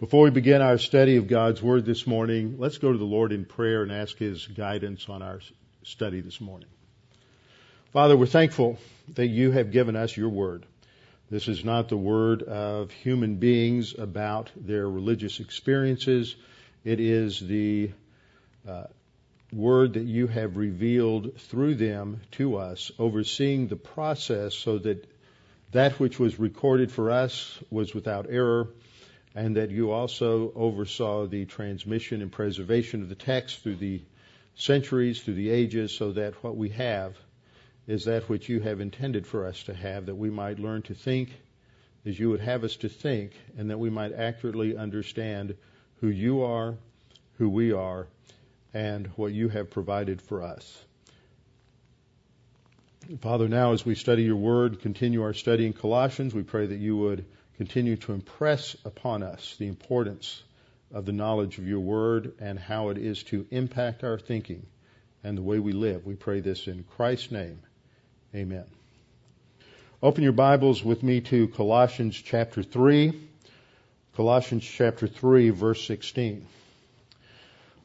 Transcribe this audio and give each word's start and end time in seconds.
Before 0.00 0.24
we 0.24 0.30
begin 0.30 0.62
our 0.62 0.78
study 0.78 1.16
of 1.16 1.28
God's 1.28 1.62
Word 1.62 1.84
this 1.84 2.06
morning, 2.06 2.54
let's 2.56 2.78
go 2.78 2.90
to 2.90 2.96
the 2.96 3.04
Lord 3.04 3.32
in 3.32 3.44
prayer 3.44 3.82
and 3.82 3.92
ask 3.92 4.16
His 4.16 4.46
guidance 4.46 5.10
on 5.10 5.20
our 5.20 5.40
study 5.82 6.22
this 6.22 6.40
morning. 6.40 6.70
Father, 7.92 8.16
we're 8.16 8.24
thankful 8.24 8.78
that 9.16 9.26
you 9.26 9.50
have 9.50 9.72
given 9.72 9.96
us 9.96 10.16
your 10.16 10.30
Word. 10.30 10.64
This 11.28 11.48
is 11.48 11.66
not 11.66 11.90
the 11.90 11.98
Word 11.98 12.42
of 12.42 12.90
human 12.90 13.36
beings 13.36 13.94
about 13.98 14.50
their 14.56 14.88
religious 14.88 15.38
experiences. 15.38 16.34
It 16.82 16.98
is 16.98 17.38
the 17.38 17.90
uh, 18.66 18.84
Word 19.52 19.92
that 19.92 20.06
you 20.06 20.28
have 20.28 20.56
revealed 20.56 21.38
through 21.38 21.74
them 21.74 22.22
to 22.38 22.56
us, 22.56 22.90
overseeing 22.98 23.68
the 23.68 23.76
process 23.76 24.54
so 24.54 24.78
that 24.78 25.06
that 25.72 26.00
which 26.00 26.18
was 26.18 26.38
recorded 26.38 26.90
for 26.90 27.10
us 27.10 27.58
was 27.70 27.94
without 27.94 28.28
error 28.30 28.68
and 29.34 29.56
that 29.56 29.70
you 29.70 29.92
also 29.92 30.52
oversaw 30.54 31.26
the 31.26 31.44
transmission 31.44 32.22
and 32.22 32.32
preservation 32.32 33.02
of 33.02 33.08
the 33.08 33.14
text 33.14 33.62
through 33.62 33.76
the 33.76 34.02
centuries, 34.54 35.22
through 35.22 35.34
the 35.34 35.50
ages, 35.50 35.92
so 35.92 36.12
that 36.12 36.34
what 36.42 36.56
we 36.56 36.68
have 36.70 37.16
is 37.86 38.04
that 38.04 38.28
which 38.28 38.48
you 38.48 38.60
have 38.60 38.80
intended 38.80 39.26
for 39.26 39.46
us 39.46 39.62
to 39.64 39.74
have, 39.74 40.06
that 40.06 40.14
we 40.14 40.30
might 40.30 40.58
learn 40.58 40.82
to 40.82 40.94
think 40.94 41.30
as 42.06 42.18
you 42.18 42.30
would 42.30 42.40
have 42.40 42.64
us 42.64 42.76
to 42.76 42.88
think, 42.88 43.32
and 43.58 43.70
that 43.70 43.78
we 43.78 43.90
might 43.90 44.12
accurately 44.12 44.76
understand 44.76 45.54
who 46.00 46.08
you 46.08 46.42
are, 46.42 46.74
who 47.36 47.48
we 47.48 47.72
are, 47.72 48.06
and 48.72 49.06
what 49.16 49.32
you 49.32 49.48
have 49.48 49.70
provided 49.70 50.22
for 50.22 50.42
us. 50.42 50.82
Father, 53.20 53.48
now 53.48 53.72
as 53.72 53.84
we 53.84 53.94
study 53.94 54.22
your 54.22 54.36
word, 54.36 54.80
continue 54.80 55.22
our 55.22 55.34
study 55.34 55.66
in 55.66 55.72
Colossians, 55.72 56.34
we 56.34 56.42
pray 56.42 56.66
that 56.66 56.78
you 56.78 56.96
would 56.96 57.24
continue 57.60 57.94
to 57.94 58.14
impress 58.14 58.74
upon 58.86 59.22
us 59.22 59.54
the 59.58 59.68
importance 59.68 60.42
of 60.94 61.04
the 61.04 61.12
knowledge 61.12 61.58
of 61.58 61.68
your 61.68 61.78
word 61.78 62.32
and 62.40 62.58
how 62.58 62.88
it 62.88 62.96
is 62.96 63.22
to 63.22 63.46
impact 63.50 64.02
our 64.02 64.18
thinking 64.18 64.64
and 65.22 65.36
the 65.36 65.42
way 65.42 65.58
we 65.58 65.74
live. 65.74 66.06
We 66.06 66.14
pray 66.14 66.40
this 66.40 66.68
in 66.68 66.84
Christ's 66.96 67.30
name. 67.30 67.60
Amen. 68.34 68.64
Open 70.02 70.24
your 70.24 70.32
Bibles 70.32 70.82
with 70.82 71.02
me 71.02 71.20
to 71.20 71.48
Colossians 71.48 72.16
chapter 72.16 72.62
3. 72.62 73.12
Colossians 74.16 74.64
chapter 74.64 75.06
3 75.06 75.50
verse 75.50 75.86
16. 75.86 76.46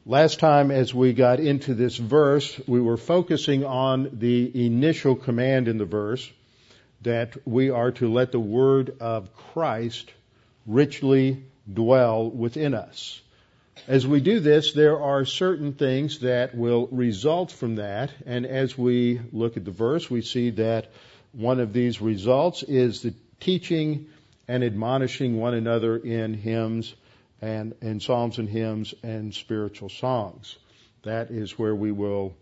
Last 0.06 0.40
time 0.40 0.70
as 0.70 0.94
we 0.94 1.12
got 1.12 1.38
into 1.38 1.74
this 1.74 1.98
verse, 1.98 2.58
we 2.66 2.80
were 2.80 2.96
focusing 2.96 3.62
on 3.62 4.08
the 4.20 4.64
initial 4.66 5.16
command 5.16 5.68
in 5.68 5.76
the 5.76 5.84
verse, 5.84 6.32
that 7.06 7.36
we 7.46 7.70
are 7.70 7.92
to 7.92 8.12
let 8.12 8.32
the 8.32 8.40
word 8.40 8.96
of 8.98 9.32
Christ 9.32 10.12
richly 10.66 11.44
dwell 11.72 12.28
within 12.28 12.74
us. 12.74 13.20
As 13.86 14.04
we 14.04 14.20
do 14.20 14.40
this, 14.40 14.72
there 14.72 15.00
are 15.00 15.24
certain 15.24 15.72
things 15.72 16.18
that 16.20 16.56
will 16.56 16.88
result 16.88 17.52
from 17.52 17.76
that, 17.76 18.10
and 18.26 18.44
as 18.44 18.76
we 18.76 19.20
look 19.30 19.56
at 19.56 19.64
the 19.64 19.70
verse, 19.70 20.10
we 20.10 20.20
see 20.20 20.50
that 20.50 20.88
one 21.30 21.60
of 21.60 21.72
these 21.72 22.00
results 22.00 22.64
is 22.64 23.02
the 23.02 23.14
teaching 23.38 24.08
and 24.48 24.64
admonishing 24.64 25.38
one 25.38 25.54
another 25.54 25.96
in 25.96 26.34
hymns 26.34 26.92
and 27.40 27.72
in 27.82 28.00
psalms 28.00 28.38
and 28.38 28.48
hymns 28.48 28.94
and 29.04 29.32
spiritual 29.32 29.90
songs. 29.90 30.56
That 31.04 31.30
is 31.30 31.56
where 31.56 31.74
we 31.74 31.92
will 31.92 32.34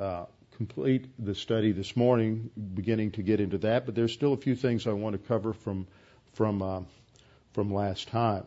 uh, 0.00 0.24
complete 0.56 1.06
the 1.18 1.34
study 1.34 1.72
this 1.72 1.96
morning, 1.96 2.50
beginning 2.74 3.10
to 3.10 3.22
get 3.22 3.40
into 3.40 3.58
that, 3.58 3.84
but 3.84 3.94
there's 3.94 4.12
still 4.12 4.32
a 4.32 4.38
few 4.38 4.56
things 4.56 4.86
I 4.86 4.92
want 4.92 5.12
to 5.12 5.28
cover 5.28 5.52
from 5.52 5.86
from 6.32 6.62
uh, 6.62 6.80
from 7.52 7.72
last 7.72 8.08
time. 8.08 8.44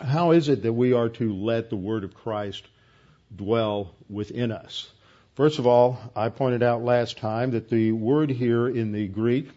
How 0.00 0.32
is 0.32 0.48
it 0.48 0.62
that 0.62 0.72
we 0.72 0.92
are 0.94 1.10
to 1.10 1.32
let 1.32 1.68
the 1.68 1.76
word 1.76 2.04
of 2.04 2.14
Christ 2.14 2.66
dwell 3.34 3.94
within 4.08 4.50
us? 4.50 4.90
First 5.34 5.58
of 5.58 5.66
all, 5.66 5.98
I 6.14 6.30
pointed 6.30 6.62
out 6.62 6.82
last 6.82 7.18
time 7.18 7.50
that 7.50 7.68
the 7.68 7.92
word 7.92 8.30
here 8.30 8.68
in 8.68 8.92
the 8.92 9.08
Greek, 9.08 9.50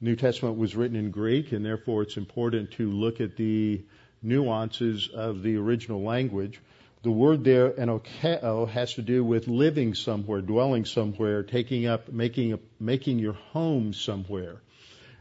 New 0.00 0.16
Testament 0.16 0.58
was 0.58 0.76
written 0.76 0.96
in 0.96 1.10
Greek, 1.10 1.52
and 1.52 1.64
therefore 1.64 2.02
it's 2.02 2.18
important 2.18 2.72
to 2.72 2.90
look 2.90 3.22
at 3.22 3.36
the 3.36 3.82
nuances 4.22 5.08
of 5.08 5.42
the 5.42 5.56
original 5.56 6.02
language. 6.02 6.60
The 7.04 7.10
word 7.10 7.44
there, 7.44 7.70
enokeo, 7.70 8.66
has 8.66 8.94
to 8.94 9.02
do 9.02 9.22
with 9.22 9.46
living 9.46 9.94
somewhere, 9.94 10.40
dwelling 10.40 10.86
somewhere, 10.86 11.42
taking 11.42 11.84
up, 11.84 12.10
making, 12.10 12.54
a, 12.54 12.58
making 12.80 13.18
your 13.18 13.34
home 13.34 13.92
somewhere. 13.92 14.62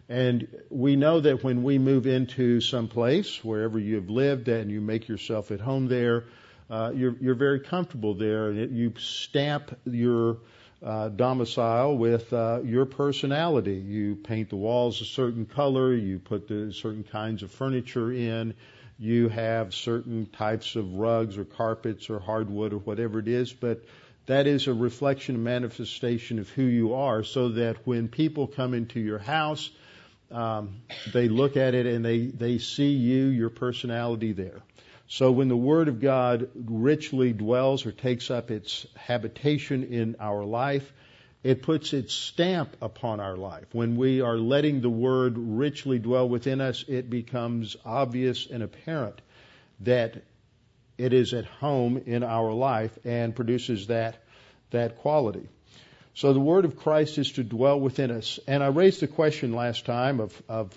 And 0.08 0.48
we 0.70 0.96
know 0.96 1.20
that 1.20 1.44
when 1.44 1.62
we 1.62 1.80
move 1.80 2.08
into 2.08 2.62
some 2.62 2.88
place, 2.88 3.44
wherever 3.44 3.78
you've 3.78 4.10
lived, 4.10 4.48
and 4.48 4.72
you 4.72 4.80
make 4.80 5.10
yourself 5.10 5.52
at 5.52 5.60
home 5.60 5.90
there, 5.90 6.24
uh, 6.70 6.94
you're, 6.96 7.18
you're 7.20 7.36
very 7.36 7.60
comfortable 7.60 8.14
there, 8.14 8.48
and 8.52 8.78
you 8.78 8.94
stamp 8.98 9.78
your 9.84 10.38
uh, 10.82 11.10
domicile 11.10 11.98
with 11.98 12.32
uh, 12.32 12.62
your 12.64 12.86
personality. 12.86 13.76
You 13.76 14.16
paint 14.16 14.52
the 14.52 14.56
walls 14.56 15.02
a 15.02 15.06
certain 15.06 15.46
color, 15.46 15.94
you 15.94 16.20
put 16.20 16.48
the 16.48 16.72
certain 16.72 17.04
kinds 17.04 17.44
of 17.44 17.52
furniture 17.52 18.14
in, 18.14 18.54
you 19.04 19.28
have 19.28 19.74
certain 19.74 20.26
types 20.28 20.78
of 20.78 20.94
rugs 20.94 21.38
or 21.38 21.44
carpets 21.44 22.10
or 22.10 22.20
hardwood 22.20 22.72
or 22.72 22.78
whatever 22.78 23.20
it 23.20 23.28
is, 23.28 23.52
but 23.52 23.84
that 24.28 24.48
is 24.48 24.68
a 24.68 24.74
reflection 24.74 25.36
and 25.36 25.44
manifestation 25.44 26.40
of 26.40 26.48
who 26.48 26.64
you 26.64 26.94
are 26.94 27.22
so 27.22 27.50
that 27.50 27.86
when 27.86 28.08
people 28.08 28.48
come 28.48 28.74
into 28.74 29.02
your 29.02 29.20
house, 29.20 29.70
um, 30.32 30.78
they 31.12 31.28
look 31.28 31.58
at 31.58 31.76
it 31.76 31.86
and 31.86 32.06
they, 32.06 32.28
they 32.28 32.60
see 32.60 32.92
you, 32.92 33.26
your 33.26 33.50
personality 33.50 34.32
there. 34.32 34.62
So 35.10 35.34
when 35.34 35.50
the 35.50 35.58
Word 35.58 35.90
of 35.90 36.00
God 36.00 36.48
richly 36.56 37.34
dwells 37.34 37.86
or 37.86 37.92
takes 37.92 38.32
up 38.32 38.52
its 38.52 38.88
habitation 38.96 39.84
in 39.84 40.16
our 40.22 40.46
life, 40.46 40.90
it 41.44 41.62
puts 41.62 41.92
its 41.92 42.14
stamp 42.14 42.78
upon 42.82 43.20
our 43.20 43.36
life. 43.36 43.66
When 43.74 43.98
we 43.98 44.22
are 44.22 44.38
letting 44.38 44.80
the 44.80 44.90
Word 44.90 45.38
richly 45.38 46.00
dwell 46.00 46.28
within 46.30 46.62
us, 46.62 46.86
it 46.88 47.10
becomes 47.10 47.76
obvious 47.86 48.48
and 48.50 48.64
apparent 48.64 49.22
that 49.82 50.24
it 50.98 51.12
is 51.12 51.34
at 51.34 51.46
home 51.46 52.02
in 52.06 52.24
our 52.24 52.54
life 52.54 52.98
and 53.04 53.36
produces 53.36 53.88
that, 53.88 54.24
that 54.72 55.00
quality. 55.00 55.50
So 56.14 56.32
the 56.32 56.40
Word 56.40 56.64
of 56.64 56.78
Christ 56.78 57.18
is 57.18 57.34
to 57.34 57.44
dwell 57.44 57.80
within 57.80 58.10
us. 58.12 58.40
And 58.48 58.64
I 58.64 58.68
raised 58.68 59.02
the 59.02 59.08
question 59.08 59.52
last 59.52 59.86
time 59.86 60.22
of, 60.22 60.42
of 60.48 60.72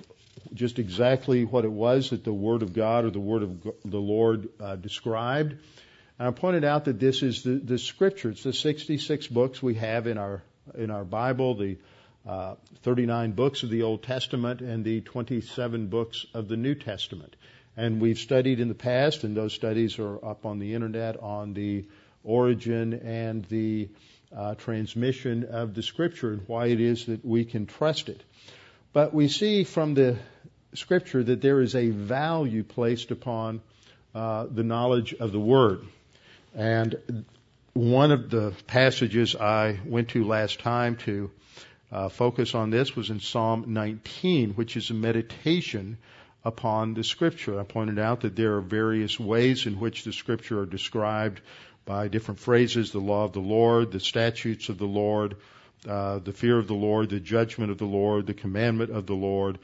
just 0.52 0.80
exactly 0.80 1.44
what 1.44 1.64
it 1.64 1.70
was 1.70 2.10
that 2.10 2.24
the 2.24 2.32
Word 2.32 2.62
of 2.62 2.72
God 2.72 3.04
or 3.04 3.10
the 3.10 3.20
Word 3.20 3.42
of 3.44 3.62
the 3.84 4.00
Lord 4.00 4.48
uh, 4.58 4.74
described. 4.74 5.52
And 6.18 6.26
I 6.26 6.30
pointed 6.32 6.64
out 6.64 6.86
that 6.86 6.98
this 6.98 7.22
is 7.22 7.42
the, 7.42 7.56
the 7.56 7.78
Scripture. 7.78 8.30
It's 8.30 8.42
the 8.42 8.52
66 8.52 9.28
books 9.28 9.62
we 9.62 9.74
have 9.74 10.06
in 10.06 10.18
our 10.18 10.42
in 10.74 10.90
our 10.90 11.04
Bible, 11.04 11.54
the 11.54 11.76
uh, 12.26 12.56
39 12.82 13.32
books 13.32 13.62
of 13.62 13.70
the 13.70 13.82
Old 13.82 14.02
Testament 14.02 14.60
and 14.60 14.84
the 14.84 15.00
27 15.00 15.86
books 15.86 16.26
of 16.34 16.48
the 16.48 16.56
New 16.56 16.74
Testament. 16.74 17.36
And 17.76 18.00
we've 18.00 18.18
studied 18.18 18.58
in 18.58 18.68
the 18.68 18.74
past, 18.74 19.22
and 19.22 19.36
those 19.36 19.52
studies 19.52 19.98
are 19.98 20.24
up 20.24 20.46
on 20.46 20.58
the 20.58 20.74
internet 20.74 21.18
on 21.18 21.54
the 21.54 21.84
origin 22.24 22.94
and 22.94 23.44
the 23.44 23.88
uh, 24.34 24.54
transmission 24.56 25.44
of 25.44 25.74
the 25.74 25.82
Scripture 25.82 26.32
and 26.32 26.42
why 26.48 26.66
it 26.66 26.80
is 26.80 27.06
that 27.06 27.24
we 27.24 27.44
can 27.44 27.66
trust 27.66 28.08
it. 28.08 28.22
But 28.92 29.14
we 29.14 29.28
see 29.28 29.64
from 29.64 29.94
the 29.94 30.16
Scripture 30.74 31.22
that 31.22 31.40
there 31.40 31.60
is 31.60 31.74
a 31.74 31.90
value 31.90 32.64
placed 32.64 33.10
upon 33.10 33.60
uh, 34.14 34.46
the 34.50 34.64
knowledge 34.64 35.14
of 35.14 35.32
the 35.32 35.38
Word. 35.38 35.80
And 36.54 37.24
one 37.76 38.10
of 38.10 38.30
the 38.30 38.54
passages 38.66 39.36
I 39.36 39.78
went 39.84 40.08
to 40.10 40.24
last 40.24 40.60
time 40.60 40.96
to 41.04 41.30
uh, 41.92 42.08
focus 42.08 42.54
on 42.54 42.70
this 42.70 42.96
was 42.96 43.10
in 43.10 43.20
Psalm 43.20 43.66
19, 43.68 44.52
which 44.54 44.78
is 44.78 44.88
a 44.88 44.94
meditation 44.94 45.98
upon 46.42 46.94
the 46.94 47.04
Scripture. 47.04 47.60
I 47.60 47.64
pointed 47.64 47.98
out 47.98 48.22
that 48.22 48.34
there 48.34 48.56
are 48.56 48.62
various 48.62 49.20
ways 49.20 49.66
in 49.66 49.78
which 49.78 50.04
the 50.04 50.14
Scripture 50.14 50.60
are 50.60 50.66
described 50.66 51.42
by 51.84 52.08
different 52.08 52.40
phrases 52.40 52.92
the 52.92 52.98
law 52.98 53.24
of 53.24 53.32
the 53.32 53.40
Lord, 53.40 53.92
the 53.92 54.00
statutes 54.00 54.70
of 54.70 54.78
the 54.78 54.86
Lord, 54.86 55.36
uh, 55.86 56.20
the 56.20 56.32
fear 56.32 56.58
of 56.58 56.68
the 56.68 56.74
Lord, 56.74 57.10
the 57.10 57.20
judgment 57.20 57.70
of 57.70 57.76
the 57.76 57.84
Lord, 57.84 58.26
the 58.26 58.32
commandment 58.32 58.90
of 58.90 59.04
the 59.04 59.14
Lord. 59.14 59.58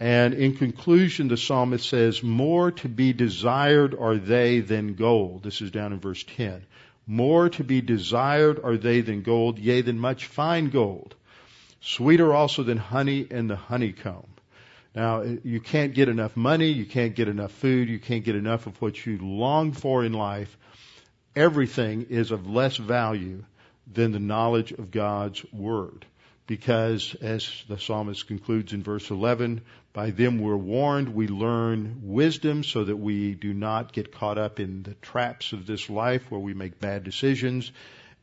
And 0.00 0.32
in 0.32 0.56
conclusion, 0.56 1.28
the 1.28 1.36
psalmist 1.36 1.86
says, 1.86 2.22
More 2.22 2.70
to 2.70 2.88
be 2.88 3.12
desired 3.12 3.94
are 3.94 4.16
they 4.16 4.60
than 4.60 4.94
gold. 4.94 5.42
This 5.42 5.60
is 5.60 5.70
down 5.70 5.92
in 5.92 6.00
verse 6.00 6.24
10. 6.36 6.64
More 7.10 7.48
to 7.48 7.64
be 7.64 7.80
desired 7.80 8.60
are 8.62 8.76
they 8.76 9.00
than 9.00 9.22
gold, 9.22 9.58
yea, 9.58 9.80
than 9.80 9.98
much 9.98 10.26
fine 10.26 10.68
gold. 10.68 11.14
Sweeter 11.80 12.34
also 12.34 12.62
than 12.62 12.76
honey 12.76 13.26
and 13.30 13.48
the 13.48 13.56
honeycomb. 13.56 14.26
Now, 14.94 15.22
you 15.22 15.58
can't 15.58 15.94
get 15.94 16.10
enough 16.10 16.36
money, 16.36 16.68
you 16.68 16.84
can't 16.84 17.14
get 17.14 17.28
enough 17.28 17.52
food, 17.52 17.88
you 17.88 17.98
can't 17.98 18.24
get 18.24 18.36
enough 18.36 18.66
of 18.66 18.80
what 18.82 19.06
you 19.06 19.16
long 19.18 19.72
for 19.72 20.04
in 20.04 20.12
life. 20.12 20.58
Everything 21.34 22.08
is 22.10 22.30
of 22.30 22.46
less 22.46 22.76
value 22.76 23.42
than 23.90 24.12
the 24.12 24.18
knowledge 24.18 24.72
of 24.72 24.90
God's 24.90 25.42
Word. 25.50 26.04
Because, 26.46 27.14
as 27.22 27.64
the 27.68 27.78
psalmist 27.78 28.26
concludes 28.26 28.74
in 28.74 28.82
verse 28.82 29.10
11, 29.10 29.62
by 29.98 30.12
them 30.12 30.38
we're 30.38 30.56
warned, 30.56 31.08
we 31.08 31.26
learn 31.26 32.02
wisdom 32.04 32.62
so 32.62 32.84
that 32.84 32.96
we 32.96 33.34
do 33.34 33.52
not 33.52 33.92
get 33.92 34.12
caught 34.12 34.38
up 34.38 34.60
in 34.60 34.84
the 34.84 34.94
traps 34.94 35.52
of 35.52 35.66
this 35.66 35.90
life 35.90 36.30
where 36.30 36.38
we 36.38 36.54
make 36.54 36.78
bad 36.78 37.02
decisions. 37.02 37.72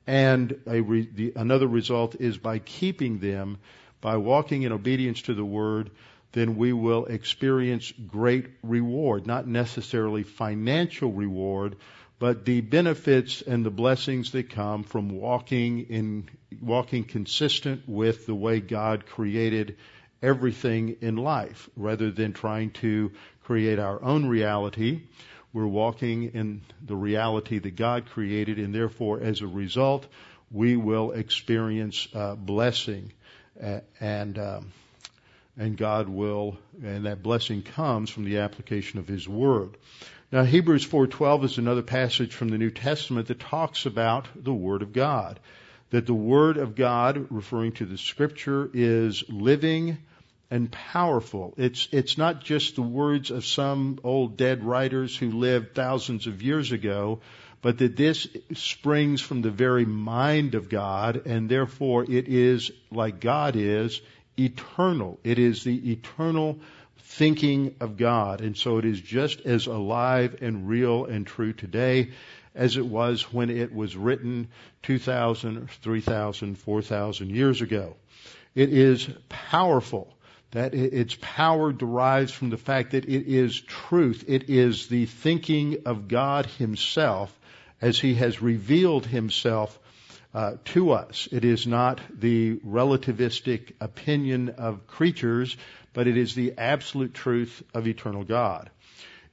And 0.07 0.57
re, 0.65 1.05
the, 1.13 1.33
another 1.35 1.67
result 1.67 2.15
is 2.15 2.37
by 2.37 2.59
keeping 2.59 3.19
them, 3.19 3.57
by 3.99 4.15
walking 4.15 4.63
in 4.63 4.71
obedience 4.71 5.23
to 5.23 5.33
the 5.33 5.43
Word, 5.43 5.91
then 6.31 6.55
we 6.55 6.71
will 6.71 7.07
experience 7.07 7.91
great 8.07 8.45
reward, 8.63 9.27
not 9.27 9.45
necessarily 9.45 10.23
financial 10.23 11.11
reward, 11.11 11.75
but 12.19 12.45
the 12.45 12.61
benefits 12.61 13.41
and 13.41 13.65
the 13.65 13.69
blessings 13.69 14.31
that 14.31 14.49
come 14.49 14.83
from 14.83 15.09
walking 15.09 15.87
in 15.89 16.29
walking 16.61 17.03
consistent 17.03 17.83
with 17.85 18.25
the 18.27 18.33
way 18.33 18.61
God 18.61 19.05
created 19.05 19.75
everything 20.21 20.97
in 21.01 21.17
life 21.17 21.69
rather 21.75 22.11
than 22.11 22.33
trying 22.33 22.71
to 22.71 23.11
create 23.43 23.79
our 23.79 24.01
own 24.03 24.25
reality 24.25 25.01
we're 25.53 25.65
walking 25.65 26.31
in 26.33 26.61
the 26.85 26.95
reality 26.95 27.59
that 27.59 27.75
God 27.75 28.07
created 28.07 28.59
and 28.59 28.73
therefore 28.73 29.21
as 29.21 29.41
a 29.41 29.47
result 29.47 30.05
we 30.51 30.75
will 30.75 31.11
experience 31.11 32.07
uh, 32.13 32.35
blessing 32.35 33.11
and 33.99 34.37
um, 34.37 34.71
and 35.57 35.77
God 35.77 36.09
will 36.09 36.57
and 36.83 37.05
that 37.05 37.23
blessing 37.23 37.61
comes 37.61 38.09
from 38.09 38.25
the 38.25 38.39
application 38.39 38.99
of 38.99 39.07
his 39.07 39.27
word 39.27 39.77
now 40.31 40.43
Hebrews 40.43 40.85
4:12 40.85 41.43
is 41.45 41.57
another 41.57 41.81
passage 41.81 42.33
from 42.33 42.49
the 42.49 42.57
New 42.57 42.71
Testament 42.71 43.27
that 43.27 43.39
talks 43.39 43.85
about 43.85 44.27
the 44.35 44.53
word 44.53 44.81
of 44.81 44.91
God. 44.91 45.39
That 45.91 46.05
the 46.05 46.13
word 46.13 46.57
of 46.57 46.75
God 46.75 47.27
referring 47.29 47.73
to 47.73 47.85
the 47.85 47.97
scripture 47.97 48.69
is 48.73 49.23
living 49.29 49.97
and 50.51 50.71
powerful. 50.71 51.53
It's 51.57 51.87
it's 51.91 52.17
not 52.17 52.43
just 52.43 52.75
the 52.75 52.81
words 52.81 53.31
of 53.31 53.45
some 53.45 53.99
old 54.03 54.37
dead 54.37 54.63
writers 54.63 55.15
who 55.15 55.31
lived 55.31 55.75
thousands 55.75 56.27
of 56.27 56.41
years 56.41 56.71
ago, 56.71 57.19
but 57.61 57.79
that 57.79 57.95
this 57.95 58.27
springs 58.53 59.21
from 59.21 59.41
the 59.41 59.51
very 59.51 59.85
mind 59.85 60.55
of 60.55 60.69
God 60.69 61.23
and 61.25 61.49
therefore 61.49 62.03
it 62.03 62.27
is 62.27 62.71
like 62.91 63.19
God 63.19 63.55
is 63.55 64.01
eternal. 64.37 65.19
It 65.23 65.39
is 65.39 65.63
the 65.63 65.91
eternal 65.91 66.59
thinking 66.99 67.75
of 67.79 67.97
God. 67.97 68.41
And 68.41 68.57
so 68.57 68.77
it 68.77 68.85
is 68.85 68.99
just 68.99 69.41
as 69.41 69.67
alive 69.67 70.37
and 70.41 70.67
real 70.67 71.05
and 71.05 71.25
true 71.25 71.53
today 71.53 72.11
as 72.55 72.77
it 72.77 72.85
was 72.85 73.33
when 73.33 73.49
it 73.49 73.73
was 73.73 73.95
written 73.95 74.47
2,000, 74.83 75.69
3,000, 75.69 76.55
4,000 76.55 77.29
years 77.29 77.61
ago. 77.61 77.95
It 78.55 78.71
is 78.71 79.07
powerful. 79.29 80.11
That 80.51 80.73
its 80.73 81.17
power 81.19 81.73
derives 81.73 82.31
from 82.31 82.49
the 82.49 82.57
fact 82.57 82.91
that 82.91 83.03
it 83.05 83.27
is 83.27 83.59
truth. 83.59 84.23
It 84.27 84.49
is 84.49 84.87
the 84.87 85.05
thinking 85.05 85.79
of 85.85 86.07
God 86.07 86.45
Himself 86.45 87.37
as 87.81 87.99
He 87.99 88.15
has 88.15 88.41
revealed 88.41 89.05
Himself 89.05 89.77
uh, 90.33 90.53
to 90.65 90.91
us. 90.91 91.27
It 91.31 91.43
is 91.43 91.67
not 91.67 91.99
the 92.13 92.55
relativistic 92.57 93.73
opinion 93.81 94.49
of 94.57 94.87
creatures, 94.87 95.57
but 95.93 96.07
it 96.07 96.15
is 96.15 96.35
the 96.35 96.53
absolute 96.57 97.13
truth 97.13 97.63
of 97.73 97.87
eternal 97.87 98.23
God. 98.23 98.69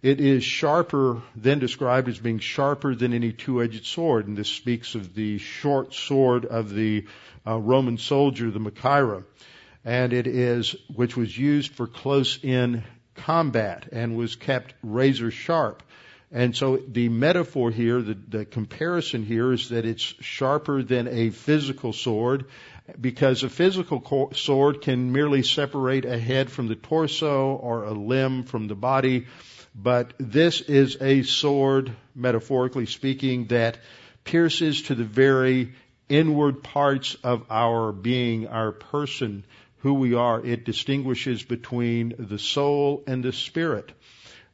It 0.02 0.20
is 0.20 0.42
sharper, 0.42 1.22
then 1.36 1.60
described 1.60 2.08
as 2.08 2.18
being 2.18 2.40
sharper 2.40 2.96
than 2.96 3.14
any 3.14 3.32
two-edged 3.32 3.86
sword, 3.86 4.26
and 4.26 4.36
this 4.36 4.48
speaks 4.48 4.96
of 4.96 5.14
the 5.14 5.38
short 5.38 5.94
sword 5.94 6.44
of 6.44 6.74
the 6.74 7.06
uh, 7.46 7.56
Roman 7.58 7.98
soldier, 7.98 8.50
the 8.50 8.58
Machaira, 8.58 9.22
and 9.84 10.12
it 10.12 10.26
is, 10.26 10.74
which 10.92 11.16
was 11.16 11.38
used 11.38 11.72
for 11.72 11.86
close-in 11.86 12.82
combat 13.14 13.88
and 13.92 14.16
was 14.16 14.34
kept 14.34 14.74
razor 14.82 15.30
sharp. 15.30 15.84
And 16.32 16.56
so 16.56 16.78
the 16.78 17.08
metaphor 17.08 17.70
here, 17.70 18.02
the, 18.02 18.14
the 18.14 18.44
comparison 18.44 19.24
here 19.24 19.52
is 19.52 19.68
that 19.68 19.84
it's 19.84 20.02
sharper 20.02 20.82
than 20.82 21.06
a 21.06 21.30
physical 21.30 21.92
sword 21.92 22.46
because 23.00 23.44
a 23.44 23.48
physical 23.48 24.32
sword 24.34 24.80
can 24.80 25.12
merely 25.12 25.42
separate 25.42 26.06
a 26.06 26.18
head 26.18 26.50
from 26.50 26.66
the 26.66 26.74
torso 26.74 27.54
or 27.54 27.84
a 27.84 27.92
limb 27.92 28.44
from 28.44 28.66
the 28.66 28.74
body, 28.74 29.26
but 29.74 30.12
this 30.18 30.60
is 30.60 30.98
a 31.00 31.22
sword, 31.22 31.92
metaphorically 32.14 32.86
speaking, 32.86 33.46
that 33.46 33.78
pierces 34.24 34.82
to 34.82 34.94
the 34.94 35.04
very 35.04 35.72
inward 36.08 36.62
parts 36.62 37.16
of 37.24 37.44
our 37.50 37.92
being, 37.92 38.48
our 38.48 38.72
person, 38.72 39.44
who 39.78 39.94
we 39.94 40.14
are. 40.14 40.44
It 40.44 40.64
distinguishes 40.64 41.42
between 41.42 42.14
the 42.18 42.38
soul 42.38 43.02
and 43.06 43.24
the 43.24 43.32
spirit. 43.32 43.92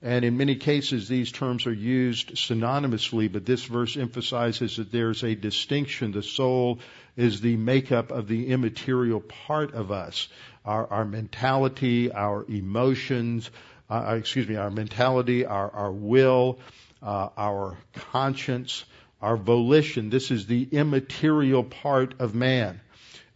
And 0.01 0.25
in 0.25 0.37
many 0.37 0.55
cases, 0.55 1.09
these 1.09 1.33
terms 1.33 1.67
are 1.67 1.73
used 1.73 2.37
synonymously, 2.37 3.31
but 3.31 3.45
this 3.45 3.65
verse 3.65 3.97
emphasizes 3.97 4.77
that 4.77 4.93
there's 4.93 5.25
a 5.25 5.35
distinction. 5.35 6.13
The 6.13 6.23
soul 6.23 6.79
is 7.17 7.41
the 7.41 7.57
makeup 7.57 8.13
of 8.13 8.29
the 8.29 8.47
immaterial 8.47 9.21
part 9.21 9.75
of 9.75 9.91
us. 9.91 10.29
Our, 10.65 10.87
our 10.87 11.05
mentality, 11.05 12.13
our 12.13 12.45
emotions, 12.49 13.51
uh, 13.91 14.07
uh 14.09 14.15
excuse 14.15 14.49
me, 14.49 14.57
our 14.57 14.71
mentality, 14.71 15.45
our, 15.45 15.71
our 15.71 15.93
will, 15.93 16.59
uh, 17.03 17.29
our 17.37 17.77
conscience, 18.13 18.85
our 19.21 19.37
volition. 19.37 20.11
This 20.11 20.31
is 20.31 20.47
the 20.47 20.69
immaterial 20.71 21.65
part 21.65 22.21
of 22.21 22.35
man. 22.35 22.81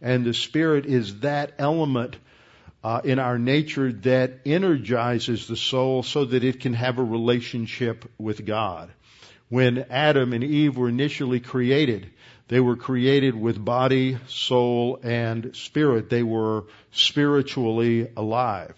And 0.01 0.25
the 0.25 0.33
spirit 0.33 0.85
is 0.85 1.21
that 1.21 1.53
element 1.59 2.17
uh, 2.83 3.01
in 3.03 3.19
our 3.19 3.39
nature 3.39 3.93
that 3.93 4.39
energizes 4.45 5.47
the 5.47 5.55
soul 5.55 6.03
so 6.03 6.25
that 6.25 6.43
it 6.43 6.59
can 6.59 6.73
have 6.73 6.99
a 6.99 7.03
relationship 7.03 8.09
with 8.17 8.45
God. 8.45 8.91
When 9.47 9.85
Adam 9.89 10.33
and 10.33 10.43
Eve 10.43 10.75
were 10.75 10.89
initially 10.89 11.39
created, 11.39 12.09
they 12.47 12.59
were 12.59 12.75
created 12.75 13.35
with 13.35 13.63
body, 13.63 14.17
soul, 14.27 14.99
and 15.01 15.55
spirit. 15.55 16.09
They 16.09 16.23
were 16.23 16.65
spiritually 16.91 18.09
alive. 18.17 18.75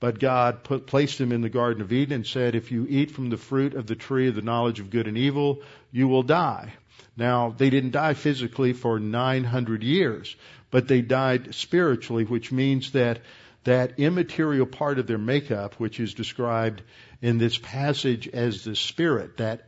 But 0.00 0.20
God 0.20 0.62
put, 0.62 0.86
placed 0.86 1.18
them 1.18 1.32
in 1.32 1.40
the 1.40 1.48
Garden 1.48 1.82
of 1.82 1.92
Eden 1.92 2.14
and 2.14 2.26
said, 2.26 2.54
if 2.54 2.70
you 2.70 2.86
eat 2.88 3.10
from 3.10 3.30
the 3.30 3.36
fruit 3.36 3.74
of 3.74 3.86
the 3.86 3.96
tree 3.96 4.28
of 4.28 4.34
the 4.34 4.42
knowledge 4.42 4.78
of 4.80 4.90
good 4.90 5.08
and 5.08 5.18
evil, 5.18 5.62
you 5.90 6.06
will 6.06 6.22
die. 6.22 6.72
Now, 7.16 7.54
they 7.56 7.68
didn't 7.68 7.90
die 7.90 8.14
physically 8.14 8.72
for 8.72 9.00
900 9.00 9.82
years, 9.82 10.36
but 10.70 10.86
they 10.86 11.00
died 11.00 11.54
spiritually, 11.54 12.24
which 12.24 12.52
means 12.52 12.92
that 12.92 13.20
that 13.64 13.98
immaterial 13.98 14.66
part 14.66 14.98
of 14.98 15.06
their 15.06 15.18
makeup, 15.18 15.74
which 15.74 15.98
is 15.98 16.14
described 16.14 16.82
in 17.20 17.38
this 17.38 17.58
passage 17.58 18.28
as 18.28 18.64
the 18.64 18.76
spirit, 18.76 19.38
that 19.38 19.67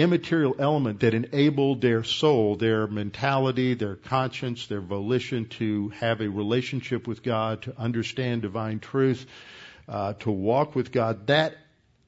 immaterial 0.00 0.56
element 0.58 1.00
that 1.00 1.14
enabled 1.14 1.80
their 1.80 2.04
soul, 2.04 2.56
their 2.56 2.86
mentality, 2.86 3.74
their 3.74 3.96
conscience, 3.96 4.66
their 4.66 4.80
volition 4.80 5.46
to 5.46 5.88
have 5.90 6.20
a 6.20 6.28
relationship 6.28 7.06
with 7.06 7.22
God, 7.22 7.62
to 7.62 7.78
understand 7.78 8.42
divine 8.42 8.80
truth, 8.80 9.26
uh, 9.88 10.14
to 10.14 10.30
walk 10.30 10.74
with 10.74 10.92
God, 10.92 11.26
that 11.26 11.56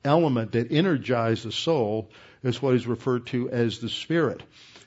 element 0.05 0.53
that 0.53 0.73
energized 0.73 1.45
the 1.45 1.53
soul 1.53 2.11
is 2.43 2.61
what 2.61 2.75
is 2.75 2.87
referred 2.87 3.27
to 3.27 3.51
as 3.51 3.79
the 3.79 3.89
spirit. 3.89 4.43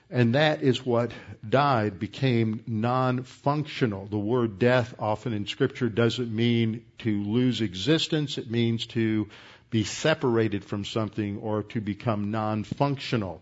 And 0.10 0.36
that 0.36 0.62
is 0.62 0.86
what 0.86 1.12
died, 1.48 2.00
became 2.00 2.64
non-functional. 2.68 4.06
The 4.06 4.20
word 4.20 4.60
death 4.60 4.94
often 5.00 5.34
in 5.34 5.48
scripture 5.48 5.90
doesn't 5.90 6.34
mean 6.34 6.86
to 7.00 7.24
lose 7.24 7.62
existence. 7.62 8.38
It 8.38 8.50
means 8.52 8.86
to 8.88 9.28
be 9.70 9.84
separated 9.84 10.64
from 10.64 10.86
something 10.86 11.38
or 11.40 11.64
to 11.64 11.82
become 11.82 12.32
non-functional. 12.32 13.42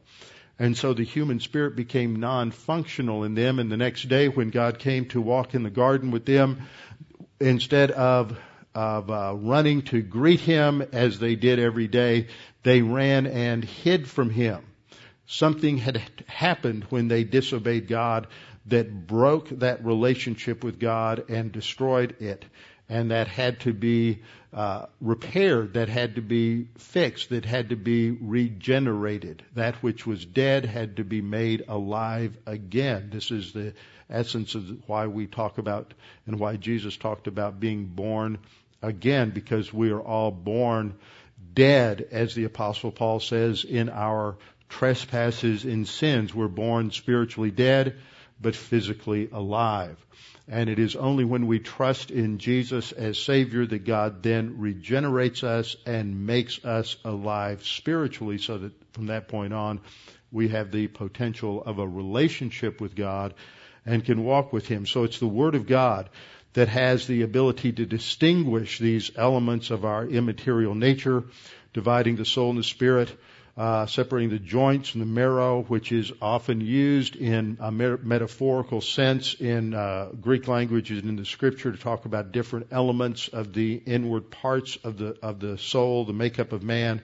And 0.59 0.77
so 0.77 0.93
the 0.93 1.03
human 1.03 1.39
spirit 1.39 1.75
became 1.75 2.17
non-functional 2.17 3.23
in 3.23 3.35
them. 3.35 3.59
And 3.59 3.71
the 3.71 3.77
next 3.77 4.07
day 4.07 4.29
when 4.29 4.49
God 4.49 4.79
came 4.79 5.05
to 5.09 5.21
walk 5.21 5.55
in 5.55 5.63
the 5.63 5.69
garden 5.69 6.11
with 6.11 6.25
them, 6.25 6.61
instead 7.39 7.91
of 7.91 8.37
of 8.75 9.09
uh, 9.11 9.35
running 9.35 9.83
to 9.83 10.01
greet 10.01 10.39
him 10.39 10.81
as 10.81 11.19
they 11.19 11.35
did 11.35 11.59
every 11.59 11.87
day, 11.87 12.27
they 12.63 12.81
ran 12.81 13.27
and 13.27 13.63
hid 13.63 14.07
from 14.07 14.29
him. 14.31 14.65
Something 15.27 15.77
had 15.77 16.01
happened 16.27 16.85
when 16.89 17.07
they 17.07 17.23
disobeyed 17.23 17.87
God 17.87 18.27
that 18.65 19.07
broke 19.07 19.49
that 19.49 19.85
relationship 19.85 20.63
with 20.63 20.79
God 20.79 21.29
and 21.29 21.51
destroyed 21.51 22.15
it. 22.19 22.45
And 22.89 23.11
that 23.11 23.27
had 23.27 23.61
to 23.61 23.73
be 23.73 24.21
uh, 24.53 24.85
repaired, 25.01 25.73
that 25.73 25.89
had 25.89 26.15
to 26.15 26.21
be 26.21 26.67
fixed, 26.77 27.29
that 27.29 27.45
had 27.45 27.69
to 27.69 27.75
be 27.75 28.11
regenerated. 28.11 29.43
That 29.55 29.75
which 29.77 30.05
was 30.05 30.25
dead 30.25 30.65
had 30.65 30.97
to 30.97 31.03
be 31.03 31.21
made 31.21 31.63
alive 31.67 32.37
again. 32.45 33.09
This 33.11 33.31
is 33.31 33.53
the 33.53 33.73
essence 34.09 34.53
of 34.53 34.87
why 34.87 35.07
we 35.07 35.27
talk 35.27 35.57
about 35.57 35.93
and 36.27 36.39
why 36.39 36.57
Jesus 36.57 36.95
talked 36.97 37.27
about 37.27 37.59
being 37.59 37.85
born 37.85 38.37
again, 38.81 39.31
because 39.31 39.73
we 39.73 39.91
are 39.91 40.01
all 40.01 40.29
born 40.29 40.95
dead, 41.53 42.07
as 42.11 42.35
the 42.35 42.43
Apostle 42.43 42.91
Paul 42.91 43.19
says, 43.19 43.63
in 43.63 43.89
our 43.89 44.37
trespasses 44.69 45.65
and 45.65 45.87
sins. 45.87 46.33
We're 46.33 46.47
born 46.47 46.91
spiritually 46.91 47.51
dead, 47.51 47.95
but 48.41 48.55
physically 48.55 49.29
alive. 49.31 49.97
And 50.47 50.69
it 50.69 50.77
is 50.77 50.95
only 50.95 51.23
when 51.23 51.47
we 51.47 51.59
trust 51.59 52.11
in 52.11 52.37
Jesus 52.37 52.91
as 52.91 53.17
Savior 53.17 53.65
that 53.65 53.85
God 53.85 54.23
then 54.23 54.59
regenerates 54.59 55.43
us 55.43 55.75
and 55.85 56.25
makes 56.25 56.63
us 56.65 56.97
alive 57.05 57.65
spiritually 57.65 58.37
so 58.37 58.57
that 58.57 58.93
from 58.93 59.07
that 59.07 59.29
point 59.29 59.53
on 59.53 59.79
we 60.31 60.49
have 60.49 60.71
the 60.71 60.87
potential 60.87 61.63
of 61.63 61.79
a 61.79 61.87
relationship 61.87 62.81
with 62.81 62.95
God 62.95 63.33
and 63.85 64.03
can 64.03 64.23
walk 64.23 64.51
with 64.51 64.67
Him. 64.67 64.85
So 64.85 65.03
it's 65.03 65.19
the 65.19 65.27
Word 65.27 65.55
of 65.55 65.67
God 65.67 66.09
that 66.53 66.67
has 66.67 67.07
the 67.07 67.21
ability 67.21 67.71
to 67.73 67.85
distinguish 67.85 68.79
these 68.79 69.11
elements 69.15 69.71
of 69.71 69.85
our 69.85 70.05
immaterial 70.05 70.75
nature, 70.75 71.23
dividing 71.73 72.15
the 72.15 72.25
soul 72.25 72.49
and 72.49 72.59
the 72.59 72.63
spirit, 72.63 73.15
uh, 73.55 73.85
separating 73.85 74.29
the 74.29 74.39
joints 74.39 74.89
from 74.89 75.01
the 75.01 75.05
marrow, 75.05 75.61
which 75.63 75.91
is 75.91 76.11
often 76.21 76.59
used 76.59 77.15
in 77.15 77.57
a 77.59 77.71
metaphorical 77.71 78.81
sense 78.81 79.35
in 79.35 79.73
uh, 79.75 80.09
Greek 80.19 80.47
language 80.47 80.89
and 80.89 81.03
in 81.03 81.15
the 81.15 81.25
Scripture 81.25 81.71
to 81.71 81.77
talk 81.77 82.05
about 82.05 82.31
different 82.31 82.67
elements 82.71 83.27
of 83.27 83.53
the 83.53 83.81
inward 83.85 84.31
parts 84.31 84.77
of 84.83 84.97
the 84.97 85.17
of 85.21 85.39
the 85.39 85.57
soul, 85.57 86.05
the 86.05 86.13
makeup 86.13 86.51
of 86.51 86.63
man, 86.63 87.01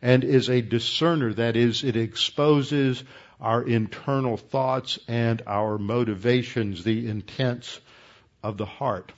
and 0.00 0.22
is 0.22 0.48
a 0.48 0.60
discerner. 0.60 1.34
That 1.34 1.56
is, 1.56 1.82
it 1.82 1.96
exposes 1.96 3.02
our 3.40 3.62
internal 3.62 4.36
thoughts 4.36 4.98
and 5.08 5.42
our 5.46 5.76
motivations, 5.76 6.84
the 6.84 7.08
intents 7.08 7.80
of 8.44 8.56
the 8.58 8.66
heart. 8.66 9.12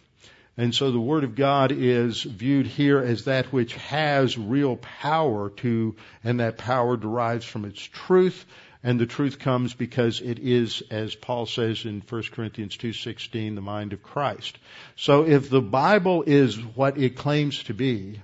And 0.57 0.75
so 0.75 0.91
the 0.91 1.01
Word 1.01 1.25
of 1.25 1.35
God 1.35 1.73
is 1.73 2.23
viewed 2.23 2.67
here 2.67 2.99
as 2.99 3.25
that 3.25 3.53
which 3.53 3.75
has 3.75 4.37
real 4.37 4.77
power 4.77 5.49
to, 5.49 5.97
and 6.23 6.41
that 6.41 6.59
power 6.59 6.97
derives 6.97 7.47
from 7.47 7.65
its 7.65 7.81
truth, 7.81 8.45
and 8.85 9.01
the 9.01 9.07
truth 9.07 9.39
comes 9.39 9.73
because 9.73 10.21
it 10.21 10.39
is, 10.41 10.83
as 10.91 11.15
Paul 11.15 11.47
says 11.47 11.85
in 11.85 12.03
1 12.07 12.23
Corinthians 12.33 12.77
2.16, 12.77 13.55
the 13.55 13.61
mind 13.61 13.93
of 13.93 14.03
Christ. 14.03 14.59
So 14.97 15.25
if 15.25 15.49
the 15.49 15.63
Bible 15.63 16.25
is 16.27 16.57
what 16.57 16.99
it 16.99 17.17
claims 17.17 17.63
to 17.65 17.75
be, 17.75 18.21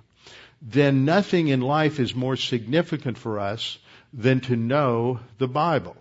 then 0.60 1.04
nothing 1.04 1.48
in 1.48 1.60
life 1.60 2.00
is 2.00 2.14
more 2.14 2.36
significant 2.36 3.16
for 3.16 3.38
us 3.38 3.78
than 4.12 4.40
to 4.40 4.56
know 4.56 5.20
the 5.38 5.48
Bible. 5.48 5.96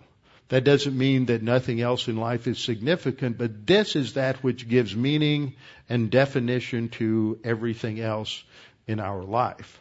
That 0.48 0.64
doesn't 0.64 0.96
mean 0.96 1.26
that 1.26 1.42
nothing 1.42 1.80
else 1.80 2.08
in 2.08 2.16
life 2.16 2.46
is 2.46 2.58
significant, 2.58 3.36
but 3.36 3.66
this 3.66 3.96
is 3.96 4.14
that 4.14 4.42
which 4.42 4.68
gives 4.68 4.96
meaning 4.96 5.54
and 5.88 6.10
definition 6.10 6.88
to 6.90 7.38
everything 7.44 8.00
else 8.00 8.42
in 8.86 8.98
our 8.98 9.22
life. 9.22 9.78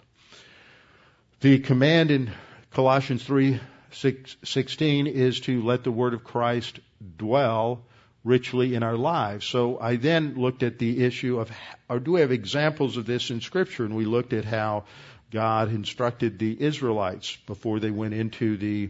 The 1.40 1.60
command 1.60 2.12
in 2.12 2.32
Colossians 2.72 3.24
3 3.24 3.60
16 3.92 5.08
is 5.08 5.40
to 5.42 5.64
let 5.64 5.84
the 5.84 5.92
word 5.92 6.14
of 6.14 6.24
Christ 6.24 6.80
dwell 7.18 7.86
richly 8.24 8.76
in 8.76 8.84
our 8.84 8.98
lives. 8.98 9.46
So 9.46 9.80
I 9.80 9.96
then 9.96 10.36
looked 10.36 10.62
at 10.62 10.78
the 10.78 11.04
issue 11.06 11.40
of, 11.40 11.50
or 11.88 12.00
do 12.00 12.14
we 12.14 12.22
have 12.22 12.32
examples 12.32 12.98
of 12.98 13.06
this 13.06 13.32
in 13.32 13.40
Scripture? 13.40 13.86
And 13.86 13.96
we 13.96 14.06
looked 14.06 14.34
at 14.34 14.44
how 14.44 14.84
God 15.32 15.70
instructed 15.70 16.38
the 16.38 16.62
Israelites 16.62 17.38
before 17.48 17.80
they 17.80 17.92
went 17.92 18.14
into 18.14 18.58
the 18.58 18.90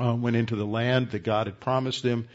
uh, 0.00 0.14
went 0.14 0.36
into 0.36 0.56
the 0.56 0.66
land 0.66 1.10
that 1.10 1.24
God 1.24 1.46
had 1.46 1.60
promised 1.60 2.02
them, 2.02 2.28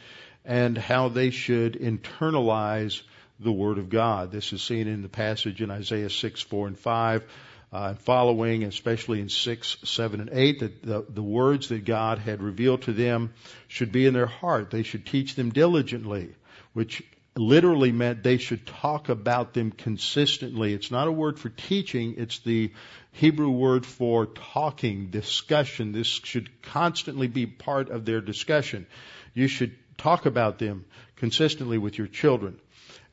and 0.45 0.77
how 0.77 1.09
they 1.09 1.29
should 1.29 1.73
internalize 1.73 3.01
the 3.39 3.51
Word 3.51 3.77
of 3.77 3.89
God. 3.89 4.31
This 4.31 4.53
is 4.53 4.61
seen 4.61 4.87
in 4.87 5.01
the 5.01 5.09
passage 5.09 5.61
in 5.61 5.71
Isaiah 5.71 6.09
6, 6.09 6.41
4, 6.41 6.67
and 6.67 6.77
5, 6.77 7.23
uh, 7.71 7.77
and 7.89 7.99
following, 7.99 8.63
especially 8.63 9.19
in 9.19 9.29
6, 9.29 9.77
7, 9.83 10.19
and 10.21 10.29
8, 10.31 10.59
that 10.59 10.81
the, 10.83 11.05
the 11.09 11.23
words 11.23 11.69
that 11.69 11.85
God 11.85 12.19
had 12.19 12.41
revealed 12.41 12.83
to 12.83 12.93
them 12.93 13.33
should 13.67 13.91
be 13.91 14.05
in 14.05 14.13
their 14.13 14.27
heart. 14.27 14.69
They 14.69 14.83
should 14.83 15.05
teach 15.05 15.35
them 15.35 15.51
diligently, 15.51 16.35
which 16.73 17.03
literally 17.35 17.91
meant 17.91 18.23
they 18.23 18.37
should 18.37 18.65
talk 18.65 19.09
about 19.09 19.53
them 19.53 19.71
consistently. 19.71 20.73
It's 20.73 20.91
not 20.91 21.07
a 21.07 21.11
word 21.11 21.39
for 21.39 21.49
teaching, 21.49 22.15
it's 22.17 22.39
the 22.39 22.71
Hebrew 23.11 23.49
word 23.49 23.85
for 23.85 24.25
talking, 24.25 25.07
discussion. 25.07 25.91
This 25.91 26.07
should 26.07 26.61
constantly 26.61 27.27
be 27.27 27.45
part 27.45 27.89
of 27.89 28.05
their 28.05 28.21
discussion. 28.21 28.87
You 29.33 29.47
should 29.47 29.75
talk 29.97 30.25
about 30.25 30.59
them 30.59 30.85
consistently 31.15 31.77
with 31.77 31.97
your 31.97 32.07
children. 32.07 32.59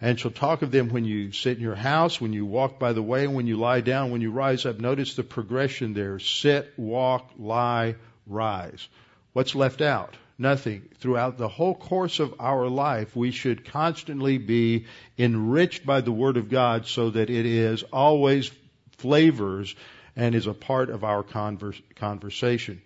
And 0.03 0.19
shall 0.19 0.31
talk 0.31 0.63
of 0.63 0.71
them 0.71 0.89
when 0.89 1.05
you 1.05 1.33
sit 1.33 1.59
in 1.59 1.63
your 1.63 1.75
house, 1.75 2.19
when 2.19 2.33
you 2.33 2.47
walk 2.47 2.79
by 2.79 2.95
the 2.95 3.03
way, 3.03 3.27
when 3.27 3.47
you 3.47 3.59
lie 3.59 3.83
down, 3.83 4.11
when 4.11 4.23
you 4.23 4.31
rise 4.31 4.65
up. 4.65 4.81
Notice 4.81 5.15
the 5.15 5.23
progression 5.23 5.93
there. 5.93 6.19
Sit, 6.19 6.73
walk, 6.79 7.33
lie, 7.39 7.97
rise. 8.27 8.89
What's 9.35 9.55
left 9.55 9.83
out? 9.83 10.17
Nothing. 10.41 10.89
Throughout 10.99 11.39
the 11.39 11.49
whole 11.49 11.75
course 11.75 12.19
of 12.19 12.35
our 12.41 12.67
life, 12.67 13.15
we 13.15 13.31
should 13.31 13.71
constantly 13.71 14.39
be 14.39 14.87
enriched 15.19 15.85
by 15.87 16.01
the 16.01 16.13
Word 16.13 16.37
of 16.37 16.49
God 16.49 16.87
so 16.87 17.11
that 17.11 17.31
it 17.31 17.47
is 17.47 17.83
always 17.93 18.51
flavors 18.99 19.75
and 20.17 20.35
is 20.35 20.47
a 20.47 20.55
part 20.55 20.91
of 20.91 21.05
our 21.05 21.23
converse, 21.23 21.81
conversation. 21.97 22.83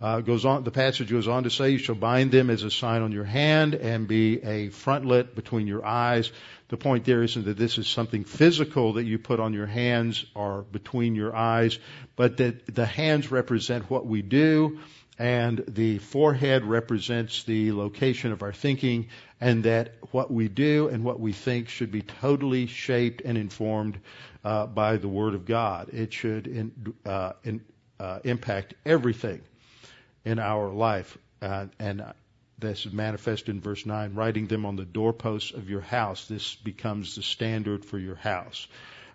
Uh, 0.00 0.20
goes 0.20 0.44
on, 0.44 0.64
the 0.64 0.70
passage 0.72 1.10
goes 1.10 1.28
on 1.28 1.44
to 1.44 1.50
say, 1.50 1.70
you 1.70 1.78
shall 1.78 1.94
bind 1.94 2.32
them 2.32 2.50
as 2.50 2.64
a 2.64 2.70
sign 2.70 3.02
on 3.02 3.12
your 3.12 3.24
hand 3.24 3.74
and 3.74 4.08
be 4.08 4.42
a 4.42 4.68
frontlet 4.70 5.36
between 5.36 5.68
your 5.68 5.86
eyes. 5.86 6.32
The 6.68 6.76
point 6.76 7.04
there 7.04 7.22
isn't 7.22 7.44
that 7.44 7.56
this 7.56 7.78
is 7.78 7.86
something 7.86 8.24
physical 8.24 8.94
that 8.94 9.04
you 9.04 9.18
put 9.18 9.38
on 9.38 9.52
your 9.52 9.66
hands 9.66 10.24
or 10.34 10.62
between 10.62 11.14
your 11.14 11.36
eyes, 11.36 11.78
but 12.16 12.38
that 12.38 12.74
the 12.74 12.86
hands 12.86 13.30
represent 13.30 13.88
what 13.90 14.06
we 14.06 14.22
do 14.22 14.80
and 15.18 15.64
the 15.68 15.98
forehead 15.98 16.64
represents 16.64 17.44
the 17.44 17.72
location 17.72 18.32
of 18.32 18.42
our 18.42 18.52
thinking, 18.52 19.08
and 19.40 19.64
that 19.64 19.94
what 20.10 20.30
we 20.30 20.48
do 20.48 20.88
and 20.88 21.04
what 21.04 21.20
we 21.20 21.32
think 21.32 21.68
should 21.68 21.92
be 21.92 22.02
totally 22.02 22.66
shaped 22.66 23.22
and 23.22 23.36
informed 23.36 23.98
uh, 24.44 24.66
by 24.66 24.96
the 24.96 25.08
Word 25.08 25.34
of 25.34 25.44
God. 25.44 25.90
It 25.92 26.12
should 26.12 26.46
in, 26.46 26.94
uh, 27.04 27.32
in, 27.44 27.64
uh, 28.00 28.20
impact 28.24 28.74
everything 28.84 29.42
in 30.24 30.38
our 30.38 30.68
life, 30.68 31.18
uh, 31.40 31.66
and 31.78 32.04
this 32.58 32.86
is 32.86 32.92
manifest 32.92 33.48
in 33.48 33.60
verse 33.60 33.84
9, 33.84 34.14
writing 34.14 34.46
them 34.46 34.64
on 34.64 34.76
the 34.76 34.84
doorposts 34.84 35.50
of 35.50 35.68
your 35.68 35.80
house. 35.80 36.26
This 36.28 36.54
becomes 36.54 37.16
the 37.16 37.22
standard 37.22 37.84
for 37.84 37.98
your 37.98 38.14
house. 38.14 38.66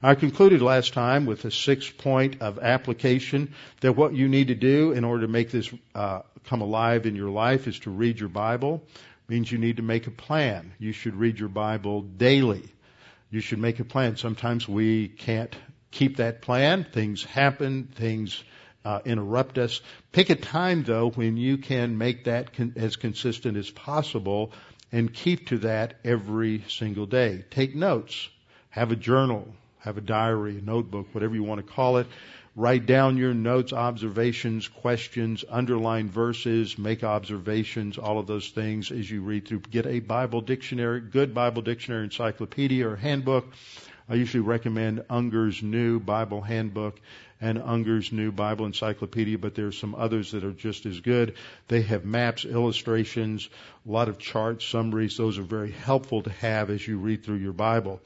I 0.04 0.14
concluded 0.14 0.62
last 0.62 0.94
time 0.94 1.26
with 1.26 1.44
a 1.46 1.50
six 1.50 1.90
point 1.90 2.40
of 2.40 2.60
application 2.60 3.56
that 3.82 3.94
what 3.94 4.14
you 4.14 4.28
need 4.28 4.50
to 4.50 4.56
do 4.56 4.92
in 4.92 5.04
order 5.04 5.26
to 5.26 5.28
make 5.28 5.50
this 5.50 5.74
uh, 5.96 6.22
come 6.44 6.62
alive 6.62 7.08
in 7.08 7.16
your 7.16 7.32
life 7.32 7.68
is 7.68 7.80
to 7.80 7.90
read 7.90 8.20
your 8.20 8.30
Bible. 8.30 8.84
It 8.94 9.32
means 9.32 9.52
you 9.52 9.58
need 9.58 9.78
to 9.78 9.84
make 9.84 10.06
a 10.06 10.12
plan. 10.12 10.72
You 10.78 10.92
should 10.92 11.16
read 11.16 11.40
your 11.40 11.50
Bible 11.50 12.04
daily. 12.04 12.70
You 13.32 13.40
should 13.40 13.58
make 13.58 13.80
a 13.80 13.86
plan. 13.86 14.18
Sometimes 14.18 14.70
we 14.70 15.08
can't 15.08 15.56
keep 15.90 16.18
that 16.18 16.44
plan. 16.44 16.86
Things 16.94 17.24
happen. 17.24 17.90
Things 17.96 18.44
uh, 18.86 19.00
interrupt 19.04 19.58
us. 19.58 19.82
Pick 20.12 20.30
a 20.30 20.36
time 20.36 20.84
though 20.84 21.10
when 21.10 21.38
you 21.38 21.58
can 21.58 21.98
make 21.98 22.26
that 22.26 22.54
con- 22.54 22.74
as 22.76 22.98
consistent 22.98 23.58
as 23.58 23.72
possible 23.72 24.52
and 24.92 25.12
keep 25.12 25.48
to 25.48 25.58
that 25.58 25.96
every 26.04 26.64
single 26.70 27.08
day. 27.08 27.46
Take 27.50 27.76
notes. 27.76 28.30
Have 28.70 28.92
a 28.92 28.96
journal 28.96 29.48
have 29.88 29.98
a 29.98 30.02
diary, 30.02 30.58
a 30.58 30.62
notebook, 30.62 31.08
whatever 31.14 31.34
you 31.34 31.44
want 31.44 31.66
to 31.66 31.74
call 31.74 31.98
it. 31.98 32.08
Write 32.56 32.86
down 32.88 33.18
your 33.18 33.34
notes, 33.34 33.72
observations, 33.72 34.68
questions, 34.68 35.46
underline 35.48 36.10
verses, 36.10 36.78
make 36.78 37.04
observations, 37.04 37.98
all 37.98 38.18
of 38.18 38.28
those 38.28 38.50
things 38.50 38.92
as 38.92 39.10
you 39.10 39.22
read 39.22 39.48
through. 39.48 39.60
Get 39.60 39.86
a 39.86 40.00
Bible 40.00 40.42
dictionary, 40.42 41.02
good 41.02 41.34
Bible 41.34 41.62
dictionary, 41.62 42.06
encyclopedia, 42.06 42.88
or 42.88 42.96
handbook. 42.96 43.54
I 44.10 44.16
usually 44.16 44.42
recommend 44.42 45.04
Unger's 45.10 45.62
New 45.62 46.00
Bible 46.00 46.42
Handbook 46.42 47.00
and 47.40 47.60
Unger's 47.60 48.12
New 48.12 48.32
Bible 48.32 48.66
Encyclopedia, 48.66 49.38
but 49.38 49.54
there's 49.54 49.78
some 49.78 49.94
others 49.94 50.32
that 50.32 50.44
are 50.44 50.52
just 50.52 50.86
as 50.86 51.00
good. 51.02 51.36
They 51.68 51.82
have 51.84 52.06
maps, 52.06 52.44
illustrations, 52.46 53.50
a 53.88 53.92
lot 53.92 54.10
of 54.10 54.18
charts, 54.18 54.66
summaries. 54.66 55.18
Those 55.18 55.38
are 55.38 55.44
very 55.44 55.72
helpful 55.72 56.24
to 56.24 56.32
have 56.32 56.70
as 56.72 56.88
you 56.88 56.98
read 56.98 57.24
through 57.24 57.36
your 57.36 57.54
Bible. 57.54 58.02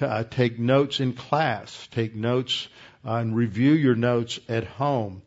Uh, 0.00 0.24
take 0.24 0.58
notes 0.58 1.00
in 1.00 1.12
class. 1.12 1.88
Take 1.92 2.14
notes 2.14 2.68
uh, 3.04 3.14
and 3.14 3.36
review 3.36 3.72
your 3.72 3.94
notes 3.94 4.40
at 4.48 4.64
home. 4.64 5.22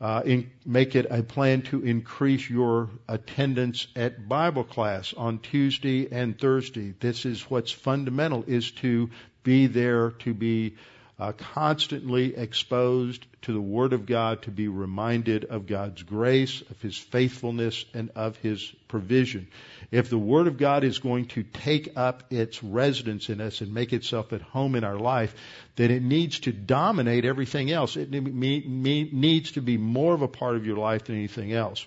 Uh, 0.00 0.22
in, 0.24 0.50
make 0.64 0.94
it 0.94 1.06
a 1.10 1.22
plan 1.22 1.62
to 1.62 1.82
increase 1.82 2.48
your 2.48 2.88
attendance 3.08 3.88
at 3.96 4.28
Bible 4.28 4.62
class 4.62 5.12
on 5.12 5.40
Tuesday 5.40 6.08
and 6.12 6.38
Thursday. 6.38 6.94
This 7.00 7.24
is 7.24 7.42
what's 7.50 7.72
fundamental 7.72 8.44
is 8.46 8.70
to 8.72 9.10
be 9.42 9.66
there 9.66 10.10
to 10.10 10.34
be 10.34 10.76
uh, 11.18 11.32
constantly 11.32 12.36
exposed 12.36 13.26
to 13.42 13.52
the 13.52 13.60
Word 13.60 13.92
of 13.92 14.06
God 14.06 14.42
to 14.42 14.50
be 14.50 14.68
reminded 14.68 15.44
of 15.44 15.66
God's 15.66 16.02
grace, 16.02 16.62
of 16.70 16.80
His 16.80 16.96
faithfulness, 16.96 17.84
and 17.92 18.10
of 18.14 18.36
His 18.36 18.64
provision. 18.86 19.48
If 19.90 20.10
the 20.10 20.18
Word 20.18 20.48
of 20.48 20.58
God 20.58 20.84
is 20.84 20.98
going 20.98 21.26
to 21.28 21.42
take 21.42 21.92
up 21.96 22.24
its 22.30 22.62
residence 22.62 23.30
in 23.30 23.40
us 23.40 23.62
and 23.62 23.72
make 23.72 23.94
itself 23.94 24.32
at 24.34 24.42
home 24.42 24.74
in 24.74 24.84
our 24.84 24.98
life, 24.98 25.34
then 25.76 25.90
it 25.90 26.02
needs 26.02 26.40
to 26.40 26.52
dominate 26.52 27.24
everything 27.24 27.70
else. 27.70 27.96
It 27.96 28.10
needs 28.10 29.52
to 29.52 29.62
be 29.62 29.78
more 29.78 30.12
of 30.12 30.20
a 30.20 30.28
part 30.28 30.56
of 30.56 30.66
your 30.66 30.76
life 30.76 31.04
than 31.04 31.16
anything 31.16 31.52
else. 31.52 31.86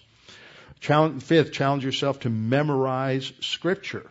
fifth, 0.79 1.51
challenge 1.51 1.85
yourself 1.85 2.21
to 2.21 2.29
memorize 2.29 3.31
Scripture 3.41 4.09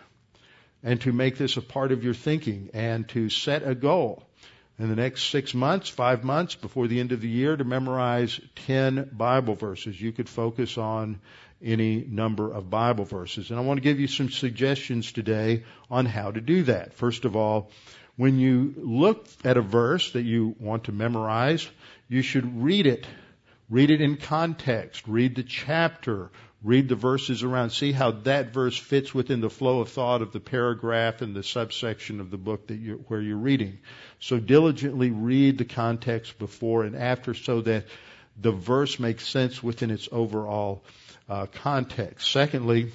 and 0.85 1.01
to 1.01 1.13
make 1.13 1.37
this 1.37 1.57
a 1.57 1.63
part 1.63 1.91
of 1.91 2.05
your 2.05 2.15
thinking 2.15 2.71
and 2.73 3.09
to 3.09 3.29
set 3.29 3.67
a 3.67 3.75
goal 3.75 4.23
in 4.79 4.89
the 4.89 4.97
next 4.97 5.25
six 5.25 5.53
months, 5.53 5.91
five 5.91 6.25
months 6.25 6.55
before 6.55 6.87
the 6.87 7.01
end 7.01 7.13
of 7.13 7.21
the 7.21 7.29
year 7.29 7.55
to 7.55 7.65
memorize 7.65 8.41
10 8.67 9.11
Bible 9.13 9.55
verses. 9.55 10.01
You 10.01 10.13
could 10.13 10.29
focus 10.29 10.79
on 10.79 11.21
any 11.63 12.05
number 12.09 12.53
of 12.53 12.71
Bible 12.71 13.05
verses. 13.05 13.51
And 13.51 13.59
I 13.59 13.63
want 13.63 13.79
to 13.79 13.83
give 13.83 14.01
you 14.01 14.07
some 14.07 14.31
suggestions 14.31 15.13
today 15.13 15.65
on 15.91 16.07
how 16.07 16.31
to 16.31 16.41
do 16.41 16.65
that. 16.65 16.95
First 16.95 17.25
of 17.25 17.37
all, 17.37 17.71
when 18.17 18.39
you 18.39 18.75
look 18.77 19.27
at 19.45 19.57
a 19.57 19.63
verse 19.63 20.13
that 20.13 20.23
you 20.23 20.55
want 20.59 20.85
to 20.85 20.93
memorize, 20.93 21.69
you 22.09 22.23
should 22.23 22.63
read 22.63 22.87
it. 22.87 23.07
Read 23.69 23.91
it 23.91 24.01
in 24.01 24.17
context. 24.17 25.07
Read 25.07 25.37
the 25.37 25.43
chapter 25.43 26.31
read 26.63 26.89
the 26.89 26.95
verses 26.95 27.43
around, 27.43 27.71
see 27.71 27.93
how 27.93 28.11
that 28.11 28.53
verse 28.53 28.77
fits 28.77 29.15
within 29.15 29.41
the 29.41 29.51
flow 29.51 29.81
of 29.81 29.89
thought 29.89 30.21
of 30.21 30.33
the 30.33 30.41
paragraph 30.41 31.23
and 31.23 31.35
the 31.35 31.43
subsection 31.43 32.21
of 32.21 32.31
the 32.31 32.37
book 32.37 32.67
that 32.67 32.77
you're, 32.77 32.97
where 32.97 33.21
you're 33.21 33.37
reading. 33.37 33.79
So 34.19 34.39
diligently 34.39 35.11
read 35.11 35.59
the 35.59 35.65
context 35.65 36.39
before 36.39 36.85
and 36.85 36.95
after 36.95 37.35
so 37.35 37.63
that 37.63 37.87
the 38.39 38.53
verse 38.53 38.99
makes 38.99 39.27
sense 39.27 39.63
within 39.63 39.91
its 39.91 40.09
overall 40.13 40.85
uh, 41.31 41.47
context. 41.47 42.31
Secondly, 42.31 42.93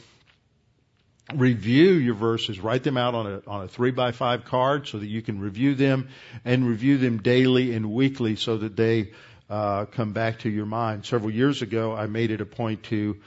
review 1.34 1.94
your 1.94 2.14
verses. 2.14 2.60
Write 2.60 2.84
them 2.84 2.98
out 2.98 3.16
on 3.16 3.26
a 3.26 3.42
on 3.48 3.64
a 3.64 3.68
three 3.68 3.92
by 3.92 4.12
five 4.12 4.46
card 4.46 4.88
so 4.88 5.00
that 5.00 5.08
you 5.08 5.22
can 5.22 5.40
review 5.40 5.74
them 5.74 6.10
and 6.44 6.68
review 6.68 6.98
them 6.98 7.20
daily 7.20 7.74
and 7.74 7.92
weekly 7.92 8.36
so 8.36 8.58
that 8.58 8.76
they 8.76 9.12
uh, 9.50 9.86
come 9.86 10.12
back 10.12 10.40
to 10.40 10.50
your 10.50 10.66
mind. 10.66 11.06
Several 11.06 11.32
years 11.32 11.62
ago, 11.62 11.96
I 11.96 12.08
made 12.08 12.32
it 12.32 12.42
a 12.42 12.46
point 12.46 12.84
to 12.84 13.18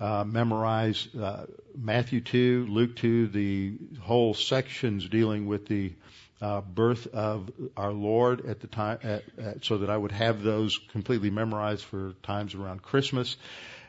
uh, 0.00 0.24
memorize 0.24 1.08
uh, 1.16 1.46
Matthew 1.76 2.20
2, 2.20 2.66
Luke 2.68 2.96
2, 2.96 3.28
the 3.28 3.78
whole 4.00 4.34
sections 4.34 5.08
dealing 5.08 5.46
with 5.46 5.66
the 5.66 5.92
uh, 6.40 6.60
birth 6.60 7.06
of 7.08 7.50
our 7.76 7.92
Lord 7.92 8.46
at 8.46 8.60
the 8.60 8.68
time, 8.68 8.98
at, 9.02 9.24
at, 9.38 9.64
so 9.64 9.78
that 9.78 9.90
I 9.90 9.96
would 9.96 10.12
have 10.12 10.42
those 10.42 10.78
completely 10.92 11.30
memorized 11.30 11.84
for 11.84 12.14
times 12.22 12.54
around 12.54 12.82
Christmas. 12.82 13.36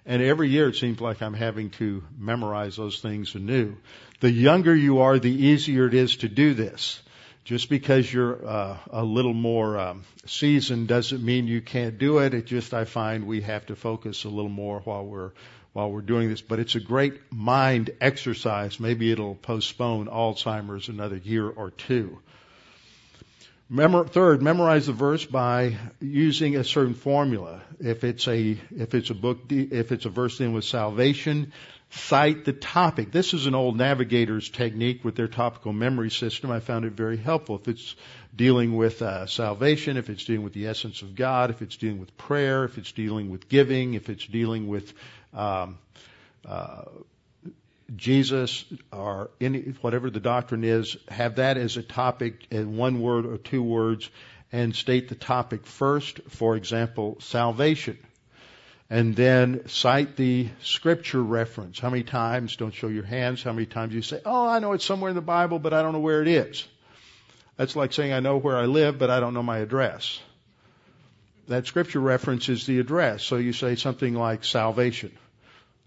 And 0.10 0.24
every 0.24 0.50
year 0.50 0.70
it 0.70 0.76
seems 0.76 1.00
like 1.00 1.22
I'm 1.22 1.36
having 1.36 1.70
to 1.82 2.04
memorize 2.18 2.76
those 2.76 3.00
things 3.00 3.36
anew. 3.36 3.78
The 4.22 4.32
younger 4.32 4.76
you 4.76 5.02
are, 5.02 5.20
the 5.20 5.32
easier 5.32 5.86
it 5.86 5.94
is 5.94 6.18
to 6.18 6.28
do 6.28 6.56
this. 6.56 7.00
Just 7.44 7.70
because 7.70 8.12
you're 8.12 8.44
uh, 8.44 8.78
a 8.90 9.04
little 9.04 9.36
more 9.36 9.78
um, 9.78 10.04
seasoned 10.26 10.88
doesn't 10.88 11.24
mean 11.24 11.46
you 11.46 11.62
can't 11.62 12.00
do 12.00 12.18
it. 12.18 12.34
It 12.34 12.48
just 12.48 12.74
I 12.74 12.86
find 12.86 13.28
we 13.28 13.42
have 13.42 13.68
to 13.68 13.76
focus 13.76 14.24
a 14.24 14.30
little 14.30 14.50
more 14.50 14.80
while 14.80 15.06
we're 15.06 15.32
while 15.74 15.92
we're 15.92 16.02
doing 16.02 16.30
this, 16.30 16.42
but 16.42 16.58
it's 16.58 16.74
a 16.74 16.80
great 16.80 17.32
mind 17.32 17.92
exercise. 18.02 18.80
Maybe 18.80 19.12
it'll 19.12 19.36
postpone 19.36 20.08
Alzheimer's 20.08 20.90
another 20.90 21.18
year 21.18 21.48
or 21.48 21.70
two. 21.70 22.18
Memor- 23.72 24.08
third, 24.08 24.42
memorize 24.42 24.88
the 24.88 24.94
verse 24.94 25.26
by 25.26 25.78
using 26.00 26.56
a 26.56 26.64
certain 26.64 26.96
formula. 26.96 27.62
If 27.80 28.04
it's 28.04 28.28
a 28.28 28.58
if 28.76 28.96
it's 28.96 29.12
a 29.12 29.14
book 29.14 29.52
if 29.52 29.92
it's 29.92 30.06
a 30.06 30.10
verse 30.10 30.40
dealing 30.40 30.56
with 30.56 30.66
salvation, 30.66 31.54
cite 31.92 32.46
the 32.46 32.54
topic. 32.54 33.12
This 33.12 33.36
is 33.36 33.46
an 33.46 33.54
old 33.54 33.78
Navigators' 33.78 34.50
technique 34.50 35.06
with 35.06 35.16
their 35.16 35.28
topical 35.28 35.72
memory 35.72 36.10
system. 36.10 36.50
I 36.50 36.62
found 36.62 36.86
it 36.86 36.94
very 36.94 37.18
helpful. 37.18 37.58
If 37.58 37.68
it's 37.68 37.96
dealing 38.36 38.76
with 38.76 39.04
uh, 39.04 39.28
salvation, 39.28 39.98
if 39.98 40.10
it's 40.10 40.26
dealing 40.26 40.44
with 40.44 40.54
the 40.54 40.66
essence 40.66 41.04
of 41.04 41.14
God, 41.14 41.52
if 41.52 41.62
it's 41.62 41.78
dealing 41.78 42.00
with 42.00 42.18
prayer, 42.18 42.64
if 42.64 42.80
it's 42.80 42.92
dealing 42.92 43.30
with 43.30 43.48
giving, 43.50 43.94
if 43.94 44.10
it's 44.10 44.26
dealing 44.26 44.68
with 44.68 44.92
um, 45.32 45.78
uh, 46.44 46.86
Jesus 47.96 48.66
or 48.92 49.32
any 49.40 49.60
whatever 49.82 50.10
the 50.10 50.20
doctrine 50.20 50.64
is, 50.64 50.98
have 51.08 51.36
that 51.36 51.58
as 51.58 51.78
a 51.78 51.84
topic 51.84 52.48
in 52.52 52.78
one 52.78 53.02
word 53.02 53.26
or 53.26 53.38
two 53.38 53.64
words, 53.64 54.10
and 54.52 54.76
state 54.76 55.10
the 55.10 55.16
topic 55.16 55.66
first. 55.66 56.22
For 56.30 56.56
example, 56.56 57.18
salvation. 57.20 57.98
And 58.90 59.16
then 59.16 59.68
cite 59.68 60.16
the 60.16 60.50
scripture 60.62 61.22
reference. 61.22 61.78
How 61.78 61.92
many 61.92 62.04
times, 62.04 62.56
don't 62.56 62.74
show 62.74 62.88
your 62.88 63.04
hands, 63.04 63.44
how 63.44 63.54
many 63.54 63.68
times 63.68 63.94
you 63.94 64.02
say, 64.02 64.20
oh, 64.26 64.48
I 64.48 64.60
know 64.60 64.74
it's 64.74 64.86
somewhere 64.86 65.10
in 65.10 65.16
the 65.16 65.22
Bible, 65.22 65.60
but 65.60 65.74
I 65.74 65.84
don't 65.84 65.94
know 65.94 66.00
where 66.00 66.24
it 66.24 66.28
is. 66.28 66.68
That's 67.56 67.76
like 67.76 67.94
saying 67.94 68.14
I 68.14 68.20
know 68.20 68.38
where 68.38 68.58
I 68.58 68.66
live, 68.66 68.98
but 68.98 69.12
I 69.12 69.20
don't 69.20 69.36
know 69.36 69.44
my 69.44 69.60
address 69.60 70.20
that 71.50 71.66
scripture 71.66 72.00
reference 72.00 72.48
is 72.48 72.66
the 72.66 72.80
address. 72.80 73.24
So 73.24 73.38
you 73.38 73.54
say 73.54 73.76
something 73.76 74.14
like 74.14 74.44
salvation. 74.44 75.12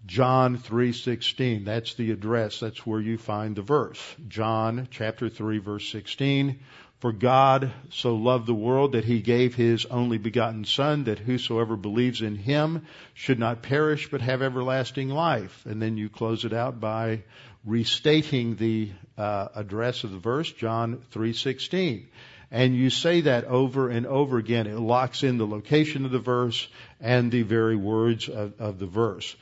John 0.05 0.57
3:16. 0.57 1.63
That's 1.63 1.93
the 1.93 2.11
address. 2.11 2.59
That's 2.59 2.85
where 2.85 2.99
you 2.99 3.17
find 3.17 3.55
the 3.55 3.61
verse. 3.61 4.01
John 4.27 4.87
chapter 4.91 5.29
3 5.29 5.59
verse 5.59 5.87
16. 5.89 6.59
For 6.99 7.11
God 7.11 7.71
so 7.89 8.15
loved 8.15 8.45
the 8.45 8.53
world 8.53 8.93
that 8.93 9.03
he 9.05 9.21
gave 9.21 9.55
his 9.55 9.85
only 9.85 10.17
begotten 10.17 10.63
son 10.63 11.05
that 11.05 11.19
whosoever 11.19 11.75
believes 11.75 12.21
in 12.21 12.35
him 12.35 12.85
should 13.13 13.39
not 13.39 13.61
perish 13.61 14.09
but 14.09 14.21
have 14.21 14.41
everlasting 14.41 15.09
life. 15.09 15.65
And 15.65 15.81
then 15.81 15.97
you 15.97 16.09
close 16.09 16.45
it 16.45 16.53
out 16.53 16.79
by 16.79 17.23
restating 17.65 18.55
the 18.55 18.91
uh, 19.17 19.49
address 19.55 20.03
of 20.03 20.11
the 20.11 20.17
verse, 20.17 20.51
John 20.51 21.01
3:16 21.13 22.07
and 22.53 22.75
you 22.75 22.91
say 22.91 23.21
that 23.21 23.45
over 23.45 23.89
and 23.89 24.05
over 24.05 24.37
again. 24.37 24.67
It 24.67 24.79
locks 24.79 25.23
in 25.23 25.39
the 25.39 25.47
location 25.47 26.05
of 26.05 26.11
the 26.11 26.19
verse 26.19 26.67
and 27.01 27.31
the 27.31 27.41
very 27.41 27.75
words 27.75 28.29
of, 28.29 28.61
of 28.61 28.77
the 28.77 28.85
verse. 28.85 29.35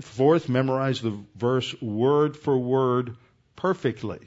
Fourth, 0.00 0.48
memorize 0.48 1.02
the 1.02 1.22
verse 1.36 1.74
word 1.82 2.34
for 2.34 2.56
word 2.56 3.14
perfectly. 3.56 4.20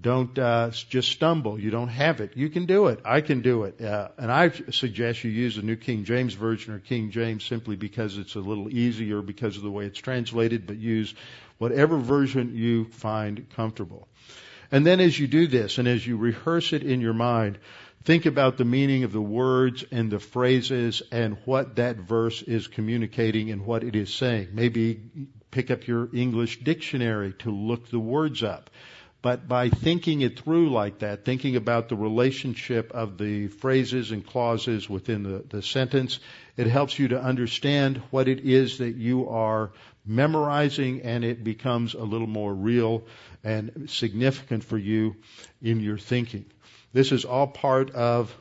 Don't 0.00 0.38
uh, 0.38 0.70
just 0.70 1.12
stumble. 1.12 1.60
You 1.60 1.70
don't 1.70 1.88
have 1.88 2.22
it. 2.22 2.34
You 2.34 2.48
can 2.48 2.64
do 2.64 2.86
it. 2.86 3.00
I 3.04 3.20
can 3.20 3.42
do 3.42 3.64
it. 3.64 3.78
Uh, 3.78 4.08
and 4.16 4.32
I 4.32 4.48
suggest 4.70 5.22
you 5.22 5.30
use 5.30 5.56
the 5.56 5.62
New 5.62 5.76
King 5.76 6.04
James 6.04 6.32
Version 6.32 6.72
or 6.72 6.78
King 6.78 7.10
James 7.10 7.44
simply 7.44 7.76
because 7.76 8.16
it's 8.16 8.36
a 8.36 8.40
little 8.40 8.70
easier 8.70 9.20
because 9.20 9.58
of 9.58 9.62
the 9.62 9.70
way 9.70 9.84
it's 9.84 9.98
translated, 9.98 10.66
but 10.66 10.78
use 10.78 11.14
whatever 11.58 11.98
version 11.98 12.56
you 12.56 12.86
find 12.86 13.50
comfortable. 13.54 14.08
And 14.70 14.86
then 14.86 15.00
as 15.00 15.18
you 15.18 15.26
do 15.26 15.46
this 15.46 15.78
and 15.78 15.88
as 15.88 16.06
you 16.06 16.16
rehearse 16.16 16.72
it 16.72 16.82
in 16.82 17.00
your 17.00 17.14
mind, 17.14 17.58
think 18.04 18.26
about 18.26 18.56
the 18.58 18.64
meaning 18.64 19.04
of 19.04 19.12
the 19.12 19.20
words 19.20 19.84
and 19.90 20.10
the 20.10 20.18
phrases 20.18 21.02
and 21.10 21.38
what 21.44 21.76
that 21.76 21.96
verse 21.96 22.42
is 22.42 22.68
communicating 22.68 23.50
and 23.50 23.64
what 23.64 23.82
it 23.84 23.96
is 23.96 24.12
saying. 24.12 24.48
Maybe 24.52 25.00
pick 25.50 25.70
up 25.70 25.86
your 25.86 26.08
English 26.14 26.60
dictionary 26.60 27.32
to 27.40 27.50
look 27.50 27.88
the 27.88 27.98
words 27.98 28.42
up. 28.42 28.70
But 29.20 29.48
by 29.48 29.68
thinking 29.68 30.20
it 30.20 30.38
through 30.38 30.70
like 30.70 31.00
that, 31.00 31.24
thinking 31.24 31.56
about 31.56 31.88
the 31.88 31.96
relationship 31.96 32.92
of 32.92 33.18
the 33.18 33.48
phrases 33.48 34.12
and 34.12 34.24
clauses 34.24 34.88
within 34.88 35.24
the, 35.24 35.44
the 35.48 35.60
sentence, 35.60 36.20
it 36.56 36.68
helps 36.68 36.98
you 36.98 37.08
to 37.08 37.20
understand 37.20 38.00
what 38.10 38.28
it 38.28 38.40
is 38.40 38.78
that 38.78 38.94
you 38.94 39.28
are 39.28 39.72
memorizing 40.08 41.02
and 41.02 41.24
it 41.24 41.44
becomes 41.44 41.94
a 41.94 42.02
little 42.02 42.26
more 42.26 42.52
real 42.52 43.04
and 43.44 43.88
significant 43.88 44.64
for 44.64 44.78
you 44.78 45.16
in 45.62 45.80
your 45.80 45.98
thinking. 45.98 46.46
This 46.92 47.12
is 47.12 47.24
all 47.24 47.46
part 47.46 47.90
of 47.90 48.34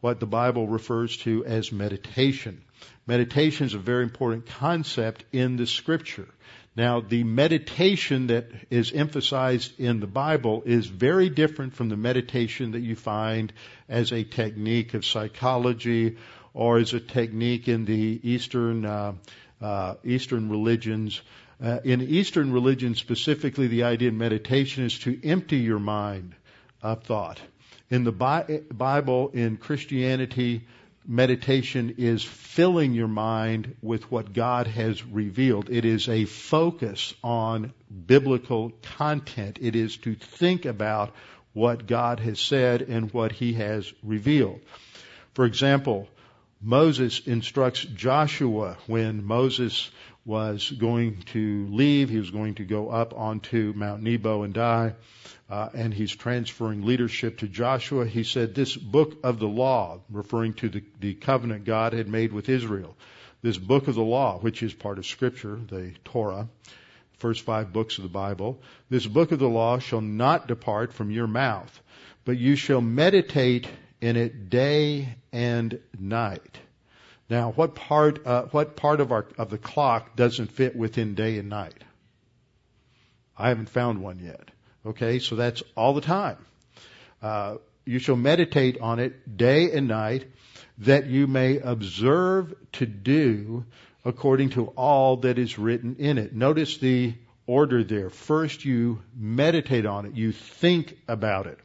what 0.00 0.20
the 0.20 0.26
Bible 0.26 0.68
refers 0.68 1.16
to 1.18 1.44
as 1.46 1.72
meditation. 1.72 2.62
Meditation 3.06 3.66
is 3.66 3.74
a 3.74 3.78
very 3.78 4.02
important 4.02 4.46
concept 4.46 5.24
in 5.32 5.56
the 5.56 5.66
scripture. 5.66 6.28
Now, 6.76 7.00
the 7.00 7.22
meditation 7.22 8.26
that 8.26 8.48
is 8.68 8.92
emphasized 8.92 9.78
in 9.78 10.00
the 10.00 10.06
Bible 10.06 10.62
is 10.66 10.86
very 10.86 11.28
different 11.28 11.74
from 11.74 11.88
the 11.88 11.96
meditation 11.96 12.72
that 12.72 12.80
you 12.80 12.96
find 12.96 13.52
as 13.88 14.12
a 14.12 14.24
technique 14.24 14.94
of 14.94 15.06
psychology 15.06 16.16
or 16.52 16.78
as 16.78 16.92
a 16.92 17.00
technique 17.00 17.68
in 17.68 17.84
the 17.84 18.20
Eastern 18.22 18.84
uh, 18.84 19.12
uh, 19.60 19.94
Eastern 20.04 20.50
religions. 20.50 21.20
Uh, 21.62 21.78
in 21.84 22.00
Eastern 22.00 22.52
religions, 22.52 22.98
specifically, 22.98 23.68
the 23.68 23.84
idea 23.84 24.08
of 24.08 24.14
meditation 24.14 24.84
is 24.84 24.98
to 25.00 25.18
empty 25.24 25.58
your 25.58 25.78
mind 25.78 26.34
of 26.82 27.04
thought. 27.04 27.40
In 27.90 28.04
the 28.04 28.12
Bi- 28.12 28.62
Bible, 28.72 29.30
in 29.32 29.56
Christianity, 29.56 30.66
meditation 31.06 31.94
is 31.98 32.24
filling 32.24 32.92
your 32.92 33.08
mind 33.08 33.76
with 33.82 34.10
what 34.10 34.32
God 34.32 34.66
has 34.66 35.04
revealed. 35.04 35.68
It 35.70 35.84
is 35.84 36.08
a 36.08 36.24
focus 36.24 37.14
on 37.22 37.72
biblical 38.06 38.72
content. 38.96 39.58
It 39.60 39.76
is 39.76 39.96
to 39.98 40.14
think 40.14 40.64
about 40.64 41.14
what 41.52 41.86
God 41.86 42.20
has 42.20 42.40
said 42.40 42.82
and 42.82 43.12
what 43.12 43.32
He 43.32 43.52
has 43.54 43.92
revealed. 44.02 44.60
For 45.34 45.44
example, 45.44 46.08
Moses 46.64 47.20
instructs 47.26 47.82
Joshua 47.82 48.78
when 48.86 49.24
Moses 49.24 49.90
was 50.24 50.70
going 50.70 51.20
to 51.32 51.66
leave, 51.70 52.08
he 52.08 52.18
was 52.18 52.30
going 52.30 52.54
to 52.54 52.64
go 52.64 52.88
up 52.88 53.12
onto 53.12 53.74
Mount 53.76 54.02
Nebo 54.02 54.42
and 54.42 54.54
die 54.54 54.94
uh, 55.50 55.68
and 55.74 55.92
he's 55.92 56.14
transferring 56.14 56.86
leadership 56.86 57.38
to 57.38 57.48
Joshua. 57.48 58.06
He 58.06 58.24
said, 58.24 58.54
This 58.54 58.76
book 58.76 59.18
of 59.22 59.38
the 59.38 59.46
law, 59.46 60.00
referring 60.10 60.54
to 60.54 60.68
the, 60.68 60.82
the 61.00 61.14
covenant 61.14 61.64
God 61.64 61.92
had 61.92 62.08
made 62.08 62.32
with 62.32 62.48
Israel, 62.48 62.96
this 63.42 63.58
book 63.58 63.86
of 63.88 63.94
the 63.94 64.02
law, 64.02 64.38
which 64.38 64.62
is 64.62 64.72
part 64.72 64.98
of 64.98 65.06
Scripture, 65.06 65.60
the 65.68 65.92
Torah, 66.04 66.48
first 67.18 67.42
five 67.42 67.72
books 67.72 67.98
of 67.98 68.04
the 68.04 68.10
Bible, 68.10 68.60
this 68.88 69.06
book 69.06 69.32
of 69.32 69.38
the 69.38 69.48
law 69.48 69.78
shall 69.78 70.00
not 70.00 70.48
depart 70.48 70.94
from 70.94 71.10
your 71.10 71.26
mouth, 71.26 71.82
but 72.24 72.38
you 72.38 72.56
shall 72.56 72.80
meditate 72.80 73.68
in 74.04 74.16
it 74.16 74.50
day 74.50 75.08
and 75.32 75.80
night. 75.98 76.58
Now, 77.30 77.52
what 77.52 77.74
part, 77.74 78.26
uh, 78.26 78.42
what 78.50 78.76
part 78.76 79.00
of 79.00 79.12
our, 79.12 79.26
of 79.38 79.48
the 79.48 79.56
clock 79.56 80.14
doesn't 80.14 80.52
fit 80.52 80.76
within 80.76 81.14
day 81.14 81.38
and 81.38 81.48
night? 81.48 81.82
I 83.36 83.48
haven't 83.48 83.70
found 83.70 84.02
one 84.02 84.18
yet. 84.18 84.50
Okay, 84.84 85.20
so 85.20 85.36
that's 85.36 85.62
all 85.74 85.94
the 85.94 86.02
time. 86.02 86.36
Uh, 87.22 87.56
you 87.86 87.98
shall 87.98 88.16
meditate 88.16 88.78
on 88.78 88.98
it 88.98 89.38
day 89.38 89.72
and 89.72 89.88
night 89.88 90.26
that 90.78 91.06
you 91.06 91.26
may 91.26 91.58
observe 91.58 92.54
to 92.72 92.84
do 92.84 93.64
according 94.04 94.50
to 94.50 94.66
all 94.76 95.16
that 95.18 95.38
is 95.38 95.58
written 95.58 95.96
in 95.98 96.18
it. 96.18 96.34
Notice 96.34 96.76
the 96.76 97.14
order 97.46 97.82
there. 97.82 98.10
First 98.10 98.66
you 98.66 99.00
meditate 99.16 99.86
on 99.86 100.04
it. 100.04 100.14
You 100.14 100.32
think 100.32 100.98
about 101.08 101.46
it. 101.46 101.58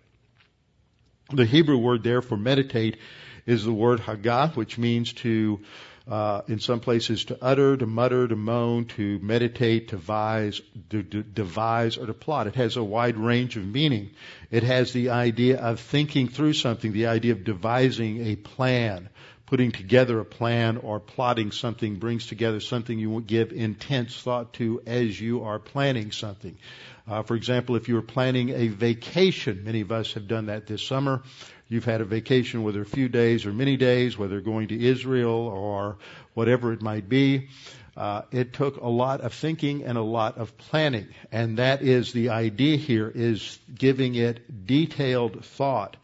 The 1.31 1.45
Hebrew 1.45 1.77
word 1.77 2.03
there 2.03 2.23
for 2.23 2.35
meditate 2.35 2.97
is 3.45 3.63
the 3.63 3.71
word 3.71 3.99
hagah, 3.99 4.55
which 4.55 4.79
means 4.79 5.13
to 5.13 5.59
uh, 6.07 6.41
in 6.47 6.59
some 6.59 6.79
places 6.79 7.25
to 7.25 7.37
utter, 7.39 7.77
to 7.77 7.85
mutter, 7.85 8.27
to 8.27 8.35
moan, 8.35 8.85
to 8.85 9.19
meditate, 9.19 9.89
to 9.89 9.97
devise, 9.97 10.59
to, 10.89 11.03
to 11.03 11.21
devise, 11.21 11.97
or 11.97 12.07
to 12.07 12.15
plot. 12.15 12.47
It 12.47 12.55
has 12.55 12.77
a 12.77 12.83
wide 12.83 13.15
range 13.15 13.57
of 13.57 13.63
meaning. 13.63 14.09
It 14.49 14.63
has 14.63 14.91
the 14.91 15.11
idea 15.11 15.59
of 15.59 15.79
thinking 15.79 16.29
through 16.29 16.53
something, 16.53 16.93
the 16.93 17.05
idea 17.05 17.33
of 17.33 17.43
devising 17.43 18.25
a 18.25 18.35
plan, 18.35 19.09
putting 19.45 19.71
together 19.71 20.19
a 20.19 20.25
plan, 20.25 20.77
or 20.77 20.99
plotting 20.99 21.51
something 21.51 21.97
brings 21.97 22.25
together 22.25 22.59
something 22.59 22.97
you 22.97 23.21
give 23.21 23.51
intense 23.51 24.19
thought 24.19 24.53
to 24.53 24.81
as 24.87 25.21
you 25.21 25.43
are 25.43 25.59
planning 25.59 26.11
something. 26.11 26.57
Uh, 27.09 27.23
for 27.23 27.35
example, 27.35 27.75
if 27.75 27.87
you 27.89 27.95
were 27.95 28.03
planning 28.03 28.49
a 28.49 28.67
vacation, 28.67 29.63
many 29.63 29.81
of 29.81 29.91
us 29.91 30.13
have 30.13 30.27
done 30.27 30.45
that 30.45 30.67
this 30.67 30.83
summer, 30.83 31.23
You've 31.71 31.85
had 31.85 32.01
a 32.01 32.05
vacation, 32.05 32.63
whether 32.63 32.81
a 32.81 32.85
few 32.85 33.09
days 33.09 33.45
or 33.45 33.53
many 33.53 33.77
days, 33.77 34.17
whether 34.17 34.41
going 34.41 34.69
to 34.69 34.83
Israel 34.83 35.29
or 35.29 35.97
whatever 36.33 36.73
it 36.73 36.81
might 36.81 37.07
be. 37.07 37.49
Uh, 37.95 38.23
it 38.31 38.53
took 38.53 38.77
a 38.77 38.87
lot 38.87 39.21
of 39.21 39.33
thinking 39.33 39.83
and 39.83 39.95
a 39.95 40.01
lot 40.01 40.39
of 40.39 40.57
planning, 40.57 41.07
and 41.31 41.57
that 41.57 41.83
is 41.83 42.11
the 42.11 42.29
idea 42.29 42.77
here: 42.77 43.11
is 43.13 43.59
giving 43.73 44.15
it 44.15 44.65
detailed 44.65 45.45
thought, 45.45 45.95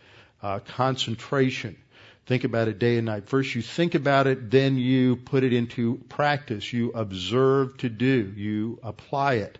uh, 0.44 0.60
concentration. 0.60 1.78
Think 2.28 2.44
about 2.44 2.68
it 2.68 2.78
day 2.78 2.98
and 2.98 3.08
night. 3.08 3.28
First, 3.28 3.56
you 3.56 3.64
think 3.64 3.96
about 3.96 4.28
it, 4.28 4.52
then 4.52 4.78
you 4.78 5.16
put 5.16 5.44
it 5.44 5.54
into 5.54 5.96
practice. 6.10 6.72
You 6.72 6.92
observe 6.92 7.78
to 7.78 7.90
do. 7.90 8.34
You 8.36 8.80
apply 8.84 9.36
it 9.36 9.58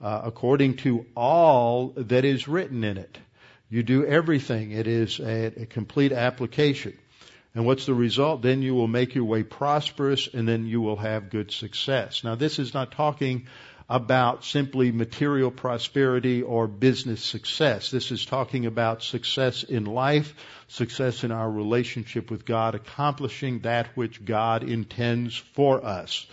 uh, 0.00 0.22
according 0.24 0.76
to 0.78 1.06
all 1.16 1.92
that 1.96 2.24
is 2.24 2.48
written 2.48 2.84
in 2.84 2.98
it. 2.98 3.18
You 3.70 3.82
do 3.82 4.04
everything. 4.06 4.72
It 4.72 4.86
is 4.86 5.18
a, 5.18 5.46
a 5.62 5.66
complete 5.66 6.12
application. 6.12 6.96
And 7.54 7.64
what's 7.66 7.86
the 7.86 7.94
result? 7.94 8.42
Then 8.42 8.62
you 8.62 8.74
will 8.74 8.88
make 8.88 9.14
your 9.14 9.24
way 9.24 9.44
prosperous 9.44 10.28
and 10.32 10.46
then 10.46 10.66
you 10.66 10.80
will 10.80 10.96
have 10.96 11.30
good 11.30 11.52
success. 11.52 12.24
Now 12.24 12.34
this 12.34 12.58
is 12.58 12.74
not 12.74 12.92
talking 12.92 13.46
about 13.88 14.44
simply 14.44 14.90
material 14.90 15.50
prosperity 15.50 16.42
or 16.42 16.66
business 16.66 17.22
success. 17.22 17.90
This 17.90 18.10
is 18.10 18.24
talking 18.24 18.66
about 18.66 19.02
success 19.02 19.62
in 19.62 19.84
life, 19.84 20.34
success 20.68 21.22
in 21.22 21.30
our 21.30 21.50
relationship 21.50 22.30
with 22.30 22.44
God, 22.46 22.74
accomplishing 22.74 23.60
that 23.60 23.88
which 23.94 24.24
God 24.24 24.62
intends 24.62 25.36
for 25.36 25.84
us. 25.84 26.26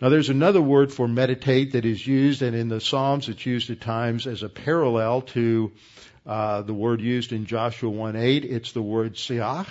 Now 0.00 0.10
there's 0.10 0.28
another 0.28 0.62
word 0.62 0.92
for 0.92 1.08
meditate 1.08 1.72
that 1.72 1.84
is 1.84 2.06
used, 2.06 2.42
and 2.42 2.54
in 2.54 2.68
the 2.68 2.80
Psalms 2.80 3.28
it's 3.28 3.44
used 3.44 3.68
at 3.70 3.80
times 3.80 4.28
as 4.28 4.44
a 4.44 4.48
parallel 4.48 5.22
to 5.22 5.72
uh, 6.24 6.62
the 6.62 6.74
word 6.74 7.00
used 7.00 7.32
in 7.32 7.46
Joshua 7.46 7.90
1:8, 7.90 8.44
it's 8.44 8.70
the 8.72 8.82
word 8.82 9.14
siach, 9.14 9.66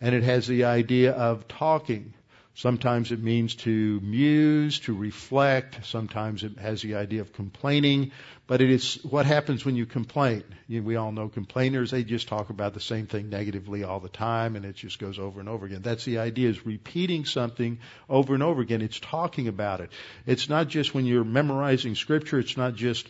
and 0.00 0.16
it 0.16 0.24
has 0.24 0.48
the 0.48 0.64
idea 0.64 1.12
of 1.12 1.46
talking. 1.46 2.12
Sometimes 2.58 3.12
it 3.12 3.22
means 3.22 3.54
to 3.54 4.00
muse, 4.00 4.80
to 4.80 4.92
reflect. 4.92 5.86
Sometimes 5.86 6.42
it 6.42 6.58
has 6.58 6.82
the 6.82 6.96
idea 6.96 7.20
of 7.20 7.32
complaining. 7.32 8.10
But 8.48 8.60
it 8.60 8.68
is 8.68 8.98
what 9.04 9.26
happens 9.26 9.64
when 9.64 9.76
you 9.76 9.86
complain. 9.86 10.42
You 10.66 10.82
we 10.82 10.96
all 10.96 11.12
know 11.12 11.28
complainers, 11.28 11.92
they 11.92 12.02
just 12.02 12.26
talk 12.26 12.50
about 12.50 12.74
the 12.74 12.80
same 12.80 13.06
thing 13.06 13.30
negatively 13.30 13.84
all 13.84 14.00
the 14.00 14.08
time 14.08 14.56
and 14.56 14.64
it 14.64 14.74
just 14.74 14.98
goes 14.98 15.20
over 15.20 15.38
and 15.38 15.48
over 15.48 15.66
again. 15.66 15.82
That's 15.82 16.04
the 16.04 16.18
idea 16.18 16.48
is 16.48 16.66
repeating 16.66 17.26
something 17.26 17.78
over 18.08 18.34
and 18.34 18.42
over 18.42 18.60
again. 18.60 18.82
It's 18.82 18.98
talking 18.98 19.46
about 19.46 19.80
it. 19.80 19.92
It's 20.26 20.48
not 20.48 20.66
just 20.66 20.92
when 20.92 21.06
you're 21.06 21.22
memorizing 21.22 21.94
scripture, 21.94 22.40
it's 22.40 22.56
not 22.56 22.74
just 22.74 23.08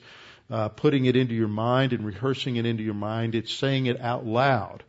uh, 0.51 0.69
putting 0.69 1.07
it 1.07 1.17
into 1.17 1.35
your 1.35 1.49
mind 1.49 1.95
and 1.95 2.05
rehearsing 2.05 2.57
it 2.57 2.67
into 2.67 2.83
your 2.83 2.93
mind. 2.93 3.35
It's 3.35 3.55
saying 3.55 3.87
it 3.87 3.99
out 3.99 4.27
loud. 4.27 4.85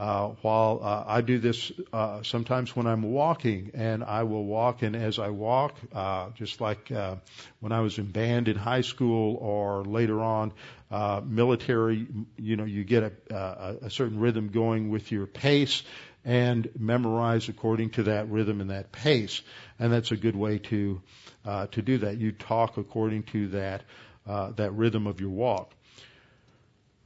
Uh, 0.00 0.28
while 0.40 0.80
uh, 0.82 1.04
I 1.06 1.20
do 1.20 1.38
this 1.38 1.70
uh, 1.92 2.22
sometimes 2.22 2.74
when 2.74 2.86
I'm 2.86 3.02
walking, 3.02 3.72
and 3.74 4.02
I 4.02 4.22
will 4.22 4.46
walk, 4.46 4.80
and 4.80 4.96
as 4.96 5.18
I 5.18 5.28
walk, 5.28 5.76
uh, 5.94 6.30
just 6.30 6.58
like 6.58 6.90
uh, 6.90 7.16
when 7.60 7.72
I 7.72 7.80
was 7.80 7.98
in 7.98 8.06
band 8.06 8.48
in 8.48 8.56
high 8.56 8.80
school 8.80 9.36
or 9.36 9.84
later 9.84 10.22
on, 10.22 10.54
uh, 10.90 11.20
military, 11.22 12.06
you 12.38 12.56
know, 12.56 12.64
you 12.64 12.82
get 12.82 13.02
a, 13.02 13.36
a, 13.36 13.76
a 13.88 13.90
certain 13.90 14.18
rhythm 14.18 14.48
going 14.48 14.88
with 14.88 15.12
your 15.12 15.26
pace 15.26 15.82
and 16.24 16.66
memorize 16.78 17.50
according 17.50 17.90
to 17.90 18.04
that 18.04 18.30
rhythm 18.30 18.62
and 18.62 18.70
that 18.70 18.92
pace, 18.92 19.42
and 19.78 19.92
that's 19.92 20.12
a 20.12 20.16
good 20.16 20.34
way 20.34 20.60
to 20.60 21.02
uh, 21.44 21.66
to 21.66 21.82
do 21.82 21.98
that. 21.98 22.16
You 22.16 22.32
talk 22.32 22.78
according 22.78 23.24
to 23.34 23.48
that 23.48 23.82
uh, 24.26 24.52
that 24.52 24.70
rhythm 24.72 25.06
of 25.06 25.20
your 25.20 25.28
walk. 25.30 25.74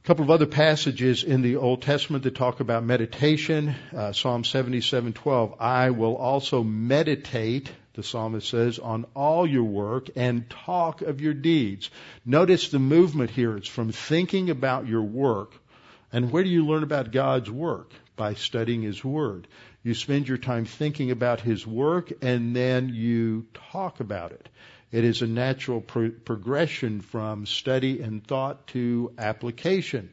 Couple 0.05 0.23
of 0.23 0.29
other 0.29 0.45
passages 0.45 1.23
in 1.23 1.41
the 1.41 1.55
Old 1.55 1.81
Testament 1.81 2.25
that 2.25 2.35
talk 2.35 2.59
about 2.59 2.83
meditation. 2.83 3.73
Uh, 3.91 4.11
Psalm 4.11 4.43
77:12. 4.43 5.55
I 5.59 5.89
will 5.89 6.15
also 6.15 6.61
meditate, 6.61 7.71
the 7.95 8.03
psalmist 8.03 8.47
says, 8.47 8.77
on 8.77 9.07
all 9.15 9.47
your 9.47 9.63
work 9.63 10.11
and 10.15 10.47
talk 10.47 11.01
of 11.01 11.21
your 11.21 11.33
deeds. 11.33 11.89
Notice 12.23 12.69
the 12.69 12.77
movement 12.77 13.31
here. 13.31 13.57
It's 13.57 13.67
from 13.67 13.91
thinking 13.91 14.51
about 14.51 14.85
your 14.87 15.01
work. 15.01 15.55
And 16.13 16.31
where 16.31 16.43
do 16.43 16.51
you 16.51 16.67
learn 16.67 16.83
about 16.83 17.11
God's 17.11 17.49
work? 17.49 17.91
By 18.15 18.35
studying 18.35 18.83
His 18.83 19.03
Word. 19.03 19.47
You 19.81 19.95
spend 19.95 20.27
your 20.27 20.37
time 20.37 20.65
thinking 20.65 21.09
about 21.09 21.41
His 21.41 21.65
work 21.65 22.13
and 22.21 22.55
then 22.55 22.93
you 22.93 23.47
talk 23.71 24.01
about 24.01 24.33
it. 24.33 24.49
It 24.91 25.03
is 25.03 25.21
a 25.21 25.27
natural 25.27 25.81
pro- 25.81 26.11
progression 26.11 27.01
from 27.01 27.45
study 27.45 28.01
and 28.01 28.25
thought 28.25 28.67
to 28.67 29.11
application. 29.17 30.09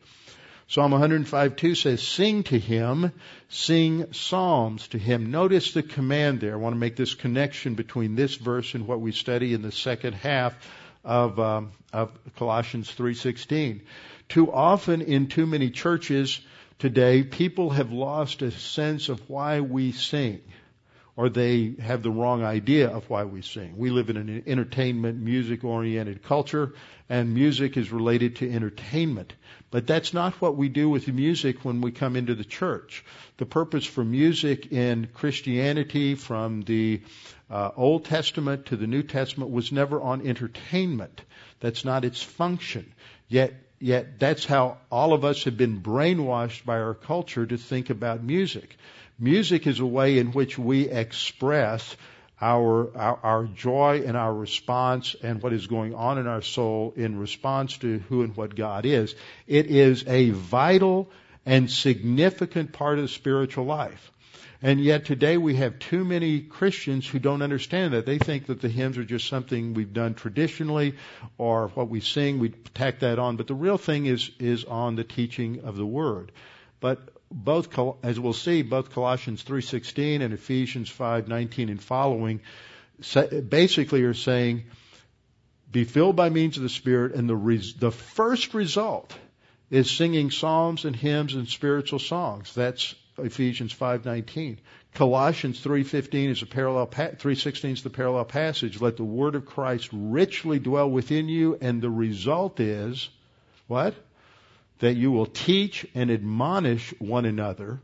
Psalm 0.66 0.92
105:2 0.92 1.74
says, 1.74 2.02
"Sing 2.02 2.44
to 2.44 2.58
him, 2.58 3.12
sing 3.48 4.06
psalms 4.12 4.88
to 4.88 4.98
him." 4.98 5.30
Notice 5.30 5.72
the 5.72 5.82
command 5.82 6.40
there. 6.40 6.54
I 6.54 6.56
want 6.56 6.74
to 6.74 6.80
make 6.80 6.96
this 6.96 7.14
connection 7.14 7.74
between 7.74 8.14
this 8.14 8.36
verse 8.36 8.74
and 8.74 8.86
what 8.86 9.00
we 9.00 9.12
study 9.12 9.52
in 9.52 9.60
the 9.60 9.72
second 9.72 10.14
half 10.14 10.56
of, 11.04 11.38
um, 11.38 11.72
of 11.92 12.10
Colossians 12.36 12.90
3:16. 12.90 13.82
Too 14.30 14.50
often 14.50 15.02
in 15.02 15.26
too 15.26 15.46
many 15.46 15.68
churches 15.68 16.40
today, 16.78 17.22
people 17.22 17.70
have 17.70 17.92
lost 17.92 18.40
a 18.40 18.50
sense 18.50 19.10
of 19.10 19.28
why 19.28 19.60
we 19.60 19.92
sing 19.92 20.40
or 21.16 21.28
they 21.28 21.74
have 21.80 22.02
the 22.02 22.10
wrong 22.10 22.42
idea 22.42 22.88
of 22.88 23.08
why 23.10 23.24
we 23.24 23.42
sing. 23.42 23.76
We 23.76 23.90
live 23.90 24.08
in 24.08 24.16
an 24.16 24.44
entertainment, 24.46 25.18
music 25.18 25.62
oriented 25.62 26.22
culture, 26.22 26.72
and 27.08 27.34
music 27.34 27.76
is 27.76 27.92
related 27.92 28.36
to 28.36 28.50
entertainment. 28.50 29.34
But 29.70 29.86
that's 29.86 30.14
not 30.14 30.34
what 30.40 30.56
we 30.56 30.68
do 30.68 30.88
with 30.88 31.08
music 31.08 31.64
when 31.64 31.80
we 31.82 31.92
come 31.92 32.16
into 32.16 32.34
the 32.34 32.44
church. 32.44 33.04
The 33.36 33.46
purpose 33.46 33.84
for 33.84 34.04
music 34.04 34.72
in 34.72 35.08
Christianity 35.12 36.14
from 36.14 36.62
the 36.62 37.02
uh, 37.50 37.70
Old 37.76 38.06
Testament 38.06 38.66
to 38.66 38.76
the 38.76 38.86
New 38.86 39.02
Testament 39.02 39.50
was 39.50 39.72
never 39.72 40.00
on 40.00 40.26
entertainment. 40.26 41.20
That's 41.60 41.84
not 41.84 42.04
its 42.04 42.22
function. 42.22 42.90
Yet, 43.28 43.52
yet 43.78 44.18
that's 44.18 44.46
how 44.46 44.78
all 44.90 45.12
of 45.12 45.24
us 45.24 45.44
have 45.44 45.58
been 45.58 45.82
brainwashed 45.82 46.64
by 46.64 46.80
our 46.80 46.94
culture 46.94 47.44
to 47.44 47.58
think 47.58 47.90
about 47.90 48.22
music. 48.22 48.76
Music 49.18 49.66
is 49.66 49.80
a 49.80 49.86
way 49.86 50.18
in 50.18 50.32
which 50.32 50.58
we 50.58 50.88
express 50.88 51.96
our, 52.40 52.96
our, 52.96 53.18
our, 53.22 53.44
joy 53.44 54.02
and 54.04 54.16
our 54.16 54.34
response 54.34 55.14
and 55.22 55.40
what 55.42 55.52
is 55.52 55.68
going 55.68 55.94
on 55.94 56.18
in 56.18 56.26
our 56.26 56.42
soul 56.42 56.92
in 56.96 57.18
response 57.18 57.76
to 57.78 58.00
who 58.08 58.22
and 58.22 58.36
what 58.36 58.56
God 58.56 58.84
is. 58.84 59.14
It 59.46 59.66
is 59.66 60.04
a 60.08 60.30
vital 60.30 61.08
and 61.46 61.70
significant 61.70 62.72
part 62.72 62.98
of 62.98 63.04
the 63.04 63.08
spiritual 63.08 63.64
life. 63.64 64.10
And 64.60 64.80
yet 64.80 65.04
today 65.04 65.36
we 65.36 65.56
have 65.56 65.80
too 65.80 66.04
many 66.04 66.40
Christians 66.40 67.06
who 67.06 67.18
don't 67.18 67.42
understand 67.42 67.94
that. 67.94 68.06
They 68.06 68.18
think 68.18 68.46
that 68.46 68.60
the 68.60 68.68
hymns 68.68 68.96
are 68.96 69.04
just 69.04 69.28
something 69.28 69.74
we've 69.74 69.92
done 69.92 70.14
traditionally 70.14 70.94
or 71.36 71.68
what 71.68 71.88
we 71.88 72.00
sing, 72.00 72.38
we 72.38 72.50
tack 72.50 73.00
that 73.00 73.18
on. 73.18 73.36
But 73.36 73.48
the 73.48 73.54
real 73.54 73.78
thing 73.78 74.06
is, 74.06 74.30
is 74.38 74.64
on 74.64 74.94
the 74.94 75.02
teaching 75.04 75.62
of 75.64 75.76
the 75.76 75.86
Word. 75.86 76.30
But 76.78 77.00
both, 77.32 77.76
as 78.04 78.20
we'll 78.20 78.32
see, 78.32 78.62
both 78.62 78.92
Colossians 78.92 79.42
3.16 79.44 80.20
and 80.20 80.34
Ephesians 80.34 80.90
5.19 80.90 81.70
and 81.70 81.82
following 81.82 82.40
basically 83.48 84.02
are 84.02 84.14
saying, 84.14 84.64
be 85.70 85.84
filled 85.84 86.16
by 86.16 86.28
means 86.28 86.58
of 86.58 86.62
the 86.62 86.68
Spirit, 86.68 87.14
and 87.14 87.28
the, 87.28 87.34
res- 87.34 87.74
the 87.74 87.90
first 87.90 88.52
result 88.52 89.16
is 89.70 89.90
singing 89.90 90.30
psalms 90.30 90.84
and 90.84 90.94
hymns 90.94 91.34
and 91.34 91.48
spiritual 91.48 91.98
songs. 91.98 92.54
That's 92.54 92.94
Ephesians 93.18 93.74
5:19. 93.74 94.58
Colossians 94.94 95.64
3:15 95.64 96.28
is 96.28 96.42
a 96.42 96.46
parallel 96.46 96.86
3:16 96.86 97.72
is 97.72 97.82
the 97.82 97.90
parallel 97.90 98.26
passage. 98.26 98.80
Let 98.80 98.98
the 98.98 99.04
word 99.04 99.34
of 99.34 99.46
Christ 99.46 99.88
richly 99.92 100.58
dwell 100.58 100.90
within 100.90 101.28
you 101.28 101.56
and 101.60 101.80
the 101.80 101.90
result 101.90 102.60
is 102.60 103.08
what? 103.66 103.94
That 104.82 104.96
you 104.96 105.12
will 105.12 105.26
teach 105.26 105.86
and 105.94 106.10
admonish 106.10 106.92
one 106.98 107.24
another 107.24 107.78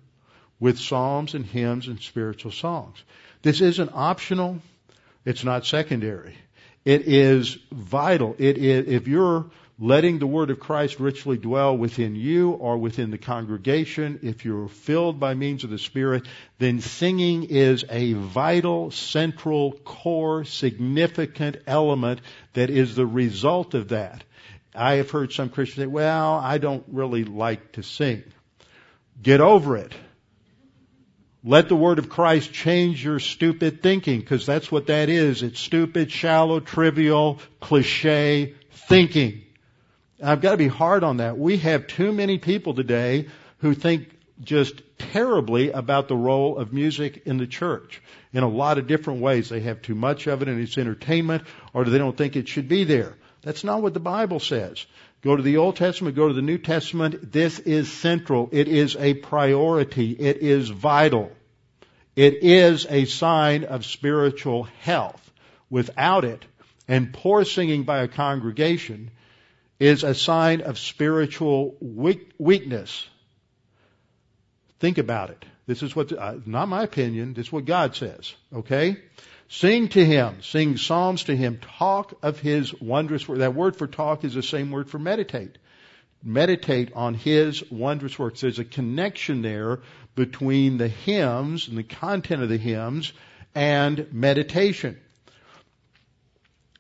with 0.59 0.81
psalms 0.81 1.35
and 1.35 1.47
hymns 1.47 1.87
and 1.87 2.01
spiritual 2.01 2.51
songs. 2.51 3.01
This 3.41 3.61
isn't 3.61 3.93
optional. 3.95 4.59
It's 5.25 5.45
not 5.45 5.65
secondary. 5.65 6.35
It 6.85 7.03
is 7.03 7.57
vital. 7.71 8.35
It 8.37 8.59
is, 8.59 8.89
if 8.89 9.07
you're 9.07 9.47
letting 9.79 10.19
the 10.19 10.27
word 10.27 10.51
of 10.51 10.59
Christ 10.59 10.99
richly 10.99 11.37
dwell 11.37 11.79
within 11.79 12.17
you 12.17 12.51
or 12.51 12.77
within 12.79 13.13
the 13.13 13.19
congregation, 13.19 14.19
if 14.25 14.45
you're 14.45 14.67
filled 14.67 15.21
by 15.21 15.35
means 15.35 15.63
of 15.63 15.71
the 15.71 15.79
Spirit, 15.79 16.27
then 16.59 16.81
singing 16.81 17.45
is 17.45 17.85
a 17.89 18.15
vital, 18.15 18.91
central, 18.91 19.71
core, 19.71 20.45
significant 20.45 21.59
element 21.65 22.23
that 22.55 22.71
is 22.71 22.97
the 22.97 23.07
result 23.07 23.75
of 23.75 23.91
that. 23.91 24.25
I 24.79 24.95
have 24.97 25.11
heard 25.11 25.33
some 25.33 25.49
Christians 25.49 25.85
say, 25.85 25.87
well, 25.87 26.35
I 26.35 26.59
don't 26.59 26.85
really 26.89 27.25
like 27.25 27.73
to 27.73 27.83
sing. 27.83 28.23
Get 29.21 29.41
over 29.41 29.77
it. 29.77 29.93
Let 31.43 31.69
the 31.69 31.77
word 31.77 31.99
of 31.99 32.09
Christ 32.09 32.53
change 32.53 33.05
your 33.05 33.19
stupid 33.19 33.83
thinking, 33.83 34.21
because 34.21 34.47
that's 34.47 34.71
what 34.71 34.87
that 34.87 35.09
is. 35.09 35.43
It's 35.43 35.59
stupid, 35.59 36.11
shallow, 36.11 36.61
trivial, 36.61 37.41
cliche 37.61 38.55
thinking. 38.71 39.43
I've 40.23 40.41
got 40.41 40.53
to 40.53 40.57
be 40.57 40.69
hard 40.69 41.05
on 41.05 41.19
that. 41.19 41.39
We 41.39 41.59
have 41.59 41.87
too 41.87 42.13
many 42.13 42.39
people 42.39 42.75
today 42.75 43.29
who 43.59 43.75
think 43.75 44.17
just 44.41 44.83
terribly 44.99 45.71
about 45.73 46.07
the 46.09 46.17
role 46.17 46.57
of 46.57 46.73
music 46.73 47.23
in 47.27 47.39
the 47.39 47.47
church 47.47 48.01
in 48.33 48.43
a 48.43 48.49
lot 48.49 48.79
of 48.79 48.87
different 48.87 49.21
ways. 49.21 49.49
They 49.49 49.61
have 49.61 49.83
too 49.83 49.95
much 49.95 50.27
of 50.29 50.43
it 50.43 50.49
and 50.49 50.61
it's 50.61 50.79
entertainment, 50.79 51.45
or 51.73 51.85
they 51.85 51.99
don't 51.99 52.17
think 52.17 52.37
it 52.37 52.47
should 52.47 52.69
be 52.69 52.85
there. 52.85 53.17
That's 53.43 53.65
not 53.65 53.83
what 53.83 53.95
the 53.95 54.01
Bible 54.01 54.41
says. 54.41 54.85
Go 55.23 55.37
to 55.37 55.43
the 55.43 55.57
Old 55.57 55.77
Testament, 55.77 56.17
go 56.17 56.29
to 56.29 56.35
the 56.35 56.43
New 56.43 56.59
Testament. 56.59 57.33
This 57.33 57.59
is 57.59 57.93
central. 57.93 58.49
It 58.53 58.69
is 58.69 58.97
a 58.97 59.15
priority. 59.15 60.13
It 60.13 60.39
is 60.39 60.69
vital. 60.69 61.33
It 62.15 62.43
is 62.43 62.87
a 62.89 63.05
sign 63.05 63.65
of 63.65 63.85
spiritual 63.85 64.65
health. 64.81 65.25
Without 65.71 66.25
it, 66.25 66.45
and 66.87 67.13
poor 67.13 67.45
singing 67.45 67.83
by 67.83 67.99
a 67.99 68.09
congregation 68.09 69.11
is 69.79 70.03
a 70.03 70.15
sign 70.15 70.63
of 70.63 70.79
spiritual 70.79 71.77
weakness. 71.81 73.07
Think 74.81 74.99
about 74.99 75.31
it. 75.31 75.45
This 75.67 75.83
is 75.83 75.95
what, 75.95 76.13
uh, 76.13 76.37
not 76.47 76.69
my 76.69 76.83
opinion, 76.83 77.35
this 77.35 77.49
is 77.49 77.53
what 77.53 77.67
God 77.67 77.95
says. 77.95 78.35
Okay? 78.55 78.97
Sing 79.49 79.89
to 79.89 80.05
him, 80.05 80.43
sing 80.43 80.77
psalms 80.77 81.25
to 81.25 81.37
him, 81.37 81.59
talk 81.79 82.13
of 82.23 82.39
his 82.39 82.79
wondrous 82.81 83.27
work. 83.27 83.39
That 83.39 83.55
word 83.55 83.77
for 83.77 83.87
talk 83.87 84.25
is 84.25 84.35
the 84.35 84.43
same 84.43 84.71
word 84.71 84.91
for 84.91 84.99
meditate. 84.99 85.57
Meditate 86.23 86.93
on 86.95 87.15
his 87.15 87.71
wondrous 87.71 88.19
works. 88.19 88.43
There's 88.43 88.59
a 88.59 88.65
connection 88.65 89.41
there 89.41 89.81
between 90.15 90.77
the 90.77 90.89
hymns 90.89 91.69
and 91.69 91.79
the 91.79 91.83
content 91.83 92.43
of 92.43 92.51
the 92.51 92.59
hymns 92.59 93.13
and 93.55 94.13
meditation. 94.13 95.01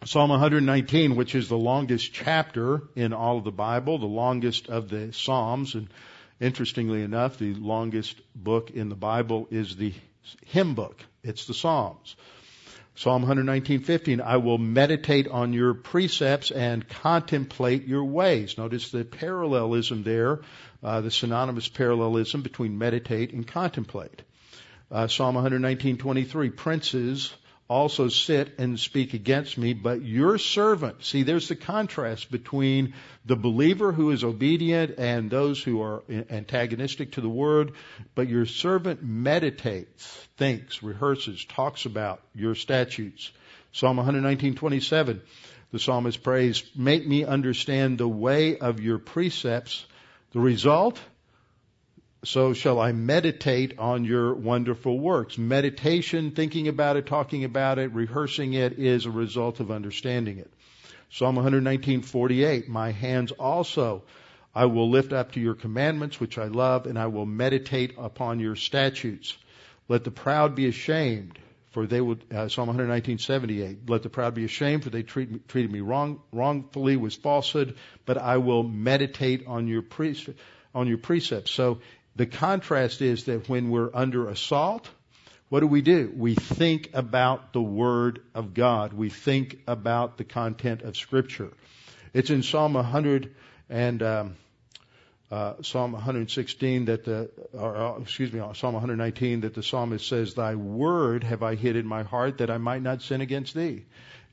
Psalm 0.04 0.30
119, 0.30 1.16
which 1.16 1.34
is 1.34 1.48
the 1.48 1.56
longest 1.56 2.12
chapter 2.12 2.82
in 2.94 3.12
all 3.12 3.38
of 3.38 3.44
the 3.44 3.50
Bible, 3.50 3.98
the 3.98 4.06
longest 4.06 4.68
of 4.68 4.88
the 4.88 5.12
Psalms, 5.12 5.74
and 5.74 5.88
interestingly 6.38 7.02
enough, 7.02 7.38
the 7.38 7.54
longest 7.54 8.20
book 8.34 8.70
in 8.70 8.90
the 8.90 8.94
Bible 8.94 9.48
is 9.50 9.74
the 9.74 9.94
hymn 10.46 10.74
book. 10.74 11.02
It's 11.22 11.46
the 11.46 11.54
Psalms. 11.54 12.14
Psalm 12.98 13.22
119:15, 13.22 14.20
I 14.20 14.38
will 14.38 14.58
meditate 14.58 15.28
on 15.28 15.52
your 15.52 15.72
precepts 15.72 16.50
and 16.50 16.88
contemplate 16.88 17.86
your 17.86 18.02
ways. 18.02 18.58
Notice 18.58 18.90
the 18.90 19.04
parallelism 19.04 20.02
there, 20.02 20.40
uh, 20.82 21.00
the 21.00 21.12
synonymous 21.12 21.68
parallelism 21.68 22.42
between 22.42 22.76
meditate 22.76 23.32
and 23.32 23.46
contemplate. 23.46 24.22
Uh, 24.90 25.06
Psalm 25.06 25.36
119:23, 25.36 26.50
princes 26.50 27.32
also 27.68 28.08
sit 28.08 28.58
and 28.58 28.80
speak 28.80 29.12
against 29.12 29.58
me, 29.58 29.74
but 29.74 30.02
your 30.02 30.38
servant, 30.38 31.04
see, 31.04 31.22
there's 31.22 31.48
the 31.48 31.56
contrast 31.56 32.30
between 32.30 32.94
the 33.26 33.36
believer 33.36 33.92
who 33.92 34.10
is 34.10 34.24
obedient 34.24 34.98
and 34.98 35.30
those 35.30 35.62
who 35.62 35.82
are 35.82 36.02
antagonistic 36.30 37.12
to 37.12 37.20
the 37.20 37.28
word, 37.28 37.72
but 38.14 38.28
your 38.28 38.46
servant 38.46 39.02
meditates, 39.02 40.26
thinks, 40.38 40.82
rehearses, 40.82 41.44
talks 41.44 41.84
about 41.84 42.22
your 42.34 42.54
statutes. 42.54 43.30
Psalm 43.72 43.98
119:27, 43.98 45.20
the 45.70 45.78
psalmist 45.78 46.22
prays, 46.22 46.62
"Make 46.74 47.06
me 47.06 47.24
understand 47.24 47.98
the 47.98 48.08
way 48.08 48.56
of 48.56 48.80
your 48.80 48.98
precepts." 48.98 49.84
The 50.32 50.40
result, 50.40 50.98
so 52.24 52.52
shall 52.52 52.80
I 52.80 52.92
meditate 52.92 53.78
on 53.78 54.04
your 54.04 54.34
wonderful 54.34 54.98
works. 54.98 55.38
Meditation, 55.38 56.32
thinking 56.32 56.66
about 56.66 56.96
it, 56.96 57.06
talking 57.06 57.44
about 57.44 57.78
it, 57.78 57.92
rehearsing 57.92 58.54
it 58.54 58.78
is 58.78 59.06
a 59.06 59.10
result 59.10 59.60
of 59.60 59.70
understanding 59.70 60.38
it. 60.38 60.52
Psalm 61.10 61.36
119:48 61.36 62.68
My 62.68 62.90
hands 62.90 63.32
also 63.32 64.02
I 64.54 64.66
will 64.66 64.90
lift 64.90 65.12
up 65.12 65.32
to 65.32 65.40
your 65.40 65.54
commandments 65.54 66.18
which 66.18 66.38
I 66.38 66.46
love 66.46 66.86
and 66.86 66.98
I 66.98 67.06
will 67.06 67.24
meditate 67.24 67.94
upon 67.96 68.40
your 68.40 68.56
statutes. 68.56 69.36
Let 69.88 70.04
the 70.04 70.10
proud 70.10 70.54
be 70.54 70.66
ashamed 70.66 71.38
for 71.70 71.86
they 71.86 72.00
would 72.00 72.24
uh, 72.34 72.48
Psalm 72.48 72.68
119:78 72.68 73.88
Let 73.88 74.02
the 74.02 74.10
proud 74.10 74.34
be 74.34 74.44
ashamed 74.44 74.82
for 74.82 74.90
they 74.90 75.04
treat 75.04 75.30
me, 75.30 75.38
treated 75.46 75.70
me 75.70 75.80
wrong 75.80 76.20
wrongfully 76.32 76.96
with 76.96 77.14
falsehood 77.14 77.76
but 78.04 78.18
I 78.18 78.38
will 78.38 78.64
meditate 78.64 79.46
on 79.46 79.68
your 79.68 79.82
pre- 79.82 80.16
on 80.74 80.86
your 80.86 80.98
precepts. 80.98 81.50
So 81.50 81.80
the 82.18 82.26
contrast 82.26 83.00
is 83.00 83.24
that 83.24 83.48
when 83.48 83.70
we're 83.70 83.90
under 83.94 84.28
assault, 84.28 84.88
what 85.50 85.60
do 85.60 85.68
we 85.68 85.82
do? 85.82 86.12
We 86.14 86.34
think 86.34 86.90
about 86.92 87.52
the 87.52 87.62
Word 87.62 88.20
of 88.34 88.54
God. 88.54 88.92
We 88.92 89.08
think 89.08 89.60
about 89.68 90.18
the 90.18 90.24
content 90.24 90.82
of 90.82 90.96
Scripture. 90.96 91.52
It's 92.12 92.30
in 92.30 92.42
Psalm 92.42 92.74
100 92.74 93.36
and 93.70 94.02
um, 94.02 94.36
uh, 95.30 95.62
Psalm 95.62 95.92
116 95.92 96.86
that 96.86 97.04
the, 97.04 97.30
or, 97.52 97.76
uh, 97.76 98.00
excuse 98.00 98.32
me, 98.32 98.40
Psalm 98.52 98.74
119 98.74 99.42
that 99.42 99.54
the 99.54 99.62
psalmist 99.62 100.08
says, 100.08 100.34
"Thy 100.34 100.56
word 100.56 101.22
have 101.22 101.44
I 101.44 101.54
hid 101.54 101.76
in 101.76 101.86
my 101.86 102.02
heart 102.02 102.38
that 102.38 102.50
I 102.50 102.58
might 102.58 102.82
not 102.82 103.00
sin 103.00 103.20
against 103.20 103.54
Thee." 103.54 103.84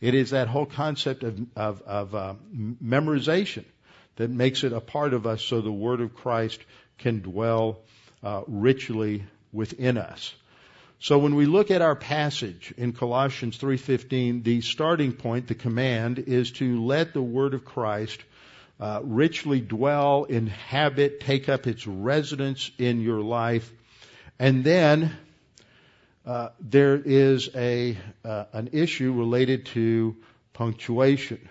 It 0.01 0.15
is 0.15 0.31
that 0.31 0.47
whole 0.47 0.65
concept 0.65 1.21
of 1.21 1.39
of, 1.55 1.83
of 1.83 2.15
uh, 2.15 2.33
memorization 2.83 3.65
that 4.15 4.31
makes 4.31 4.63
it 4.63 4.73
a 4.73 4.79
part 4.79 5.13
of 5.13 5.27
us, 5.27 5.43
so 5.43 5.61
the 5.61 5.71
Word 5.71 6.01
of 6.01 6.15
Christ 6.15 6.59
can 6.97 7.21
dwell 7.21 7.79
uh, 8.23 8.41
richly 8.47 9.23
within 9.51 9.97
us. 9.97 10.33
So 10.99 11.19
when 11.19 11.35
we 11.35 11.45
look 11.45 11.71
at 11.71 11.81
our 11.81 11.95
passage 11.95 12.73
in 12.77 12.93
Colossians 12.93 13.57
3:15, 13.57 14.43
the 14.43 14.61
starting 14.61 15.13
point, 15.13 15.47
the 15.47 15.55
command 15.55 16.19
is 16.19 16.51
to 16.53 16.83
let 16.83 17.13
the 17.13 17.21
word 17.21 17.53
of 17.53 17.65
Christ 17.65 18.19
uh, 18.79 19.01
richly 19.03 19.61
dwell, 19.61 20.23
inhabit, 20.23 21.19
take 21.19 21.47
up 21.47 21.67
its 21.67 21.85
residence 21.85 22.71
in 22.77 23.01
your 23.01 23.21
life, 23.21 23.71
and 24.39 24.63
then 24.63 25.15
uh, 26.25 26.49
there 26.59 26.95
is 26.95 27.49
a 27.55 27.97
uh, 28.23 28.45
an 28.53 28.69
issue 28.71 29.13
related 29.13 29.67
to 29.67 30.15
punctuation. 30.53 31.49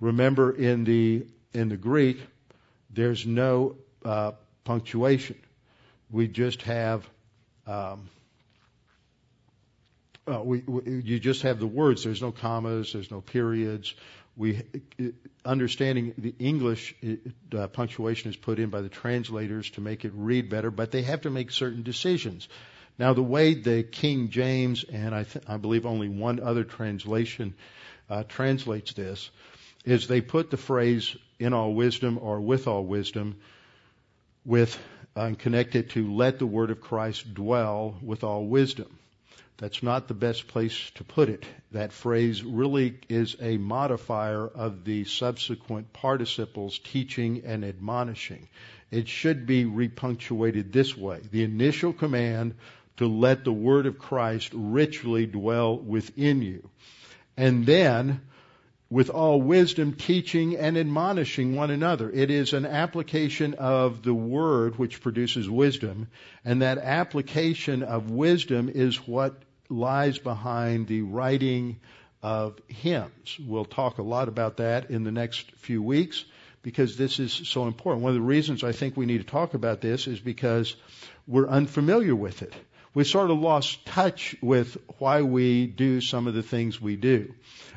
Remember, 0.00 0.50
in 0.50 0.84
the 0.84 1.26
in 1.52 1.68
the 1.68 1.76
Greek, 1.76 2.20
there's 2.90 3.24
no 3.24 3.76
uh, 4.04 4.32
punctuation. 4.68 5.36
We 6.10 6.28
just 6.28 6.60
have 6.62 7.08
um, 7.66 8.10
uh, 10.26 10.42
we, 10.44 10.58
we, 10.60 11.00
you 11.00 11.18
just 11.18 11.40
have 11.40 11.58
the 11.58 11.66
words. 11.66 12.04
There's 12.04 12.20
no 12.20 12.32
commas. 12.32 12.92
There's 12.92 13.10
no 13.10 13.22
periods. 13.22 13.94
We 14.36 14.62
understanding 15.42 16.12
the 16.18 16.34
English 16.38 16.94
uh, 17.56 17.68
punctuation 17.68 18.30
is 18.30 18.36
put 18.36 18.58
in 18.58 18.68
by 18.68 18.82
the 18.82 18.90
translators 18.90 19.70
to 19.70 19.80
make 19.80 20.04
it 20.04 20.12
read 20.14 20.50
better, 20.50 20.70
but 20.70 20.90
they 20.90 21.00
have 21.00 21.22
to 21.22 21.30
make 21.30 21.50
certain 21.50 21.82
decisions. 21.82 22.46
Now, 22.98 23.14
the 23.14 23.22
way 23.22 23.54
the 23.54 23.82
King 23.82 24.28
James 24.28 24.84
and 24.84 25.14
I, 25.14 25.22
th- 25.24 25.46
I 25.48 25.56
believe 25.56 25.86
only 25.86 26.10
one 26.10 26.40
other 26.40 26.64
translation 26.64 27.54
uh, 28.10 28.24
translates 28.24 28.92
this 28.92 29.30
is 29.86 30.08
they 30.08 30.20
put 30.20 30.50
the 30.50 30.58
phrase 30.58 31.16
"in 31.38 31.54
all 31.54 31.72
wisdom" 31.72 32.18
or 32.20 32.38
"with 32.38 32.66
all 32.66 32.84
wisdom" 32.84 33.36
with 34.44 34.78
uh, 35.16 35.22
and 35.22 35.38
connect 35.38 35.74
it 35.74 35.90
to 35.90 36.14
"let 36.14 36.38
the 36.38 36.46
word 36.46 36.70
of 36.70 36.80
Christ 36.80 37.34
dwell 37.34 37.96
with 38.02 38.24
all 38.24 38.46
wisdom." 38.46 38.98
That's 39.58 39.82
not 39.82 40.06
the 40.06 40.14
best 40.14 40.46
place 40.46 40.90
to 40.94 41.04
put 41.04 41.28
it. 41.28 41.44
That 41.72 41.92
phrase 41.92 42.44
really 42.44 43.00
is 43.08 43.36
a 43.40 43.56
modifier 43.56 44.46
of 44.46 44.84
the 44.84 45.04
subsequent 45.04 45.92
participles 45.92 46.78
teaching 46.78 47.42
and 47.44 47.64
admonishing. 47.64 48.48
It 48.92 49.08
should 49.08 49.46
be 49.46 49.64
repunctuated 49.64 50.72
this 50.72 50.96
way. 50.96 51.20
The 51.30 51.42
initial 51.42 51.92
command 51.92 52.54
to 52.98 53.08
let 53.08 53.42
the 53.44 53.52
word 53.52 53.86
of 53.86 53.98
Christ 53.98 54.52
richly 54.54 55.26
dwell 55.26 55.76
within 55.76 56.40
you. 56.40 56.70
And 57.36 57.66
then, 57.66 58.20
with 58.90 59.10
all 59.10 59.40
wisdom, 59.40 59.92
teaching 59.92 60.56
and 60.56 60.78
admonishing 60.78 61.54
one 61.54 61.70
another. 61.70 62.10
It 62.10 62.30
is 62.30 62.54
an 62.54 62.64
application 62.64 63.54
of 63.54 64.02
the 64.02 64.14
word 64.14 64.78
which 64.78 65.02
produces 65.02 65.48
wisdom, 65.48 66.08
and 66.44 66.62
that 66.62 66.78
application 66.78 67.82
of 67.82 68.10
wisdom 68.10 68.70
is 68.72 69.06
what 69.06 69.42
lies 69.68 70.18
behind 70.18 70.86
the 70.86 71.02
writing 71.02 71.80
of 72.22 72.58
hymns. 72.66 73.38
We'll 73.38 73.66
talk 73.66 73.98
a 73.98 74.02
lot 74.02 74.28
about 74.28 74.56
that 74.56 74.90
in 74.90 75.04
the 75.04 75.12
next 75.12 75.52
few 75.52 75.82
weeks 75.82 76.24
because 76.62 76.96
this 76.96 77.18
is 77.18 77.32
so 77.32 77.66
important. 77.66 78.02
One 78.02 78.10
of 78.10 78.16
the 78.16 78.22
reasons 78.22 78.64
I 78.64 78.72
think 78.72 78.96
we 78.96 79.06
need 79.06 79.18
to 79.18 79.24
talk 79.24 79.54
about 79.54 79.80
this 79.80 80.06
is 80.06 80.18
because 80.18 80.74
we're 81.26 81.48
unfamiliar 81.48 82.16
with 82.16 82.42
it. 82.42 82.54
We 82.98 83.04
sort 83.04 83.30
of 83.30 83.38
lost 83.38 83.86
touch 83.86 84.34
with 84.42 84.76
why 84.98 85.22
we 85.22 85.68
do 85.68 86.00
some 86.00 86.26
of 86.26 86.34
the 86.34 86.42
things 86.42 86.80
we 86.80 86.96
do. 86.96 87.32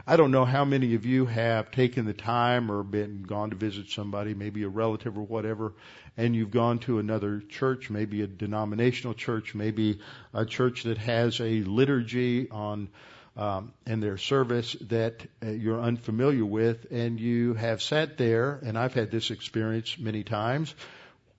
I 0.07 0.17
don't 0.17 0.31
know 0.31 0.45
how 0.45 0.65
many 0.65 0.95
of 0.95 1.05
you 1.05 1.27
have 1.27 1.69
taken 1.69 2.05
the 2.05 2.13
time 2.13 2.71
or 2.71 2.81
been 2.81 3.21
gone 3.21 3.51
to 3.51 3.55
visit 3.55 3.91
somebody, 3.91 4.33
maybe 4.33 4.63
a 4.63 4.67
relative 4.67 5.19
or 5.19 5.21
whatever, 5.21 5.73
and 6.17 6.35
you've 6.35 6.49
gone 6.49 6.79
to 6.79 6.97
another 6.97 7.39
church, 7.39 7.91
maybe 7.91 8.23
a 8.23 8.27
denominational 8.27 9.13
church, 9.13 9.53
maybe 9.53 9.99
a 10.33 10.43
church 10.43 10.81
that 10.85 10.97
has 10.97 11.39
a 11.39 11.61
liturgy 11.65 12.49
on 12.49 12.89
um, 13.37 13.73
their 13.85 14.17
service 14.17 14.75
that 14.89 15.21
uh, 15.45 15.51
you're 15.51 15.79
unfamiliar 15.79 16.45
with, 16.45 16.87
and 16.89 17.19
you 17.19 17.53
have 17.53 17.83
sat 17.83 18.17
there, 18.17 18.59
and 18.65 18.75
I've 18.75 18.95
had 18.95 19.11
this 19.11 19.29
experience 19.29 19.99
many 19.99 20.23
times, 20.23 20.73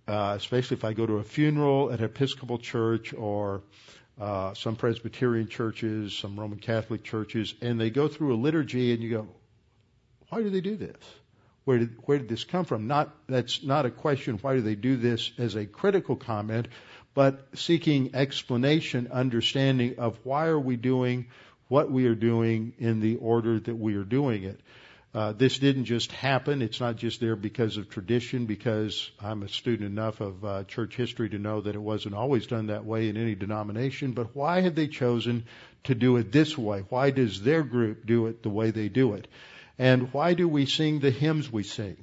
uh, 0.08 0.34
especially 0.36 0.76
if 0.76 0.84
I 0.84 0.92
go 0.92 1.06
to 1.06 1.14
a 1.14 1.22
funeral 1.22 1.92
at 1.92 2.00
an 2.00 2.04
Episcopal 2.04 2.58
church 2.58 3.14
or 3.14 3.62
uh, 4.20 4.54
some 4.54 4.76
Presbyterian 4.76 5.48
churches, 5.48 6.16
some 6.16 6.38
Roman 6.38 6.58
Catholic 6.58 7.02
churches, 7.02 7.54
and 7.60 7.80
they 7.80 7.90
go 7.90 8.08
through 8.08 8.34
a 8.34 8.36
liturgy, 8.36 8.92
and 8.92 9.02
you 9.02 9.10
go, 9.10 9.28
why 10.28 10.42
do 10.42 10.50
they 10.50 10.60
do 10.60 10.76
this? 10.76 10.96
Where 11.64 11.78
did, 11.78 11.96
where 12.04 12.18
did 12.18 12.28
this 12.28 12.44
come 12.44 12.64
from? 12.64 12.86
Not, 12.86 13.14
that's 13.28 13.62
not 13.62 13.86
a 13.86 13.90
question, 13.90 14.38
why 14.42 14.54
do 14.54 14.62
they 14.62 14.74
do 14.74 14.96
this 14.96 15.32
as 15.38 15.54
a 15.54 15.64
critical 15.64 16.16
comment, 16.16 16.68
but 17.14 17.46
seeking 17.54 18.14
explanation, 18.14 19.08
understanding 19.12 19.96
of 19.98 20.18
why 20.24 20.46
are 20.46 20.58
we 20.58 20.76
doing 20.76 21.26
what 21.68 21.90
we 21.90 22.06
are 22.06 22.14
doing 22.14 22.74
in 22.78 23.00
the 23.00 23.16
order 23.16 23.58
that 23.58 23.74
we 23.74 23.94
are 23.94 24.04
doing 24.04 24.44
it. 24.44 24.60
Uh, 25.14 25.32
this 25.32 25.58
didn't 25.58 25.84
just 25.84 26.10
happen. 26.10 26.62
It's 26.62 26.80
not 26.80 26.96
just 26.96 27.20
there 27.20 27.36
because 27.36 27.76
of 27.76 27.90
tradition, 27.90 28.46
because 28.46 29.10
I'm 29.20 29.42
a 29.42 29.48
student 29.48 29.90
enough 29.90 30.22
of 30.22 30.42
uh, 30.42 30.64
church 30.64 30.96
history 30.96 31.28
to 31.30 31.38
know 31.38 31.60
that 31.60 31.74
it 31.74 31.82
wasn't 31.82 32.14
always 32.14 32.46
done 32.46 32.68
that 32.68 32.86
way 32.86 33.10
in 33.10 33.18
any 33.18 33.34
denomination. 33.34 34.12
But 34.12 34.34
why 34.34 34.62
have 34.62 34.74
they 34.74 34.88
chosen 34.88 35.44
to 35.84 35.94
do 35.94 36.16
it 36.16 36.32
this 36.32 36.56
way? 36.56 36.84
Why 36.88 37.10
does 37.10 37.42
their 37.42 37.62
group 37.62 38.06
do 38.06 38.26
it 38.26 38.42
the 38.42 38.48
way 38.48 38.70
they 38.70 38.88
do 38.88 39.12
it? 39.12 39.28
And 39.78 40.12
why 40.14 40.32
do 40.32 40.48
we 40.48 40.64
sing 40.64 41.00
the 41.00 41.10
hymns 41.10 41.52
we 41.52 41.62
sing? 41.62 41.96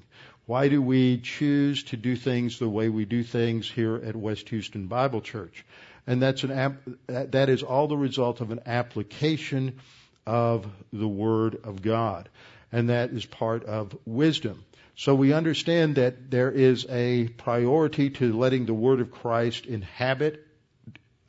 Why 0.45 0.67
do 0.67 0.81
we 0.81 1.19
choose 1.19 1.83
to 1.85 1.97
do 1.97 2.15
things 2.15 2.59
the 2.59 2.69
way 2.69 2.89
we 2.89 3.05
do 3.05 3.23
things 3.23 3.69
here 3.69 3.95
at 3.95 4.15
West 4.15 4.49
Houston 4.49 4.87
Bible 4.87 5.21
Church? 5.21 5.65
And 6.05 6.21
that's 6.21 6.43
an 6.43 6.77
that 7.07 7.49
is 7.49 7.63
all 7.63 7.87
the 7.87 7.97
result 7.97 8.41
of 8.41 8.51
an 8.51 8.61
application 8.65 9.79
of 10.25 10.67
the 10.91 11.07
Word 11.07 11.59
of 11.63 11.81
God. 11.81 12.29
And 12.71 12.89
that 12.89 13.11
is 13.11 13.25
part 13.25 13.65
of 13.65 13.97
wisdom. 14.05 14.63
So 14.95 15.15
we 15.15 15.33
understand 15.33 15.95
that 15.95 16.29
there 16.29 16.51
is 16.51 16.85
a 16.89 17.27
priority 17.29 18.09
to 18.11 18.37
letting 18.37 18.65
the 18.65 18.73
Word 18.73 18.99
of 18.99 19.11
Christ 19.11 19.65
inhabit 19.65 20.45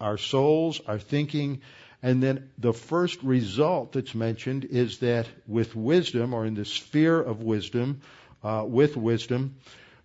our 0.00 0.18
souls, 0.18 0.80
our 0.86 0.98
thinking, 0.98 1.60
and 2.02 2.22
then 2.22 2.50
the 2.58 2.72
first 2.72 3.22
result 3.22 3.92
that's 3.92 4.14
mentioned 4.14 4.64
is 4.64 4.98
that 4.98 5.26
with 5.46 5.76
wisdom, 5.76 6.32
or 6.32 6.46
in 6.46 6.54
the 6.54 6.64
sphere 6.64 7.20
of 7.20 7.42
wisdom, 7.42 8.00
uh, 8.42 8.64
with 8.66 8.96
wisdom, 8.96 9.56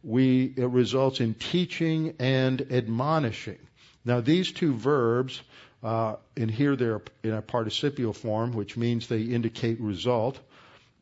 we 0.04 0.54
it 0.58 0.70
results 0.70 1.20
in 1.20 1.34
teaching 1.34 2.16
and 2.20 2.68
admonishing. 2.72 3.58
Now 4.04 4.22
these 4.22 4.52
two 4.52 4.74
verbs, 4.74 5.42
uh, 5.82 6.18
and 6.36 6.52
here 6.52 6.76
they're 6.76 7.02
in 7.24 7.34
a 7.34 7.42
participial 7.42 8.14
form, 8.14 8.52
which 8.52 8.76
means 8.76 9.08
they 9.08 9.22
indicate 9.22 9.80
result, 9.80 10.40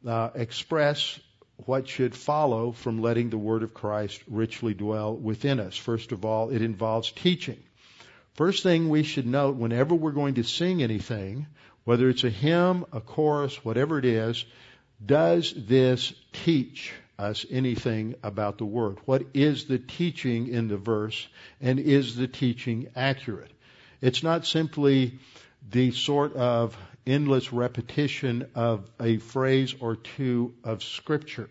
uh, 0.07 0.29
express 0.35 1.19
what 1.65 1.87
should 1.87 2.15
follow 2.15 2.71
from 2.71 3.01
letting 3.01 3.29
the 3.29 3.37
word 3.37 3.63
of 3.63 3.73
Christ 3.73 4.21
richly 4.27 4.73
dwell 4.73 5.15
within 5.15 5.59
us. 5.59 5.77
First 5.77 6.11
of 6.11 6.25
all, 6.25 6.49
it 6.49 6.61
involves 6.61 7.11
teaching. 7.11 7.61
First 8.33 8.63
thing 8.63 8.89
we 8.89 9.03
should 9.03 9.27
note 9.27 9.55
whenever 9.55 9.93
we're 9.93 10.11
going 10.11 10.35
to 10.35 10.43
sing 10.43 10.81
anything, 10.81 11.47
whether 11.83 12.09
it's 12.09 12.23
a 12.23 12.29
hymn, 12.29 12.85
a 12.91 12.99
chorus, 12.99 13.63
whatever 13.63 13.99
it 13.99 14.05
is, 14.05 14.45
does 15.05 15.53
this 15.55 16.13
teach 16.31 16.93
us 17.19 17.45
anything 17.51 18.15
about 18.23 18.57
the 18.57 18.65
Word? 18.65 18.97
What 19.05 19.23
is 19.33 19.65
the 19.65 19.77
teaching 19.77 20.47
in 20.47 20.67
the 20.67 20.77
verse, 20.77 21.27
and 21.61 21.79
is 21.79 22.15
the 22.15 22.27
teaching 22.27 22.87
accurate? 22.95 23.51
It's 24.01 24.23
not 24.23 24.45
simply 24.45 25.19
the 25.69 25.91
sort 25.91 26.33
of 26.35 26.75
endless 27.05 27.51
repetition 27.51 28.49
of 28.55 28.89
a 28.99 29.17
phrase 29.17 29.75
or 29.79 29.95
two 29.95 30.53
of 30.63 30.83
Scripture. 30.83 31.49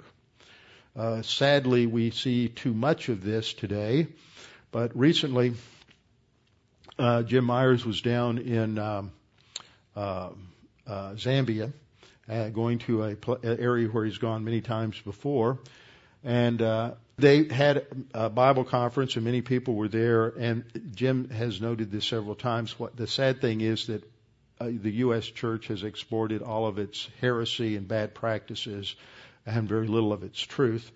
Uh, 0.94 1.22
sadly, 1.22 1.86
we 1.86 2.10
see 2.10 2.48
too 2.48 2.74
much 2.74 3.08
of 3.08 3.22
this 3.22 3.52
today, 3.54 4.06
but 4.70 4.96
recently, 4.96 5.54
uh, 6.98 7.22
Jim 7.22 7.44
Myers 7.44 7.84
was 7.84 8.00
down 8.02 8.38
in 8.38 8.78
um, 8.78 9.12
uh, 9.96 10.30
uh, 10.86 11.14
Zambia, 11.14 11.72
uh, 12.28 12.48
going 12.50 12.78
to 12.80 13.04
a 13.04 13.16
pl- 13.16 13.40
area 13.42 13.88
where 13.88 14.04
he's 14.04 14.18
gone 14.18 14.44
many 14.44 14.60
times 14.60 15.00
before, 15.00 15.58
and 16.22 16.60
uh, 16.60 16.92
they 17.18 17.44
had 17.44 17.86
a 18.14 18.28
Bible 18.28 18.64
conference, 18.64 19.16
and 19.16 19.24
many 19.24 19.42
people 19.42 19.74
were 19.74 19.88
there. 19.88 20.28
And 20.28 20.64
Jim 20.94 21.30
has 21.30 21.60
noted 21.60 21.90
this 21.90 22.04
several 22.04 22.34
times. 22.34 22.78
What 22.78 22.96
the 22.96 23.06
sad 23.06 23.40
thing 23.40 23.60
is 23.60 23.86
that 23.86 24.02
uh, 24.60 24.66
the 24.66 24.92
U.S. 25.06 25.26
church 25.26 25.68
has 25.68 25.82
exported 25.82 26.42
all 26.42 26.66
of 26.66 26.78
its 26.78 27.08
heresy 27.20 27.76
and 27.76 27.86
bad 27.86 28.14
practices, 28.14 28.94
and 29.46 29.68
very 29.68 29.88
little 29.88 30.12
of 30.12 30.22
its 30.22 30.40
truth. 30.40 30.90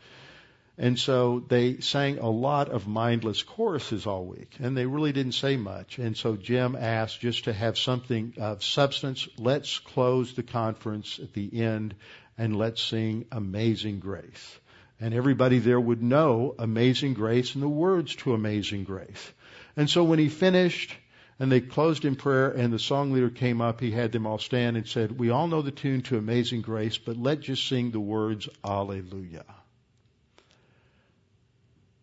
And 0.79 0.99
so 0.99 1.43
they 1.49 1.79
sang 1.79 2.19
a 2.19 2.29
lot 2.29 2.69
of 2.69 2.87
mindless 2.87 3.43
choruses 3.43 4.07
all 4.07 4.27
week, 4.27 4.57
and 4.61 4.77
they 4.77 4.85
really 4.85 5.13
didn't 5.13 5.33
say 5.33 5.57
much. 5.57 5.99
And 5.99 6.15
so 6.17 6.37
Jim 6.37 6.77
asked 6.77 7.21
just 7.21 7.45
to 7.45 7.53
have 7.53 7.79
something 7.79 8.35
of 8.37 8.63
substance. 8.63 9.27
Let's 9.39 9.79
close 9.79 10.35
the 10.35 10.43
conference 10.43 11.19
at 11.19 11.33
the 11.33 11.63
end 11.63 11.95
and 12.37 12.57
let's 12.57 12.83
sing 12.83 13.25
Amazing 13.33 14.01
Grace. 14.01 14.59
And 15.01 15.15
everybody 15.15 15.59
there 15.59 15.81
would 15.81 16.03
know 16.03 16.55
Amazing 16.59 17.15
Grace 17.15 17.55
and 17.55 17.63
the 17.63 17.69
words 17.69 18.15
to 18.17 18.35
Amazing 18.35 18.85
Grace. 18.85 19.33
And 19.77 19.89
so 19.89 20.05
when 20.05 20.19
he 20.19 20.29
finished, 20.29 20.95
And 21.39 21.53
they 21.53 21.61
closed 21.61 22.05
in 22.07 22.17
prayer, 22.17 22.51
and 22.51 22.73
the 22.73 22.79
song 22.79 23.13
leader 23.13 23.29
came 23.29 23.61
up. 23.61 23.81
He 23.81 23.91
had 23.91 24.11
them 24.11 24.27
all 24.27 24.39
stand 24.39 24.77
and 24.77 24.89
said, 24.89 25.19
We 25.19 25.31
all 25.31 25.49
know 25.49 25.61
the 25.61 25.71
tune 25.71 26.03
to 26.03 26.17
Amazing 26.17 26.63
Grace, 26.63 26.97
but 26.97 27.17
let's 27.17 27.45
just 27.45 27.69
sing 27.69 27.91
the 27.91 28.01
words, 28.01 28.49
Alleluia. 28.65 29.45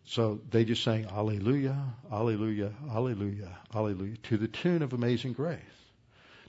So 0.06 0.40
they 0.50 0.64
just 0.64 0.84
sang, 0.84 1.06
Alleluia, 1.06 1.76
Alleluia, 2.12 2.72
Alleluia, 2.88 3.58
Alleluia, 3.74 4.16
to 4.24 4.36
the 4.36 4.46
tune 4.46 4.82
of 4.82 4.92
Amazing 4.92 5.32
Grace. 5.32 5.58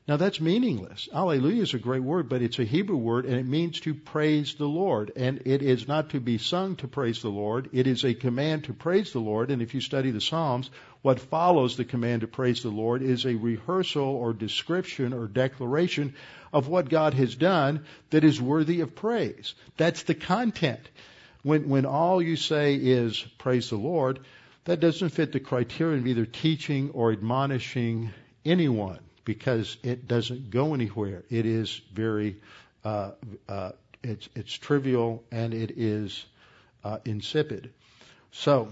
Now 0.08 0.18
that's 0.18 0.40
meaningless. 0.40 1.10
Alleluia 1.12 1.64
is 1.64 1.74
a 1.74 1.80
great 1.80 2.04
word, 2.04 2.30
but 2.30 2.44
it's 2.44 2.60
a 2.60 2.64
Hebrew 2.64 2.96
word 2.96 3.26
and 3.26 3.36
it 3.36 3.48
means 3.48 3.80
to 3.82 3.96
praise 3.96 4.54
the 4.54 4.68
Lord. 4.68 5.12
And 5.16 5.42
it 5.46 5.64
is 5.64 5.88
not 5.88 6.12
to 6.12 6.20
be 6.20 6.38
sung 6.38 6.76
to 6.76 6.88
praise 6.88 7.24
the 7.24 7.30
Lord. 7.30 7.70
It 7.74 7.88
is 7.88 8.06
a 8.06 8.14
command 8.14 8.66
to 8.66 8.74
praise 8.74 9.14
the 9.14 9.20
Lord. 9.20 9.50
And 9.50 9.64
if 9.64 9.74
you 9.74 9.82
study 9.82 10.12
the 10.12 10.22
Psalms, 10.22 10.70
what 11.02 11.20
follows 11.20 11.76
the 11.76 11.86
command 11.86 12.22
to 12.22 12.28
praise 12.28 12.62
the 12.62 12.70
Lord 12.70 13.02
is 13.02 13.26
a 13.26 13.34
rehearsal 13.34 14.04
or 14.04 14.32
description 14.34 15.12
or 15.12 15.26
declaration 15.26 16.14
of 16.54 16.68
what 16.68 16.88
God 16.88 17.16
has 17.16 17.34
done 17.34 17.84
that 18.12 18.24
is 18.24 18.40
worthy 18.40 18.82
of 18.82 18.94
praise. 18.94 19.56
That's 19.76 20.04
the 20.04 20.14
content. 20.14 20.88
When, 21.42 21.68
when 21.68 21.88
all 21.88 22.22
you 22.22 22.36
say 22.36 22.76
is 22.76 23.26
praise 23.40 23.72
the 23.72 23.78
Lord, 23.78 24.20
that 24.66 24.80
doesn't 24.80 25.10
fit 25.10 25.32
the 25.32 25.40
criterion 25.40 26.02
of 26.02 26.08
either 26.08 26.28
teaching 26.28 26.92
or 26.92 27.12
admonishing 27.12 28.12
anyone 28.46 29.00
because 29.26 29.78
it 29.84 30.08
doesn't 30.08 30.52
go 30.52 30.74
anywhere. 30.74 31.24
It 31.30 31.46
is 31.46 31.82
very, 31.92 32.38
uh, 32.84 33.12
uh, 33.50 33.72
it's, 34.04 34.30
it's 34.36 34.54
trivial 34.54 35.24
and 35.32 35.54
it 35.54 35.72
is 35.78 36.26
uh, 36.84 37.00
insipid. 37.04 37.74
So, 38.32 38.70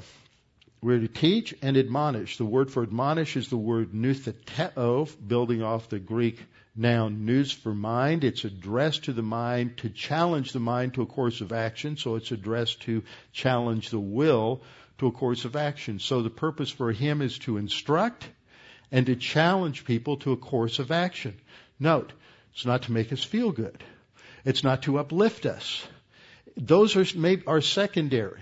we're 0.82 1.00
to 1.00 1.08
teach 1.08 1.56
and 1.62 1.78
admonish. 1.78 2.38
The 2.38 2.46
word 2.46 2.70
for 2.70 2.84
admonish 2.84 3.38
is 3.38 3.48
the 3.48 3.58
word 3.58 3.94
noutheteo, 3.94 5.10
building 5.26 5.64
off 5.64 5.88
the 5.88 6.00
Greek 6.00 6.46
noun 6.76 7.26
nous 7.26 7.54
for 7.54 7.74
mind. 7.74 8.26
It's 8.26 8.44
addressed 8.44 9.06
to 9.06 9.14
the 9.14 9.22
mind 9.22 9.78
to 9.78 9.90
challenge 9.90 10.52
the 10.52 10.60
mind 10.60 10.96
to 10.96 11.02
a 11.02 11.06
course 11.06 11.40
of 11.40 11.54
action. 11.54 11.96
So 11.96 12.16
it's 12.16 12.32
addressed 12.32 12.82
to 12.82 13.04
challenge 13.32 13.92
the 13.92 14.00
will 14.00 14.62
to 14.98 15.08
a 15.08 15.12
course 15.12 15.46
of 15.46 15.56
action. 15.56 16.00
So 16.00 16.22
the 16.22 16.30
purpose 16.30 16.70
for 16.70 16.92
him 16.92 17.22
is 17.22 17.40
to 17.40 17.58
instruct 17.58 18.28
and 18.94 19.08
to 19.08 19.16
challenge 19.16 19.86
people 19.86 20.18
to 20.18 20.32
a 20.32 20.38
course 20.38 20.78
of 20.78 20.92
action. 20.92 21.36
Note, 21.80 22.14
it's 22.54 22.66
not 22.66 22.84
to 22.84 22.92
make 22.92 23.12
us 23.12 23.24
feel 23.24 23.52
good. 23.52 23.84
It's 24.46 24.64
not 24.64 24.84
to 24.84 25.00
uplift 25.00 25.48
us. 25.48 25.86
Those 26.56 26.96
are, 26.96 27.06
are 27.48 27.62
secondary. 27.62 28.42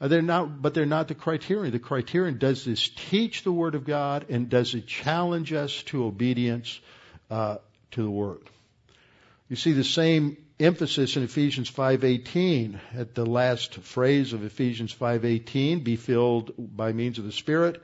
Uh, 0.00 0.08
they're 0.08 0.22
not, 0.22 0.60
but 0.60 0.74
they're 0.74 0.86
not 0.86 1.06
the 1.06 1.14
criterion. 1.14 1.70
The 1.70 1.78
criterion 1.78 2.38
does 2.38 2.64
this 2.64 2.88
teach 2.88 3.44
the 3.44 3.52
Word 3.52 3.76
of 3.76 3.84
God 3.84 4.26
and 4.28 4.48
does 4.48 4.74
it 4.74 4.88
challenge 4.88 5.52
us 5.52 5.84
to 5.84 6.04
obedience 6.04 6.80
uh, 7.30 7.58
to 7.92 8.02
the 8.02 8.10
Word? 8.10 8.40
You 9.48 9.54
see 9.54 9.72
the 9.72 9.84
same 9.84 10.36
emphasis 10.58 11.16
in 11.16 11.22
Ephesians 11.22 11.70
5:18 11.70 12.80
at 12.94 13.14
the 13.14 13.26
last 13.26 13.74
phrase 13.74 14.32
of 14.32 14.42
Ephesians 14.42 14.92
5:18 14.92 15.84
be 15.84 15.94
filled 15.94 16.54
by 16.58 16.92
means 16.92 17.18
of 17.18 17.24
the 17.24 17.32
Spirit 17.32 17.80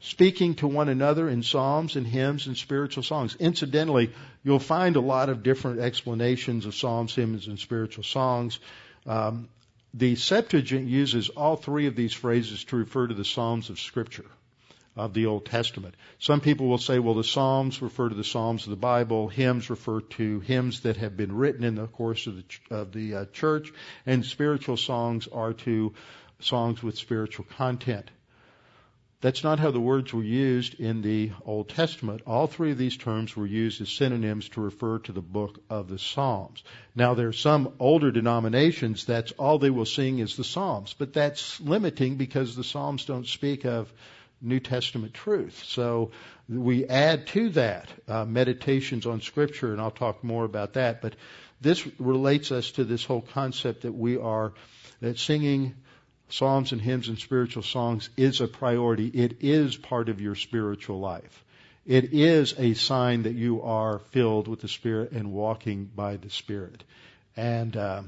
speaking 0.00 0.54
to 0.56 0.66
one 0.66 0.88
another 0.88 1.28
in 1.28 1.42
psalms 1.42 1.96
and 1.96 2.06
hymns 2.06 2.46
and 2.46 2.56
spiritual 2.56 3.02
songs. 3.02 3.36
Incidentally, 3.38 4.12
you'll 4.42 4.58
find 4.58 4.96
a 4.96 5.00
lot 5.00 5.28
of 5.28 5.42
different 5.42 5.80
explanations 5.80 6.66
of 6.66 6.74
psalms, 6.74 7.14
hymns, 7.14 7.46
and 7.46 7.58
spiritual 7.58 8.04
songs. 8.04 8.58
Um, 9.06 9.48
the 9.92 10.16
Septuagint 10.16 10.88
uses 10.88 11.28
all 11.28 11.56
three 11.56 11.86
of 11.86 11.96
these 11.96 12.14
phrases 12.14 12.64
to 12.64 12.76
refer 12.76 13.08
to 13.08 13.14
the 13.14 13.24
psalms 13.24 13.70
of 13.70 13.78
Scripture 13.78 14.26
of 14.96 15.14
the 15.14 15.26
Old 15.26 15.46
Testament. 15.46 15.94
Some 16.18 16.40
people 16.40 16.68
will 16.68 16.78
say, 16.78 16.98
well, 16.98 17.14
the 17.14 17.24
Psalms 17.24 17.80
refer 17.80 18.08
to 18.08 18.14
the 18.14 18.24
Psalms 18.24 18.64
of 18.64 18.70
the 18.70 18.76
Bible, 18.76 19.28
hymns 19.28 19.70
refer 19.70 20.00
to 20.00 20.40
hymns 20.40 20.80
that 20.80 20.96
have 20.96 21.16
been 21.16 21.34
written 21.34 21.64
in 21.64 21.74
the 21.76 21.86
course 21.86 22.26
of 22.26 22.36
the, 22.36 22.44
of 22.70 22.92
the 22.92 23.14
uh, 23.14 23.24
church, 23.32 23.72
and 24.06 24.24
spiritual 24.24 24.76
songs 24.76 25.28
are 25.28 25.52
to 25.52 25.94
songs 26.40 26.82
with 26.82 26.98
spiritual 26.98 27.46
content. 27.56 28.10
That's 29.22 29.44
not 29.44 29.58
how 29.58 29.70
the 29.70 29.80
words 29.80 30.14
were 30.14 30.22
used 30.22 30.80
in 30.80 31.02
the 31.02 31.32
Old 31.44 31.68
Testament. 31.68 32.22
All 32.26 32.46
three 32.46 32.70
of 32.70 32.78
these 32.78 32.96
terms 32.96 33.36
were 33.36 33.46
used 33.46 33.82
as 33.82 33.90
synonyms 33.90 34.48
to 34.50 34.62
refer 34.62 34.98
to 35.00 35.12
the 35.12 35.20
book 35.20 35.62
of 35.68 35.88
the 35.88 35.98
Psalms. 35.98 36.62
Now 36.94 37.12
there 37.12 37.28
are 37.28 37.32
some 37.32 37.74
older 37.78 38.10
denominations 38.10 39.04
that's 39.04 39.32
all 39.32 39.58
they 39.58 39.68
will 39.68 39.84
sing 39.84 40.20
is 40.20 40.36
the 40.36 40.44
Psalms, 40.44 40.94
but 40.96 41.12
that's 41.12 41.60
limiting 41.60 42.16
because 42.16 42.56
the 42.56 42.64
Psalms 42.64 43.04
don't 43.04 43.26
speak 43.26 43.66
of 43.66 43.92
New 44.40 44.58
Testament 44.58 45.12
truth. 45.12 45.64
So 45.66 46.12
we 46.48 46.86
add 46.86 47.26
to 47.28 47.50
that 47.50 47.88
uh, 48.08 48.24
meditations 48.24 49.04
on 49.04 49.20
Scripture, 49.20 49.72
and 49.72 49.82
I'll 49.82 49.90
talk 49.90 50.24
more 50.24 50.46
about 50.46 50.74
that. 50.74 51.02
But 51.02 51.14
this 51.60 51.86
relates 52.00 52.52
us 52.52 52.70
to 52.72 52.84
this 52.84 53.04
whole 53.04 53.20
concept 53.20 53.82
that 53.82 53.92
we 53.92 54.16
are 54.16 54.54
that 55.02 55.18
singing 55.18 55.74
psalms 56.32 56.72
and 56.72 56.80
hymns 56.80 57.08
and 57.08 57.18
spiritual 57.18 57.62
songs 57.62 58.08
is 58.16 58.40
a 58.40 58.46
priority. 58.46 59.06
It 59.08 59.38
is 59.40 59.76
part 59.76 60.08
of 60.08 60.20
your 60.20 60.34
spiritual 60.34 61.00
life. 61.00 61.44
It 61.86 62.12
is 62.12 62.54
a 62.58 62.74
sign 62.74 63.24
that 63.24 63.34
you 63.34 63.62
are 63.62 63.98
filled 64.10 64.48
with 64.48 64.60
the 64.60 64.68
Spirit 64.68 65.12
and 65.12 65.32
walking 65.32 65.86
by 65.86 66.16
the 66.16 66.30
Spirit, 66.30 66.84
and 67.36 67.76
uh, 67.76 68.02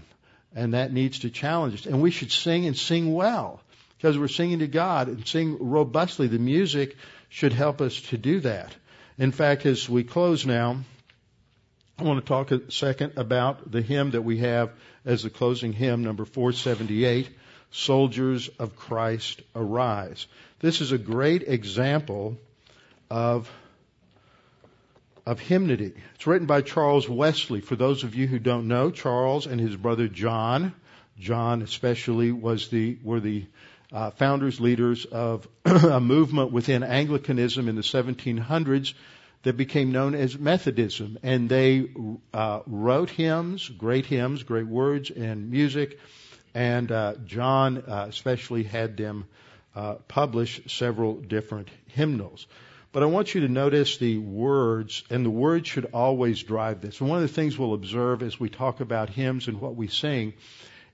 and 0.54 0.74
that 0.74 0.92
needs 0.92 1.20
to 1.20 1.30
challenge 1.30 1.74
us. 1.74 1.86
And 1.86 2.02
we 2.02 2.10
should 2.10 2.30
sing 2.30 2.66
and 2.66 2.76
sing 2.76 3.12
well 3.12 3.60
because 3.96 4.18
we're 4.18 4.28
singing 4.28 4.58
to 4.60 4.66
God 4.66 5.08
and 5.08 5.26
sing 5.26 5.56
robustly. 5.58 6.26
The 6.26 6.38
music 6.38 6.96
should 7.28 7.52
help 7.52 7.80
us 7.80 8.00
to 8.10 8.18
do 8.18 8.40
that. 8.40 8.74
In 9.18 9.32
fact, 9.32 9.64
as 9.64 9.88
we 9.88 10.04
close 10.04 10.44
now, 10.44 10.78
I 11.98 12.02
want 12.04 12.20
to 12.20 12.28
talk 12.28 12.50
a 12.50 12.70
second 12.70 13.14
about 13.16 13.70
the 13.70 13.80
hymn 13.80 14.10
that 14.10 14.22
we 14.22 14.38
have 14.38 14.70
as 15.04 15.22
the 15.22 15.30
closing 15.30 15.72
hymn, 15.72 16.04
number 16.04 16.24
478 16.24 17.28
soldiers 17.72 18.48
of 18.58 18.76
Christ 18.76 19.42
arise. 19.56 20.26
This 20.60 20.80
is 20.80 20.92
a 20.92 20.98
great 20.98 21.42
example 21.42 22.38
of 23.10 23.50
of 25.24 25.38
hymnody. 25.38 25.92
It's 26.14 26.26
written 26.26 26.46
by 26.46 26.62
Charles 26.62 27.08
Wesley. 27.08 27.60
For 27.60 27.76
those 27.76 28.02
of 28.02 28.14
you 28.14 28.26
who 28.26 28.38
don't 28.38 28.66
know, 28.66 28.90
Charles 28.90 29.46
and 29.46 29.60
his 29.60 29.76
brother 29.76 30.08
John, 30.08 30.74
John 31.18 31.62
especially 31.62 32.32
was 32.32 32.68
the 32.68 32.98
were 33.02 33.20
the 33.20 33.46
uh, 33.92 34.10
founders 34.10 34.60
leaders 34.60 35.04
of 35.04 35.46
a 35.64 36.00
movement 36.00 36.52
within 36.52 36.82
Anglicanism 36.82 37.68
in 37.68 37.76
the 37.76 37.82
1700s 37.82 38.94
that 39.44 39.56
became 39.56 39.92
known 39.92 40.14
as 40.14 40.38
Methodism, 40.38 41.18
and 41.22 41.48
they 41.48 41.88
uh, 42.32 42.60
wrote 42.66 43.10
hymns, 43.10 43.68
great 43.68 44.06
hymns, 44.06 44.42
great 44.42 44.66
words 44.66 45.10
and 45.10 45.50
music 45.50 45.98
and 46.54 46.90
uh, 46.90 47.14
John 47.24 47.78
uh, 47.78 48.06
especially 48.08 48.62
had 48.62 48.96
them 48.96 49.26
uh, 49.74 49.94
publish 50.08 50.60
several 50.66 51.14
different 51.14 51.68
hymnals. 51.88 52.46
But 52.92 53.02
I 53.02 53.06
want 53.06 53.34
you 53.34 53.40
to 53.42 53.48
notice 53.48 53.96
the 53.96 54.18
words, 54.18 55.02
and 55.08 55.24
the 55.24 55.30
words 55.30 55.66
should 55.66 55.86
always 55.94 56.42
drive 56.42 56.82
this. 56.82 57.00
And 57.00 57.08
one 57.08 57.22
of 57.22 57.28
the 57.28 57.34
things 57.34 57.58
we'll 57.58 57.72
observe 57.72 58.22
as 58.22 58.38
we 58.38 58.50
talk 58.50 58.80
about 58.80 59.08
hymns 59.08 59.48
and 59.48 59.60
what 59.60 59.76
we 59.76 59.88
sing 59.88 60.34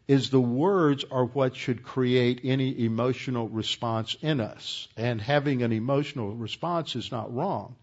is 0.07 0.31
the 0.31 0.41
words 0.41 1.05
are 1.11 1.25
what 1.25 1.57
should 1.57 1.83
create 1.83 2.43
any 2.45 2.85
emotional 2.85 3.49
response 3.49 4.17
in 4.23 4.41
us. 4.41 4.87
And 4.97 5.21
having 5.21 5.63
an 5.63 5.73
emotional 5.73 6.35
response 6.35 6.95
is 6.95 7.11
not 7.11 7.35
wrong. 7.35 7.75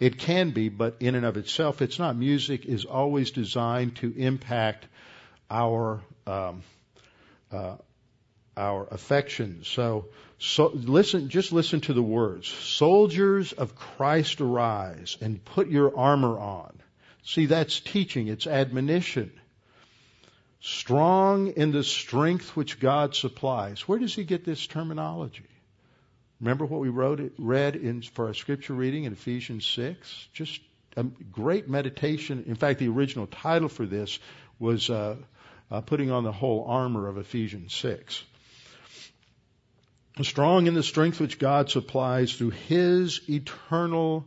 It 0.00 0.18
can 0.18 0.50
be, 0.50 0.70
but 0.70 0.96
in 1.00 1.14
and 1.14 1.26
of 1.26 1.36
itself, 1.36 1.82
it's 1.82 1.98
not. 1.98 2.16
Music 2.16 2.64
is 2.64 2.86
always 2.86 3.30
designed 3.30 3.96
to 3.96 4.12
impact 4.16 4.86
our 5.50 6.00
um, 6.26 6.62
uh, 7.52 7.76
our 8.56 8.86
affections. 8.90 9.68
So, 9.68 10.06
so 10.38 10.70
listen, 10.74 11.28
just 11.28 11.52
listen 11.52 11.80
to 11.82 11.92
the 11.92 12.02
words. 12.02 12.48
Soldiers 12.48 13.52
of 13.52 13.74
Christ 13.74 14.40
arise 14.40 15.16
and 15.20 15.44
put 15.44 15.68
your 15.68 15.96
armor 15.96 16.38
on. 16.38 16.80
See, 17.22 17.46
that's 17.46 17.80
teaching. 17.80 18.28
It's 18.28 18.46
admonition. 18.46 19.32
Strong 20.60 21.52
in 21.52 21.72
the 21.72 21.84
strength 21.84 22.54
which 22.54 22.80
God 22.80 23.14
supplies. 23.14 23.88
Where 23.88 23.98
does 23.98 24.14
he 24.14 24.24
get 24.24 24.44
this 24.44 24.66
terminology? 24.66 25.46
Remember 26.40 26.64
what 26.64 26.80
we 26.80 26.88
wrote, 26.88 27.32
read 27.38 27.76
in, 27.76 28.02
for 28.02 28.26
our 28.26 28.34
scripture 28.34 28.74
reading 28.74 29.04
in 29.04 29.12
Ephesians 29.12 29.66
6? 29.66 30.28
Just 30.32 30.60
a 30.96 31.04
great 31.04 31.68
meditation. 31.68 32.44
In 32.46 32.56
fact, 32.56 32.78
the 32.78 32.88
original 32.88 33.26
title 33.26 33.68
for 33.68 33.86
this 33.86 34.18
was 34.58 34.90
uh, 34.90 35.16
uh, 35.70 35.80
putting 35.80 36.10
on 36.10 36.24
the 36.24 36.32
whole 36.32 36.64
armor 36.66 37.08
of 37.08 37.18
Ephesians 37.18 37.74
6. 37.74 38.24
Strong 40.22 40.66
in 40.66 40.74
the 40.74 40.82
strength 40.82 41.20
which 41.20 41.38
God 41.38 41.70
supplies 41.70 42.34
through 42.34 42.50
His 42.50 43.20
eternal 43.28 44.26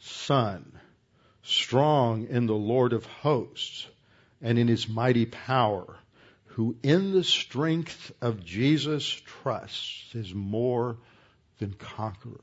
Son, 0.00 0.72
strong 1.42 2.26
in 2.26 2.46
the 2.46 2.54
Lord 2.54 2.92
of 2.92 3.06
hosts 3.06 3.86
and 4.42 4.58
in 4.58 4.68
His 4.68 4.88
mighty 4.88 5.26
power, 5.26 5.96
who 6.46 6.76
in 6.82 7.12
the 7.12 7.24
strength 7.24 8.12
of 8.20 8.44
Jesus 8.44 9.08
trusts 9.08 10.14
is 10.14 10.34
more 10.34 10.96
than 11.58 11.72
conquerors. 11.74 12.40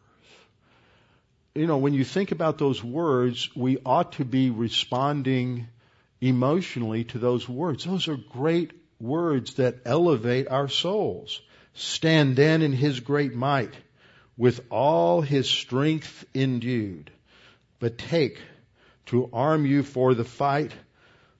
you 1.53 1.67
know, 1.67 1.77
when 1.77 1.93
you 1.93 2.03
think 2.03 2.31
about 2.31 2.57
those 2.57 2.83
words, 2.83 3.49
we 3.55 3.77
ought 3.85 4.13
to 4.13 4.25
be 4.25 4.49
responding 4.49 5.67
emotionally 6.21 7.03
to 7.05 7.19
those 7.19 7.47
words. 7.47 7.83
Those 7.83 8.07
are 8.07 8.17
great 8.17 8.71
words 8.99 9.55
that 9.55 9.79
elevate 9.85 10.47
our 10.47 10.67
souls. 10.67 11.41
Stand 11.73 12.35
then 12.35 12.61
in 12.61 12.73
his 12.73 12.99
great 12.99 13.33
might 13.33 13.73
with 14.37 14.61
all 14.69 15.21
his 15.21 15.49
strength 15.49 16.25
endued. 16.33 17.11
But 17.79 17.97
take 17.97 18.39
to 19.07 19.29
arm 19.33 19.65
you 19.65 19.83
for 19.83 20.13
the 20.13 20.23
fight 20.23 20.71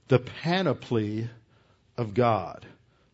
the 0.07 0.19
panoply 0.19 1.29
of 1.97 2.13
God. 2.13 2.65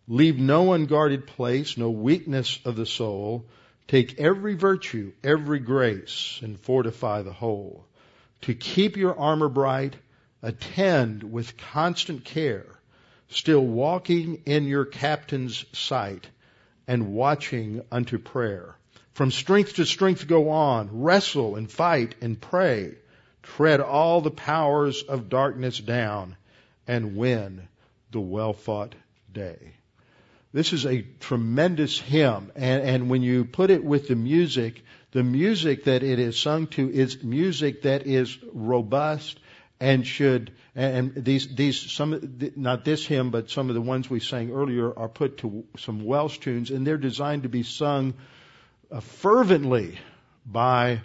Leave 0.08 0.38
no 0.38 0.74
unguarded 0.74 1.26
place, 1.26 1.78
no 1.78 1.90
weakness 1.90 2.60
of 2.66 2.76
the 2.76 2.86
soul. 2.86 3.46
Take 3.88 4.20
every 4.20 4.54
virtue, 4.54 5.14
every 5.24 5.60
grace, 5.60 6.40
and 6.44 6.60
fortify 6.60 7.22
the 7.22 7.34
whole. 7.34 7.86
To 8.42 8.54
keep 8.54 8.98
your 8.98 9.18
armor 9.18 9.50
bright, 9.50 9.96
attend 10.44 11.24
with 11.24 11.58
constant 11.58 12.26
care, 12.26 12.68
still 13.30 13.66
walking 13.66 14.44
in 14.46 14.66
your 14.66 14.86
captain's 14.86 15.66
sight, 15.72 16.28
and 16.86 17.14
watching 17.14 17.82
unto 17.92 18.20
prayer. 18.20 18.76
From 19.14 19.32
strength 19.32 19.76
to 19.76 19.86
strength 19.86 20.28
go 20.28 20.50
on, 20.50 21.02
wrestle 21.02 21.56
and 21.56 21.72
fight 21.72 22.16
and 22.22 22.40
pray, 22.40 22.96
tread 23.42 23.80
all 23.80 24.22
the 24.22 24.32
powers 24.32 25.02
of 25.02 25.30
darkness 25.30 25.80
down, 25.80 26.36
and 26.88 27.16
win 27.16 27.68
the 28.12 28.20
well 28.20 28.54
fought 28.54 28.96
day. 29.32 29.74
This 30.52 30.74
is 30.74 30.86
a 30.86 31.06
tremendous 31.20 32.00
hymn, 32.00 32.52
and, 32.56 32.84
and 32.84 33.10
when 33.10 33.24
you 33.24 33.46
put 33.46 33.72
it 33.72 33.84
with 33.84 34.08
the 34.08 34.16
music, 34.16 34.84
the 35.12 35.24
music 35.24 35.86
that 35.86 36.04
it 36.04 36.20
is 36.20 36.38
sung 36.38 36.68
to 36.68 36.92
is 36.92 37.24
music 37.24 37.84
that 37.84 38.06
is 38.06 38.38
robust 38.52 39.40
and 39.84 40.08
should 40.08 40.52
and 40.76 41.14
these 41.14 41.54
these 41.56 41.92
some 41.92 42.40
not 42.56 42.86
this 42.86 43.06
hymn 43.06 43.32
but 43.32 43.50
some 43.50 43.68
of 43.68 43.76
the 43.76 43.82
ones 43.82 44.10
we 44.10 44.22
sang 44.22 44.50
earlier 44.52 44.98
are 44.98 45.10
put 45.10 45.40
to 45.40 45.66
some 45.78 46.06
Welsh 46.06 46.38
tunes 46.38 46.72
and 46.72 46.88
they're 46.88 46.98
designed 46.98 47.44
to 47.44 47.50
be 47.50 47.64
sung 47.64 48.14
uh, 48.90 49.02
fervently 49.02 50.00
by 50.46 51.02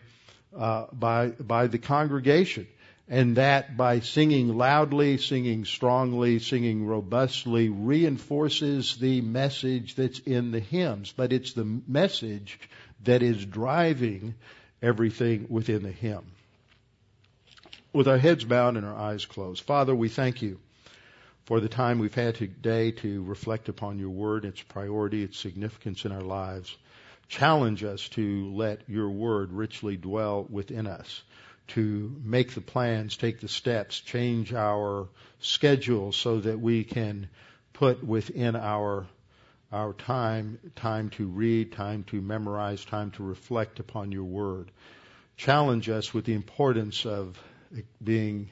uh, 0.56 0.86
by 0.92 1.26
by 1.54 1.66
the 1.66 1.78
congregation 1.78 2.68
and 3.08 3.36
that 3.36 3.76
by 3.76 4.00
singing 4.00 4.56
loudly, 4.56 5.16
singing 5.16 5.64
strongly, 5.64 6.38
singing 6.38 6.86
robustly 6.86 7.70
reinforces 7.70 8.96
the 8.98 9.22
message 9.22 9.94
that's 9.94 10.18
in 10.18 10.50
the 10.50 10.60
hymns. 10.60 11.10
But 11.16 11.32
it's 11.32 11.54
the 11.54 11.64
message 11.64 12.60
that 13.04 13.22
is 13.22 13.42
driving 13.46 14.34
everything 14.82 15.46
within 15.48 15.84
the 15.84 15.90
hymn. 15.90 16.26
With 17.90 18.06
our 18.06 18.18
heads 18.18 18.44
bowed 18.44 18.76
and 18.76 18.84
our 18.84 18.94
eyes 18.96 19.24
closed, 19.24 19.62
Father, 19.62 19.94
we 19.94 20.10
thank 20.10 20.42
you 20.42 20.60
for 21.46 21.58
the 21.58 21.70
time 21.70 21.98
we've 21.98 22.14
had 22.14 22.34
today 22.34 22.90
to 22.90 23.22
reflect 23.24 23.70
upon 23.70 23.98
your 23.98 24.10
word, 24.10 24.44
its 24.44 24.60
priority, 24.60 25.22
its 25.22 25.38
significance 25.38 26.04
in 26.04 26.12
our 26.12 26.20
lives. 26.20 26.76
Challenge 27.28 27.82
us 27.84 28.06
to 28.10 28.54
let 28.54 28.82
your 28.88 29.08
word 29.08 29.52
richly 29.52 29.96
dwell 29.96 30.46
within 30.50 30.86
us 30.86 31.22
to 31.68 32.14
make 32.22 32.52
the 32.52 32.60
plans, 32.60 33.16
take 33.16 33.40
the 33.40 33.48
steps, 33.48 34.00
change 34.00 34.52
our 34.52 35.08
schedule 35.40 36.12
so 36.12 36.40
that 36.40 36.60
we 36.60 36.84
can 36.84 37.28
put 37.72 38.04
within 38.04 38.54
our 38.54 39.06
our 39.72 39.94
time 39.94 40.58
time 40.76 41.08
to 41.10 41.26
read, 41.26 41.72
time 41.72 42.02
to 42.04 42.20
memorize, 42.20 42.84
time 42.84 43.10
to 43.12 43.22
reflect 43.22 43.80
upon 43.80 44.12
your 44.12 44.24
word. 44.24 44.70
Challenge 45.38 45.88
us 45.88 46.12
with 46.12 46.26
the 46.26 46.34
importance 46.34 47.06
of 47.06 47.38
being 48.02 48.50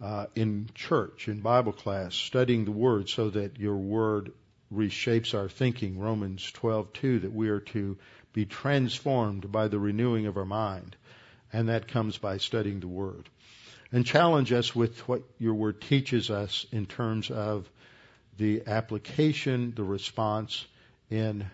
uh, 0.00 0.26
in 0.34 0.68
church, 0.74 1.28
in 1.28 1.40
Bible 1.40 1.72
class, 1.72 2.14
studying 2.14 2.64
the 2.64 2.72
word 2.72 3.08
so 3.08 3.30
that 3.30 3.58
your 3.58 3.76
word 3.76 4.32
reshapes 4.72 5.34
our 5.34 5.48
thinking. 5.48 5.98
Romans 5.98 6.50
12:2 6.52 7.22
that 7.22 7.32
we 7.32 7.48
are 7.48 7.60
to 7.60 7.96
be 8.32 8.46
transformed 8.46 9.52
by 9.52 9.68
the 9.68 9.78
renewing 9.78 10.26
of 10.26 10.36
our 10.36 10.44
mind 10.44 10.96
and 11.52 11.68
that 11.68 11.88
comes 11.88 12.18
by 12.18 12.38
studying 12.38 12.80
the 12.80 12.88
Word. 12.88 13.28
And 13.92 14.06
challenge 14.06 14.52
us 14.52 14.74
with 14.74 15.06
what 15.06 15.22
your 15.38 15.54
Word 15.54 15.80
teaches 15.80 16.30
us 16.30 16.66
in 16.72 16.86
terms 16.86 17.30
of 17.30 17.68
the 18.38 18.62
application, 18.66 19.74
the 19.76 19.84
response 19.84 20.66
in 21.10 21.44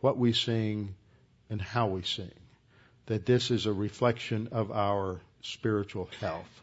what 0.00 0.18
we 0.18 0.34
sing 0.34 0.94
and 1.48 1.60
how 1.60 1.86
we 1.86 2.02
sing. 2.02 2.30
That 3.06 3.24
this 3.24 3.50
is 3.50 3.64
a 3.64 3.72
reflection 3.72 4.48
of 4.52 4.70
our 4.70 5.20
spiritual 5.46 6.08
health. 6.20 6.62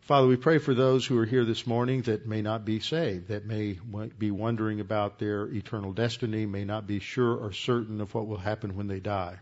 Father, 0.00 0.28
we 0.28 0.36
pray 0.36 0.58
for 0.58 0.72
those 0.72 1.04
who 1.04 1.18
are 1.18 1.26
here 1.26 1.44
this 1.44 1.66
morning 1.66 2.02
that 2.02 2.26
may 2.26 2.40
not 2.40 2.64
be 2.64 2.78
saved, 2.78 3.28
that 3.28 3.44
may 3.44 3.78
be 4.18 4.30
wondering 4.30 4.78
about 4.78 5.18
their 5.18 5.46
eternal 5.46 5.92
destiny, 5.92 6.46
may 6.46 6.64
not 6.64 6.86
be 6.86 7.00
sure 7.00 7.34
or 7.34 7.52
certain 7.52 8.00
of 8.00 8.14
what 8.14 8.28
will 8.28 8.36
happen 8.36 8.76
when 8.76 8.86
they 8.86 9.00
die. 9.00 9.36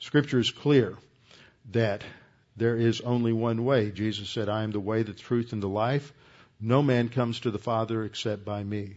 Scripture 0.00 0.40
is 0.40 0.50
clear 0.50 0.96
that 1.70 2.02
there 2.56 2.76
is 2.76 3.00
only 3.00 3.32
one 3.32 3.64
way. 3.64 3.92
Jesus 3.92 4.28
said, 4.28 4.48
I 4.48 4.64
am 4.64 4.72
the 4.72 4.80
way, 4.80 5.04
the 5.04 5.12
truth, 5.12 5.52
and 5.52 5.62
the 5.62 5.68
life. 5.68 6.12
No 6.60 6.82
man 6.82 7.08
comes 7.08 7.40
to 7.40 7.52
the 7.52 7.58
Father 7.58 8.04
except 8.04 8.44
by 8.44 8.64
me. 8.64 8.96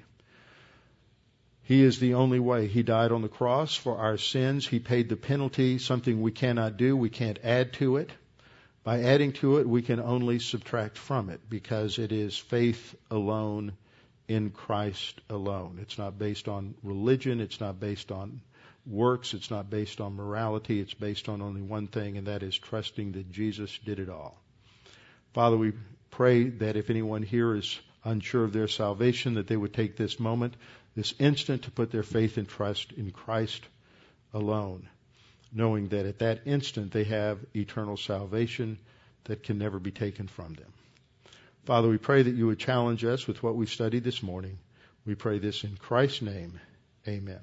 He 1.61 1.83
is 1.83 1.99
the 1.99 2.15
only 2.15 2.39
way. 2.39 2.67
He 2.67 2.81
died 2.83 3.11
on 3.11 3.21
the 3.21 3.27
cross 3.27 3.75
for 3.75 3.97
our 3.97 4.17
sins. 4.17 4.67
He 4.67 4.79
paid 4.79 5.09
the 5.09 5.15
penalty, 5.15 5.77
something 5.77 6.21
we 6.21 6.31
cannot 6.31 6.77
do. 6.77 6.97
We 6.97 7.09
can't 7.09 7.39
add 7.43 7.73
to 7.73 7.97
it. 7.97 8.11
By 8.85 9.01
adding 9.01 9.33
to 9.33 9.57
it, 9.57 9.67
we 9.67 9.81
can 9.81 9.99
only 9.99 10.37
subtract 10.37 10.99
from 10.99 11.31
it 11.31 11.41
because 11.49 11.97
it 11.97 12.11
is 12.11 12.37
faith 12.37 12.95
alone 13.09 13.73
in 14.27 14.51
Christ 14.51 15.19
alone. 15.27 15.79
It's 15.81 15.97
not 15.97 16.19
based 16.19 16.47
on 16.47 16.75
religion. 16.83 17.41
It's 17.41 17.59
not 17.59 17.79
based 17.79 18.11
on 18.11 18.41
works. 18.85 19.33
It's 19.33 19.49
not 19.49 19.71
based 19.71 19.99
on 20.01 20.15
morality. 20.15 20.79
It's 20.79 20.93
based 20.93 21.29
on 21.29 21.41
only 21.41 21.63
one 21.63 21.87
thing, 21.87 22.15
and 22.15 22.27
that 22.27 22.43
is 22.43 22.55
trusting 22.55 23.13
that 23.13 23.31
Jesus 23.31 23.75
did 23.83 23.97
it 23.97 24.07
all. 24.07 24.39
Father, 25.33 25.57
we 25.57 25.73
pray 26.11 26.43
that 26.49 26.77
if 26.77 26.91
anyone 26.91 27.23
here 27.23 27.55
is 27.55 27.79
unsure 28.03 28.43
of 28.43 28.53
their 28.53 28.67
salvation, 28.67 29.33
that 29.33 29.47
they 29.47 29.57
would 29.57 29.73
take 29.73 29.97
this 29.97 30.19
moment, 30.19 30.53
this 30.95 31.15
instant, 31.17 31.63
to 31.63 31.71
put 31.71 31.89
their 31.89 32.03
faith 32.03 32.37
and 32.37 32.47
trust 32.47 32.91
in 32.91 33.09
Christ 33.09 33.63
alone, 34.31 34.87
knowing 35.55 35.87
that 35.87 36.05
at 36.05 36.19
that 36.19 36.41
instant 36.45 36.91
they 36.91 37.05
have 37.05 37.39
eternal 37.55 37.97
salvation 37.97 38.77
that 39.23 39.41
can 39.41 39.57
never 39.57 39.79
be 39.79 39.91
taken 39.91 40.27
from 40.27 40.53
them. 40.53 40.71
Father, 41.63 41.89
we 41.89 41.97
pray 41.97 42.21
that 42.21 42.35
you 42.35 42.45
would 42.45 42.59
challenge 42.59 43.03
us 43.03 43.25
with 43.25 43.41
what 43.41 43.55
we've 43.55 43.69
studied 43.69 44.03
this 44.03 44.21
morning. 44.21 44.59
We 45.05 45.15
pray 45.15 45.39
this 45.39 45.63
in 45.63 45.77
Christ's 45.77 46.21
name. 46.21 46.59
Amen. 47.07 47.39